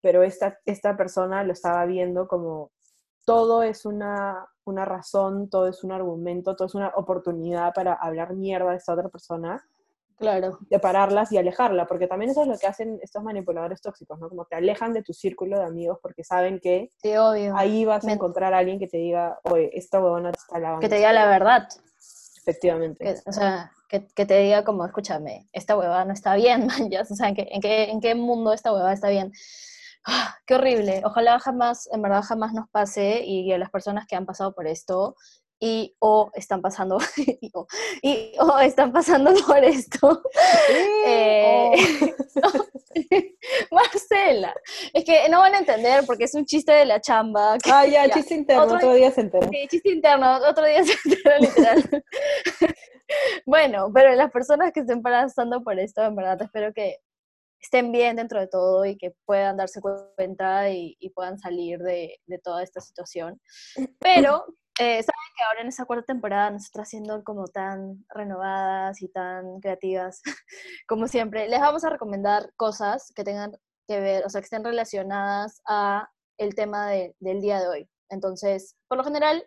pero 0.01 0.23
esta, 0.23 0.59
esta 0.65 0.97
persona 0.97 1.43
lo 1.45 1.53
estaba 1.53 1.85
viendo 1.87 2.29
como 2.29 2.71
todo 3.25 3.63
es 3.63 3.85
una, 3.85 4.47
una 4.65 4.85
razón, 4.85 5.51
todo 5.51 5.69
es 5.69 5.85
un 5.85 5.93
argumento, 5.93 6.57
todo 6.57 6.67
es 6.67 6.75
una 6.75 6.93
oportunidad 6.95 7.75
para 7.75 7.95
hablar 7.95 8.35
mierda 8.35 8.71
de 8.71 8.77
esta 8.77 8.95
otra 8.95 9.09
persona, 9.09 9.63
Claro. 10.19 10.59
separarlas 10.69 11.31
y 11.33 11.39
alejarla, 11.39 11.87
porque 11.87 12.07
también 12.07 12.31
eso 12.33 12.43
es 12.43 12.49
lo 12.49 12.59
que 12.59 12.67
hacen 12.67 12.99
estos 13.03 13.23
manipuladores 13.23 13.81
tóxicos, 13.81 14.19
¿no? 14.19 14.29
Como 14.29 14.45
te 14.47 14.57
alejan 14.57 14.93
de 14.93 15.03
tu 15.03 15.13
círculo 15.13 15.59
de 15.59 15.65
amigos 15.65 15.99
porque 16.03 16.25
saben 16.25 16.59
que 16.61 16.91
Sí, 17.03 17.17
obvio. 17.17 17.57
ahí 17.57 17.85
vas 17.85 18.05
a 18.07 18.13
encontrar 18.13 18.53
a 18.55 18.59
alguien 18.59 18.79
que 18.79 18.89
te 18.89 18.97
diga, 18.97 19.39
oye, 19.45 19.71
esta 19.73 20.01
huevona 20.01 20.33
te 20.33 20.39
está 20.39 20.59
lavando. 20.59 20.81
que 20.81 20.89
te 20.89 20.97
diga 20.97 21.13
la 21.13 21.27
verdad. 21.27 21.69
Efectivamente. 22.41 23.05
que, 23.05 23.17
o 23.29 23.33
sea, 23.33 23.73
que, 23.89 24.07
que 24.09 24.27
te 24.27 24.39
diga 24.39 24.65
como, 24.65 24.85
escúchame, 24.85 25.49
esta 25.53 25.77
huevada 25.77 26.05
no 26.05 26.13
está 26.13 26.35
bien, 26.35 26.67
man, 26.67 26.91
ya, 26.91 27.03
o 27.03 27.05
sea, 27.05 27.29
¿en 27.29 27.35
qué, 27.35 27.49
en 27.51 27.61
qué, 27.61 27.91
en 27.91 28.01
qué 28.01 28.15
mundo 28.15 28.53
esta 28.53 28.73
huevada 28.73 28.93
está 28.93 29.09
bien? 29.11 29.33
Ah, 30.07 30.35
qué 30.47 30.55
horrible, 30.55 31.03
ojalá 31.05 31.39
jamás, 31.39 31.89
en 31.93 32.01
verdad 32.01 32.23
jamás 32.23 32.55
nos 32.55 32.69
pase 32.71 33.23
y 33.25 33.53
a 33.53 33.59
las 33.59 33.71
personas 33.71 34.07
que 34.07 34.17
han 34.17 34.25
pasado 34.25 34.55
por 34.55 34.67
esto 34.67 35.15
y 35.61 35.95
o 35.99 36.31
están 36.35 36.63
pasando, 36.63 36.99
y, 37.41 37.51
o, 37.55 37.67
y, 38.03 38.33
o 38.41 38.59
están 38.59 38.93
pasando 38.93 39.33
por 39.47 39.63
esto, 39.65 40.23
eh, 41.07 41.73
Marcela, 43.71 44.55
es 44.93 45.05
que 45.05 45.29
no 45.29 45.41
van 45.41 45.55
a 45.55 45.59
entender 45.59 46.05
porque 46.07 46.25
es 46.25 46.35
un 46.35 46.45
chiste 46.45 46.73
de 46.73 46.85
la 46.87 47.01
chamba, 47.01 47.57
Ah, 47.71 47.87
ya, 47.87 48.07
ya. 48.07 48.15
chiste 48.15 48.35
interno, 48.35 48.63
Otro- 48.65 48.77
otro 48.77 48.93
día 48.95 49.11
se 49.11 49.21
entera. 49.23 49.47
Ok, 49.47 49.55
chiste 49.71 49.91
interno, 49.91 50.37
otro 50.49 50.65
día 50.65 50.85
se 50.85 50.95
entera 51.09 51.39
literal. 51.39 52.05
bueno, 53.47 53.91
pero 53.93 54.15
las 54.15 54.31
personas 54.31 54.73
que 54.73 54.81
estén 54.81 55.03
pasando 55.03 55.63
por 55.63 55.79
esto, 55.79 56.03
en 56.05 56.17
verdad, 56.17 56.41
espero 56.43 56.73
que 56.73 56.99
estén 57.61 57.91
bien 57.91 58.17
dentro 58.17 58.39
de 58.41 58.47
todo 58.47 58.85
y 58.85 58.97
que 58.97 59.15
puedan 59.25 59.57
darse 59.57 59.81
cuenta 59.81 60.71
y, 60.71 60.97
y 61.01 61.11
puedan 61.11 61.39
salir 61.39 61.81
de, 61.81 62.19
de 62.27 62.39
toda 62.39 62.63
esta 62.63 62.81
situación. 62.81 63.41
Pero, 64.01 64.45
eh, 64.79 65.03
saben 65.03 65.33
que 65.37 65.45
ahora 65.45 65.61
en 65.63 65.69
esta 65.69 65.85
cuarta 65.85 66.07
temporada 66.07 66.51
nosotras 66.51 66.89
siendo 66.89 67.23
como 67.25 67.47
tan 67.47 68.05
renovadas 68.09 69.03
y 69.03 69.09
tan 69.09 69.61
creativas, 69.61 70.23
como 70.89 71.09
siempre, 71.09 71.49
les 71.49 71.61
vamos 71.61 71.85
a 71.85 71.91
recomendar 71.91 72.53
cosas 72.57 73.13
que 73.15 73.25
tengan 73.25 73.53
que 73.87 74.01
ver, 74.01 74.25
o 74.27 74.31
sea, 74.31 74.41
que 74.41 74.45
estén 74.47 74.65
relacionadas 74.65 75.61
a 75.67 76.11
el 76.39 76.55
tema 76.55 76.89
de- 76.91 77.15
del 77.21 77.41
día 77.41 77.61
de 77.61 77.69
hoy. 77.69 77.91
Entonces, 78.11 78.77
por 78.89 78.99
lo 78.99 79.05
general, 79.05 79.47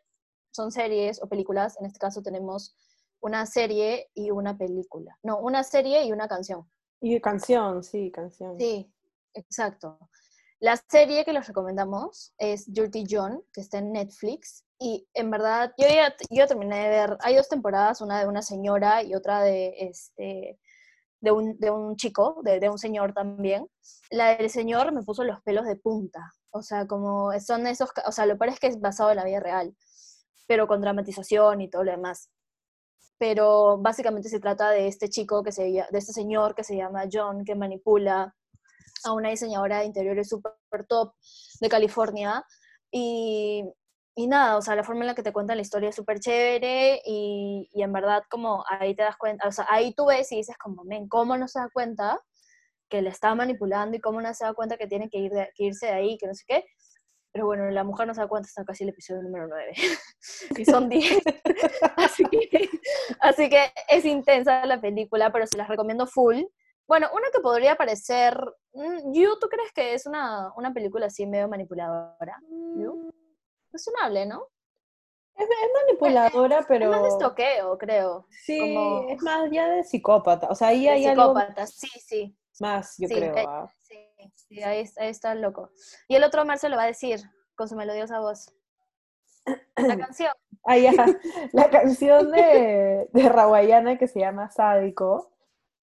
son 0.54 0.72
series 0.72 1.22
o 1.24 1.28
películas. 1.30 1.78
En 1.80 1.86
este 1.86 2.00
caso 2.00 2.22
tenemos 2.22 2.76
una 3.22 3.46
serie 3.46 4.10
y 4.14 4.32
una 4.32 4.58
película. 4.58 5.18
No, 5.24 5.40
una 5.40 5.64
serie 5.64 6.04
y 6.06 6.12
una 6.12 6.28
canción. 6.28 6.70
Y 7.00 7.20
canción, 7.22 7.84
sí, 7.84 8.12
canción. 8.12 8.58
Sí, 8.60 8.92
exacto. 9.34 9.98
La 10.62 10.78
serie 10.78 11.26
que 11.26 11.34
les 11.34 11.47
recomendamos 11.47 12.36
es 12.38 12.72
Dirty 12.72 13.03
John, 13.09 13.43
que 13.51 13.62
está 13.62 13.80
en 13.80 13.93
Netflix. 13.93 14.64
Y 14.78 15.07
en 15.16 15.32
verdad, 15.32 15.74
yo 15.76 15.88
ya 15.88 16.16
yo 16.30 16.45
terminé 16.45 16.84
de 16.84 16.89
ver, 16.89 17.18
hay 17.22 17.36
dos 17.36 17.49
temporadas, 17.49 17.99
una 17.99 18.20
de 18.20 18.28
una 18.28 18.43
señora 18.43 19.01
y 19.01 19.16
otra 19.16 19.41
de 19.41 19.74
este 19.80 20.59
de 21.20 21.32
un, 21.32 21.57
de 21.57 21.72
un 21.72 21.95
chico, 21.95 22.41
de, 22.43 22.59
de 22.59 22.70
un 22.70 22.78
señor 22.78 23.12
también. 23.14 23.68
La 24.12 24.38
del 24.38 24.51
señor 24.51 24.91
me 24.91 25.01
puso 25.01 25.24
los 25.24 25.41
pelos 25.41 25.66
de 25.66 25.78
punta. 25.78 26.32
O 26.51 26.62
sea, 26.62 26.86
como 26.86 27.32
son 27.39 27.66
esos, 27.66 27.89
o 28.05 28.12
sea, 28.12 28.28
lo 28.28 28.38
peor 28.38 28.51
es 28.51 28.59
que 28.59 28.68
es 28.68 28.80
basado 28.80 29.09
en 29.09 29.18
la 29.18 29.26
vida 29.26 29.39
real, 29.39 29.76
pero 30.47 30.68
con 30.68 30.82
dramatización 30.82 31.62
y 31.62 31.72
todo 31.72 31.84
lo 31.86 31.91
demás. 31.91 32.30
Pero 33.18 33.80
básicamente 33.80 34.30
se 34.30 34.39
trata 34.39 34.70
de 34.70 34.88
este 34.88 35.09
chico 35.09 35.41
que 35.43 35.51
se 35.51 35.64
de 35.64 35.97
este 35.97 36.14
señor 36.14 36.53
que 36.53 36.64
se 36.64 36.76
llama 36.78 37.05
John, 37.12 37.45
que 37.45 37.55
manipula 37.55 38.36
a 39.06 39.14
una 39.14 39.30
diseñadora 39.30 39.80
de 39.80 39.86
interiores 39.86 40.30
super 40.30 40.54
top 40.88 41.14
de 41.60 41.70
California. 41.70 42.43
Y, 42.91 43.64
y 44.16 44.28
nada, 44.28 44.58
o 44.58 44.62
sea, 44.62 44.76
la 44.76 44.84
forma 44.84 45.02
en 45.02 45.08
la 45.08 45.16
que 45.16 45.24
te 45.24 45.32
cuentan 45.32 45.58
la 45.58 45.62
historia 45.62 45.89
es 45.89 45.95
súper 45.95 46.20
chévere 46.20 47.02
y, 47.06 47.70
y 47.74 47.82
en 47.84 47.93
verdad 47.93 48.24
como 48.30 48.64
ahí 48.70 48.93
te 48.95 49.04
das 49.04 49.16
cuenta, 49.18 49.47
o 49.47 49.52
sea, 49.52 49.66
ahí 49.70 49.93
tú 49.93 50.08
ves 50.08 50.32
y 50.32 50.38
dices 50.38 50.58
como, 50.58 50.84
men, 50.84 51.08
¿cómo 51.08 51.38
no 51.38 51.47
se 51.47 51.60
da 51.60 51.70
cuenta 51.74 52.20
que 52.89 53.02
le 53.02 53.10
está 53.10 53.34
manipulando 53.36 53.95
y 53.95 54.02
cómo 54.02 54.22
no 54.22 54.34
se 54.34 54.43
da 54.43 54.54
cuenta 54.54 54.78
que 54.78 54.88
tiene 54.88 55.10
que, 55.10 55.18
ir 55.20 55.32
de- 55.32 55.49
que 55.56 55.64
irse 55.66 55.86
de 55.88 55.93
ahí, 55.93 56.18
que 56.18 56.28
no 56.28 56.34
sé 56.34 56.43
qué? 56.47 56.66
Pero 57.32 57.45
bueno, 57.45 57.70
la 57.72 57.86
mujer 57.86 58.06
no 58.08 58.14
se 58.14 58.20
da 58.20 58.28
cuenta 58.28 58.47
hasta 58.47 58.66
casi 58.66 58.84
el 58.84 58.89
episodio 58.89 59.22
número 59.24 59.47
9. 59.47 59.74
y 60.58 60.66
son 60.66 60.89
10. 60.89 61.22
así, 61.95 62.26
que, 62.26 62.70
así 63.22 63.49
que 63.49 63.72
es 63.88 64.04
intensa 64.04 64.66
la 64.66 64.82
película, 64.82 65.32
pero 65.32 65.47
se 65.47 65.58
las 65.58 65.70
recomiendo 65.70 66.06
full. 66.08 66.41
Bueno, 66.92 67.08
una 67.14 67.28
que 67.34 67.39
podría 67.39 67.78
parecer... 67.78 68.38
mm, 68.74 69.14
You, 69.14 69.39
¿tú 69.39 69.48
crees 69.48 69.72
que 69.72 69.94
es 69.94 70.06
una, 70.06 70.52
una 70.58 70.74
película 70.74 71.06
así 71.06 71.26
medio 71.26 71.48
manipuladora? 71.48 72.38
You? 72.76 73.10
Razonable, 73.72 74.26
¿no? 74.26 74.46
Es, 75.38 75.48
es 75.48 75.70
manipuladora, 75.74 76.66
pero... 76.68 76.88
Es 76.88 76.92
más 76.92 77.04
de 77.04 77.08
estoqueo, 77.08 77.78
creo. 77.78 78.28
Sí, 78.44 78.60
como- 78.60 79.08
es 79.08 79.22
más 79.24 79.50
ya 79.50 79.70
de 79.70 79.86
psicópata. 79.86 80.48
O 80.50 80.56
sea, 80.56 80.68
ahí 80.68 80.82
De 80.84 80.89
hay 80.89 81.06
algo 81.06 81.28
psicópata, 81.34 81.66
sí, 81.66 81.88
sí. 82.06 82.38
más, 82.60 82.96
yo 82.98 83.08
Sí, 83.08 83.16
creo. 83.16 83.36
ah. 83.48 83.72
Sí, 83.80 83.96
sí, 84.36 84.62
ahí, 84.62 84.84
ahí 84.98 85.08
está 85.08 85.32
el 85.32 85.42
loco. 85.42 85.72
Y 86.10 86.16
el 86.18 86.26
otro 86.26 86.44
Marcelo 86.44 86.76
va 86.76 86.84
a 86.84 86.88
decir, 86.88 87.22
con 87.56 87.70
su 87.70 87.78
melodiosa 87.78 88.20
voz. 88.20 88.54
La 89.78 89.98
canción. 89.98 90.34
Ah, 90.66 90.78
ya. 90.78 90.92
La 91.54 91.70
canción 91.70 92.32
de, 92.34 93.08
de 93.14 93.30
Rawayana 93.30 93.98
que 93.98 94.10
se 94.10 94.20
llama 94.20 94.50
Sádico. 94.52 95.32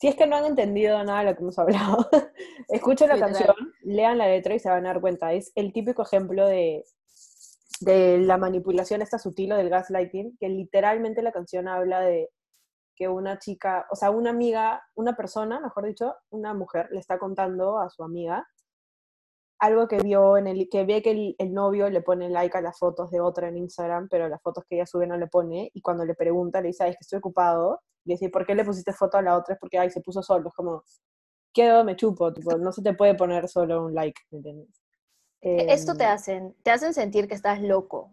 Si 0.01 0.07
es 0.07 0.15
que 0.15 0.27
no 0.27 0.37
han 0.37 0.45
entendido 0.47 1.03
nada 1.03 1.21
de 1.21 1.25
lo 1.27 1.35
que 1.37 1.43
hemos 1.43 1.59
hablado, 1.59 2.09
escuchen 2.69 3.09
la 3.09 3.15
Literal. 3.15 3.35
canción, 3.35 3.73
lean 3.83 4.19
la 4.19 4.29
letra 4.29 4.55
y 4.55 4.59
se 4.61 4.69
van 4.69 4.87
a 4.87 4.91
dar 4.91 5.01
cuenta. 5.01 5.33
Es 5.33 5.51
el 5.57 5.73
típico 5.73 6.03
ejemplo 6.03 6.47
de, 6.47 6.85
de 7.81 8.19
la 8.19 8.39
manipulación 8.39 9.03
esta 9.03 9.19
sutil 9.19 9.53
o 9.53 9.57
del 9.57 9.71
gaslighting, 9.71 10.37
que 10.39 10.49
literalmente 10.49 11.23
la 11.23 11.33
canción 11.33 11.67
habla 11.69 12.01
de 12.01 12.31
que 12.95 13.09
una 13.09 13.39
chica, 13.39 13.87
o 13.91 13.97
sea, 13.97 14.11
una 14.11 14.31
amiga, 14.31 14.83
una 14.95 15.17
persona, 15.17 15.61
mejor 15.61 15.87
dicho, 15.87 16.15
una 16.31 16.55
mujer, 16.55 16.89
le 16.91 16.99
está 16.99 17.19
contando 17.19 17.79
a 17.79 17.91
su 17.91 18.03
amiga 18.03 18.47
algo 19.61 19.89
que 19.89 19.99
vio 19.99 20.37
en 20.37 20.47
el 20.47 20.69
que 20.71 20.85
ve 20.85 21.03
que 21.03 21.11
el, 21.13 21.37
el, 21.39 21.53
novio 21.53 21.89
le 21.91 22.03
pone 22.03 22.29
like 22.31 22.57
a 22.57 22.61
las 22.61 22.79
fotos 22.79 23.11
de 23.11 23.21
otra 23.21 23.49
en 23.49 23.57
Instagram, 23.59 24.09
pero 24.11 24.29
las 24.29 24.41
fotos 24.43 24.65
que 24.69 24.77
ella 24.77 24.87
sube 24.87 25.07
no 25.07 25.17
le 25.17 25.27
pone, 25.29 25.71
y 25.75 25.81
cuando 25.83 26.05
le 26.05 26.15
pregunta, 26.15 26.61
le 26.61 26.69
dice, 26.69 26.85
ay, 26.85 26.91
es 26.91 26.97
que 26.97 27.03
estoy 27.03 27.19
ocupado, 27.19 27.81
y 28.05 28.13
dice, 28.13 28.31
¿por 28.31 28.47
qué 28.47 28.55
le 28.55 28.65
pusiste 28.65 28.93
foto 28.93 29.19
a 29.19 29.23
la 29.23 29.37
otra? 29.37 29.55
Es 29.55 29.61
porque, 29.61 29.79
ay, 29.79 29.91
se 29.91 30.01
puso 30.01 30.23
solo, 30.23 30.49
es 30.49 30.55
como, 30.55 30.83
quedo, 31.53 31.85
me 31.85 31.97
chupo, 31.97 32.33
tipo, 32.33 32.57
no 32.59 32.73
se 32.73 32.83
te 32.83 32.95
puede 32.95 33.15
poner 33.15 33.49
solo 33.49 33.85
un 33.87 33.95
like, 33.95 34.21
¿me 34.31 34.39
entiendes? 34.39 34.83
E, 35.57 35.67
esto 35.75 35.97
te 35.97 36.05
Em, 36.05 36.11
hacen, 36.11 36.55
te 36.63 36.71
hacen 36.71 36.95
sentir 36.95 37.29
que 37.29 37.35
estás 37.35 37.61
loco. 37.63 38.13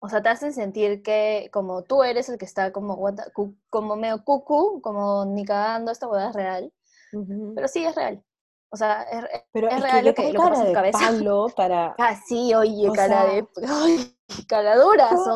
O 0.00 0.08
sea, 0.08 0.22
te 0.22 0.28
hacen 0.30 0.52
sentir 0.52 1.02
que 1.02 1.50
como 1.52 1.82
tú 1.84 2.02
eres 2.02 2.28
el 2.28 2.38
que 2.38 2.44
está 2.46 2.72
como, 2.72 2.94
what 2.94 3.14
the- 3.16 3.32
cu- 3.32 3.56
como 3.70 3.96
medio 3.96 4.24
cucu, 4.24 4.80
como 4.82 5.24
ni 5.26 5.44
cagando, 5.44 5.90
esta 5.92 6.08
hueá 6.08 6.30
es 6.30 6.34
real. 6.34 6.72
ujú. 7.12 7.54
Pero 7.54 7.68
sí 7.68 7.84
es 7.84 7.94
real. 7.94 8.24
O 8.72 8.76
sea, 8.76 9.02
es, 9.02 9.24
es- 9.24 9.42
Pero 9.52 9.68
es 9.68 9.74
es, 9.74 9.82
real 9.82 10.00
que 10.00 10.08
lo 10.08 10.14
que- 10.14 10.32
lo 10.32 10.42
que 10.42 10.48
pasa 10.50 10.66
en 10.66 10.74
cabeza. 10.74 10.98
palo 11.06 11.46
para... 11.56 11.94
Ah, 11.98 12.14
sí, 12.26 12.54
oye, 12.54 12.88
O 12.88 12.92
cara 12.92 13.22
sea- 13.22 13.32
de... 13.32 13.46
Ay, 13.68 14.16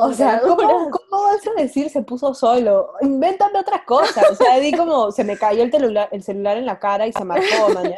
O 0.02 0.12
sea, 0.12 0.40
¿cómo, 0.40 0.56
cómo 0.90 1.22
vas 1.24 1.46
a 1.46 1.60
decir 1.60 1.90
se 1.90 2.02
puso 2.02 2.32
solo? 2.32 2.92
Invéntame 3.00 3.58
otras 3.58 3.82
cosas. 3.82 4.30
O 4.30 4.34
sea, 4.36 4.58
di 4.58 4.72
como 4.72 5.10
se 5.10 5.24
me 5.24 5.36
cayó 5.36 5.64
el 5.64 5.72
celular, 5.72 6.08
el 6.12 6.22
celular 6.22 6.56
en 6.58 6.66
la 6.66 6.78
cara 6.78 7.06
y 7.06 7.12
se 7.12 7.24
marcó, 7.24 7.70
man. 7.74 7.90
¿ya? 7.90 7.96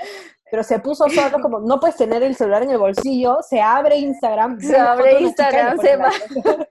Pero 0.50 0.62
se 0.62 0.78
puso 0.78 1.08
solo, 1.08 1.42
como 1.42 1.58
no 1.60 1.80
puedes 1.80 1.96
tener 1.96 2.22
el 2.22 2.34
celular 2.36 2.62
en 2.62 2.70
el 2.70 2.78
bolsillo, 2.78 3.38
se 3.42 3.60
abre 3.60 3.96
Instagram, 3.96 4.58
Se 4.60 4.78
abre 4.78 5.20
Instagram, 5.20 5.78
se 5.78 5.96
like. 5.96 6.68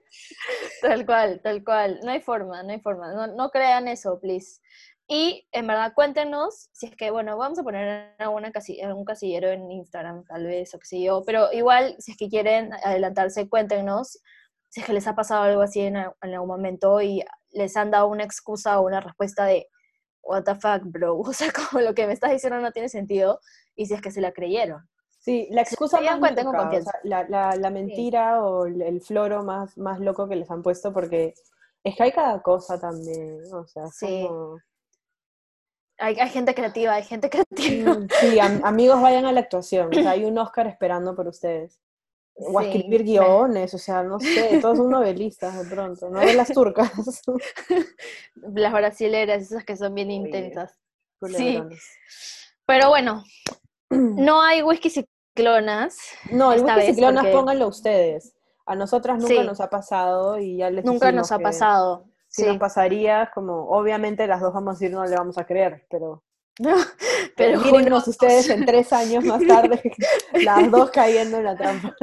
Tal 0.80 1.04
cual, 1.04 1.40
tal 1.42 1.64
cual. 1.64 2.00
No 2.04 2.10
hay 2.12 2.20
forma, 2.20 2.62
no 2.62 2.70
hay 2.72 2.80
forma. 2.80 3.12
No, 3.12 3.26
no 3.26 3.50
crean 3.50 3.88
eso, 3.88 4.18
please. 4.20 4.60
Y 5.08 5.46
en 5.52 5.66
verdad, 5.68 5.92
cuéntenos 5.94 6.68
si 6.72 6.86
es 6.86 6.96
que, 6.96 7.10
bueno, 7.12 7.36
vamos 7.36 7.58
a 7.58 7.62
poner 7.62 8.14
alguna 8.18 8.50
casi- 8.50 8.80
un 8.84 9.04
casillero 9.04 9.48
en 9.50 9.70
Instagram, 9.70 10.24
tal 10.24 10.44
vez, 10.46 10.74
o 10.74 10.78
qué 10.80 10.86
sé 10.86 11.00
yo. 11.02 11.22
Pero 11.24 11.52
igual, 11.52 11.94
si 12.00 12.12
es 12.12 12.16
que 12.16 12.28
quieren 12.28 12.72
adelantarse, 12.84 13.48
cuéntenos 13.48 14.18
si 14.68 14.80
es 14.80 14.86
que 14.86 14.92
les 14.92 15.06
ha 15.06 15.14
pasado 15.14 15.42
algo 15.44 15.62
así 15.62 15.80
en, 15.80 15.96
algún 15.96 16.48
momento 16.48 17.00
y 17.00 17.22
les 17.50 17.76
han 17.76 17.90
dado 17.92 18.08
una 18.08 18.24
excusa 18.24 18.80
o 18.80 18.84
una 18.86 19.00
respuesta 19.00 19.44
de, 19.44 19.68
what 20.22 20.42
the 20.42 20.54
fuck, 20.56 20.82
bro. 20.84 21.16
O 21.20 21.32
sea, 21.32 21.52
como 21.52 21.82
lo 21.82 21.94
que 21.94 22.06
me 22.08 22.12
estás 22.12 22.32
diciendo 22.32 22.58
no 22.60 22.72
tiene 22.72 22.88
sentido. 22.88 23.40
Y 23.76 23.86
si 23.86 23.94
es 23.94 24.00
que 24.02 24.10
se 24.10 24.20
la 24.20 24.32
creyeron. 24.32 24.88
Sí, 25.20 25.48
la 25.50 25.62
excusa 25.62 26.00
más 26.00 26.18
loca, 26.20 26.48
o 26.50 26.52
confianza. 26.52 26.90
sea, 26.90 27.00
la, 27.04 27.28
la, 27.28 27.56
la 27.56 27.70
mentira 27.70 28.44
o 28.44 28.66
el, 28.66 29.00
floro 29.00 29.42
más, 29.44 29.76
más 29.78 29.98
loco 30.00 30.28
que 30.28 30.36
les 30.36 30.50
han 30.50 30.62
puesto, 30.62 30.92
porque 30.92 31.34
es 31.84 31.96
que 31.96 32.02
hay 32.02 32.12
cada 32.12 32.42
cosa 32.42 32.78
también, 32.80 33.40
o 33.52 33.66
sea, 33.66 33.86
Sí. 33.88 34.24
como... 34.28 34.58
Hay, 35.98 36.18
hay 36.20 36.28
gente 36.28 36.54
creativa, 36.54 36.94
hay 36.94 37.04
gente 37.04 37.30
creativa. 37.30 37.94
Mm, 37.94 38.08
Sí, 38.20 38.38
am- 38.38 38.60
amigos, 38.64 39.00
vayan 39.00 39.24
a 39.26 39.32
la 39.32 39.40
actuación. 39.40 39.88
O 39.88 39.92
sea, 39.94 40.10
hay 40.10 40.24
un 40.24 40.36
Oscar 40.38 40.66
esperando 40.66 41.14
por 41.14 41.26
ustedes. 41.28 41.80
O 42.38 42.58
a 42.58 42.62
Sí, 42.64 42.68
escribir 42.68 43.02
guiones, 43.04 43.72
o 43.72 43.78
sea, 43.78 44.02
no 44.02 44.20
sé, 44.20 44.58
todos 44.60 44.76
son 44.76 44.90
novelistas 44.90 45.56
de 45.58 45.74
pronto, 45.74 46.10
novelas 46.10 46.48
turcas. 46.52 46.92
Las 48.34 48.72
brasileras, 48.74 49.42
esas 49.42 49.64
que 49.64 49.74
son 49.76 49.94
bien 49.94 50.10
intensas. 50.10 50.78
Culebrones. 51.18 51.82
Pero 52.66 52.90
bueno, 52.90 53.24
no 53.90 54.42
hay 54.42 54.62
whisky 54.62 54.90
ciclonas. 54.90 55.96
No, 56.30 56.52
el 56.52 56.62
whisky 56.62 56.92
ciclonas 56.92 57.22
porque- 57.24 57.36
pónganlo 57.36 57.68
ustedes. 57.68 58.34
A 58.66 58.74
nosotras 58.74 59.18
nunca 59.18 59.28
Sí. 59.34 59.46
nos 59.46 59.60
ha 59.60 59.70
pasado 59.70 60.38
y 60.38 60.56
ya 60.58 60.68
les 60.70 60.84
Nunca 60.84 61.12
nos 61.12 61.30
ha 61.32 61.38
pasado. 61.38 62.04
Si 62.36 62.42
sí. 62.42 62.48
nos 62.48 62.58
pasaría, 62.58 63.30
como 63.34 63.68
obviamente 63.70 64.26
las 64.26 64.40
dos 64.42 64.52
vamos 64.52 64.76
a 64.76 64.78
decir 64.78 64.90
no 64.94 65.04
le 65.06 65.16
vamos 65.16 65.38
a 65.38 65.46
creer, 65.46 65.86
pero 65.90 66.22
Pero 67.36 67.60
mírenos 67.64 68.06
ustedes 68.08 68.48
en 68.50 68.64
tres 68.64 68.92
años 68.92 69.24
más 69.24 69.40
tarde, 69.46 69.80
las 70.44 70.70
dos 70.70 70.90
cayendo 70.90 71.38
en 71.38 71.44
la 71.44 71.56
trampa. 71.56 71.94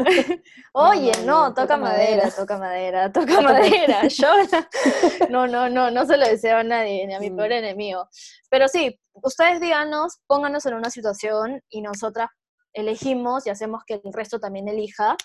Oye, 0.73 1.11
no, 1.19 1.25
no, 1.25 1.43
no, 1.49 1.49
toca, 1.53 1.61
toca 1.63 1.77
madera, 1.77 2.15
madera. 2.23 2.31
toca 2.35 2.57
madera, 2.57 3.11
toca 3.11 3.25
toca- 3.27 3.41
madera. 3.41 4.07
Yo 4.07 4.27
no, 5.29 5.47
no, 5.47 5.69
no, 5.69 5.89
no 5.91 6.05
se 6.05 6.17
lo 6.17 6.27
deseo 6.27 6.57
a 6.57 6.63
nadie, 6.63 7.05
ni 7.07 7.13
a 7.15 7.19
mi 7.19 7.29
Mm. 7.31 7.35
peor 7.37 7.51
enemigo. 7.51 8.07
Pero 8.49 8.67
sí, 8.67 8.99
ustedes 9.13 9.59
díganos, 9.59 10.19
pónganos 10.27 10.65
en 10.65 10.75
una 10.75 10.89
situación 10.89 11.61
y 11.69 11.81
nosotras 11.81 12.29
elegimos 12.73 13.45
y 13.47 13.49
hacemos 13.49 13.83
que 13.85 14.01
el 14.03 14.13
resto 14.13 14.39
también 14.39 14.67
elija. 14.67 15.15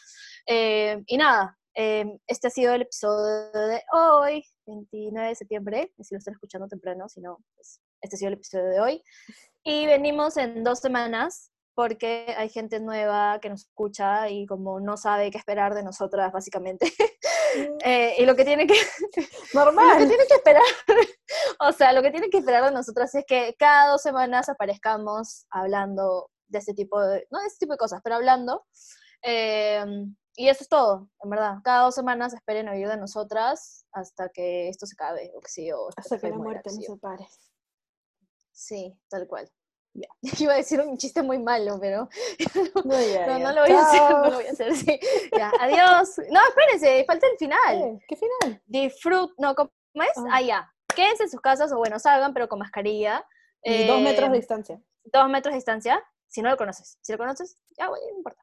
Eh, 0.47 1.03
y 1.07 1.17
nada, 1.19 1.59
eh, 1.75 2.07
este 2.27 2.49
ha 2.49 2.51
sido 2.51 2.73
el 2.75 2.83
episodio 2.83 3.51
de 3.53 3.83
hoy, 3.93 4.45
29 4.69 5.29
de 5.29 5.35
septiembre, 5.35 5.93
si 6.01 6.14
lo 6.14 6.19
están 6.19 6.35
escuchando 6.35 6.69
temprano, 6.69 7.09
si 7.09 7.21
no, 7.21 7.39
pues 7.55 7.81
este 8.01 8.16
ha 8.16 8.19
sido 8.19 8.29
el 8.29 8.35
episodio 8.35 8.66
de 8.66 8.81
hoy. 8.81 9.03
Y 9.64 9.87
venimos 9.87 10.37
en 10.37 10.62
dos 10.64 10.79
semanas 10.79 11.51
porque 11.75 12.35
hay 12.37 12.49
gente 12.49 12.81
nueva 12.81 13.39
que 13.41 13.49
nos 13.51 13.66
escucha 13.66 14.29
y 14.29 14.47
como 14.47 14.81
no 14.81 14.97
sabe 14.97 15.31
qué 15.31 15.39
esperar 15.39 15.75
de 15.75 15.85
nosotras, 15.85 16.33
básicamente. 16.33 16.87
Eh, 17.83 18.14
y 18.19 18.27
lo 18.27 18.37
que 18.37 18.45
tiene 18.45 18.66
que, 18.66 18.75
lo 19.01 19.11
que 19.11 19.29
Normal. 19.55 20.07
tiene 20.07 20.27
que 20.29 20.35
esperar, 20.35 20.62
o 21.61 21.73
sea, 21.73 21.95
lo 21.95 22.03
que 22.03 22.11
tiene 22.11 22.29
que 22.29 22.39
esperar 22.39 22.62
de 22.62 22.73
nosotras 22.73 23.12
es 23.14 23.25
que 23.27 23.57
cada 23.59 23.91
dos 23.91 24.03
semanas 24.03 24.51
aparezcamos 24.51 25.47
hablando 25.49 26.31
de 26.47 26.59
este 26.59 26.75
tipo 26.75 27.01
de, 27.01 27.27
no 27.31 27.41
de 27.41 27.47
este 27.47 27.61
tipo 27.61 27.73
de 27.73 27.79
cosas, 27.79 28.03
pero 28.05 28.16
hablando. 28.16 28.66
Eh, 29.23 29.83
y 30.39 30.49
eso 30.49 30.62
es 30.62 30.68
todo, 30.68 31.11
en 31.22 31.30
verdad. 31.30 31.57
Cada 31.64 31.82
dos 31.84 31.95
semanas 31.95 32.32
esperen 32.32 32.68
oír 32.68 32.89
de 32.89 32.97
nosotras 32.97 33.84
hasta 33.93 34.28
que 34.28 34.68
esto 34.68 34.86
se 34.86 34.95
acabe, 34.95 35.32
o 35.34 35.41
que 35.41 35.49
sí, 35.51 35.70
o 35.72 35.89
Hasta 35.97 36.16
que 36.16 36.20
Fer 36.20 36.30
la 36.30 36.36
muera, 36.36 36.51
muerte 36.62 36.70
nos 36.72 36.84
separe. 36.84 37.26
Sí, 38.53 38.97
tal 39.09 39.26
cual. 39.26 39.51
Ya. 39.95 40.09
Iba 40.39 40.53
a 40.53 40.57
decir 40.57 40.80
un 40.80 40.97
chiste 40.97 41.22
muy 41.22 41.39
malo, 41.39 41.78
pero 41.80 42.09
No, 42.84 43.01
ya, 43.01 43.26
no, 43.26 43.39
ya. 43.39 43.39
no 43.39 43.53
lo 43.53 43.61
voy 43.62 43.72
a 43.72 43.80
hacer, 43.82 44.03
no 44.11 44.24
lo 44.30 44.34
voy 44.36 44.47
a 44.47 44.51
hacer, 44.53 44.74
sí. 44.76 45.01
Ya, 45.36 45.51
adiós. 45.61 46.16
No, 46.30 46.41
espérense, 46.49 47.05
falta 47.05 47.26
el 47.26 47.36
final. 47.39 47.76
Eh, 47.82 47.99
¿Qué 48.09 48.16
final? 48.16 48.62
Disfrut, 48.66 49.32
no, 49.39 49.55
¿cómo 49.55 49.70
es? 49.95 50.12
Ah, 50.30 50.41
ya. 50.43 50.72
Quédense 50.95 51.24
en 51.24 51.30
sus 51.30 51.41
casas 51.41 51.72
o 51.72 51.78
bueno, 51.78 51.99
salgan, 51.99 52.32
pero 52.32 52.49
con 52.49 52.59
mascarilla. 52.59 53.26
Y 53.62 53.86
dos 53.86 54.01
metros 54.01 54.30
de 54.30 54.36
Eh, 54.36 54.41
distancia. 54.41 54.80
dos 55.05 55.28
metros 55.28 55.53
de 55.53 55.57
distancia, 55.57 56.03
si 56.28 56.43
no 56.43 56.51
lo 56.51 56.57
conoces. 56.57 56.99
Si 57.03 57.11
lo 57.12 57.18
conoces, 57.18 57.59
ya, 57.76 57.89
güey, 57.89 58.01
no 58.12 58.18
importa. 58.18 58.43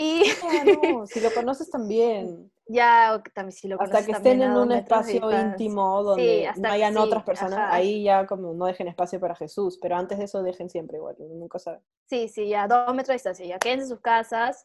Y 0.00 0.22
Ah, 0.44 0.62
no, 0.64 1.06
si 1.08 1.20
lo 1.20 1.32
conoces 1.34 1.68
también. 1.70 2.52
ya, 2.68 3.20
también 3.34 3.50
si 3.52 3.66
lo 3.66 3.82
Hasta 3.82 4.04
que 4.06 4.12
estén 4.12 4.40
en 4.40 4.52
un 4.52 4.70
espacio 4.70 5.28
íntimo 5.32 6.04
donde 6.04 6.48
no 6.56 6.68
hayan 6.68 6.92
sí, 6.94 6.98
otras 7.00 7.24
personas, 7.24 7.58
ajá. 7.58 7.74
ahí 7.74 8.04
ya 8.04 8.24
como 8.24 8.54
no 8.54 8.66
dejen 8.66 8.86
espacio 8.86 9.18
para 9.18 9.34
Jesús, 9.34 9.76
pero 9.82 9.96
antes 9.96 10.18
de 10.18 10.24
eso 10.26 10.40
dejen 10.44 10.70
siempre 10.70 10.98
igual, 10.98 11.16
nunca 11.18 11.58
sabe. 11.58 11.80
Sí, 12.06 12.28
sí, 12.28 12.48
ya, 12.48 12.68
dos 12.68 12.86
metros 12.90 13.08
de 13.08 13.14
distancia, 13.14 13.44
ya. 13.44 13.58
Quédense 13.58 13.82
en 13.84 13.88
sus 13.88 14.00
casas. 14.00 14.64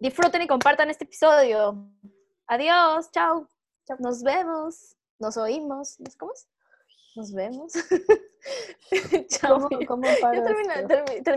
Disfruten 0.00 0.42
y 0.42 0.48
compartan 0.48 0.90
este 0.90 1.04
episodio. 1.04 1.86
Adiós, 2.48 3.10
chao. 3.12 3.46
Nos 4.00 4.22
vemos. 4.24 4.96
Nos 5.20 5.36
oímos. 5.36 6.00
¿No 6.00 6.10
sé 6.10 6.18
¿Cómo 6.18 6.32
es? 6.32 6.48
Nos 7.14 7.32
vemos. 7.32 7.72
chao. 9.28 9.60
¿Cómo, 9.68 9.86
cómo 9.86 10.06
Ya 10.06 10.16
paro 10.20 10.42
termina, 10.44 10.74
esto? 10.74 10.88
termi- 10.88 11.22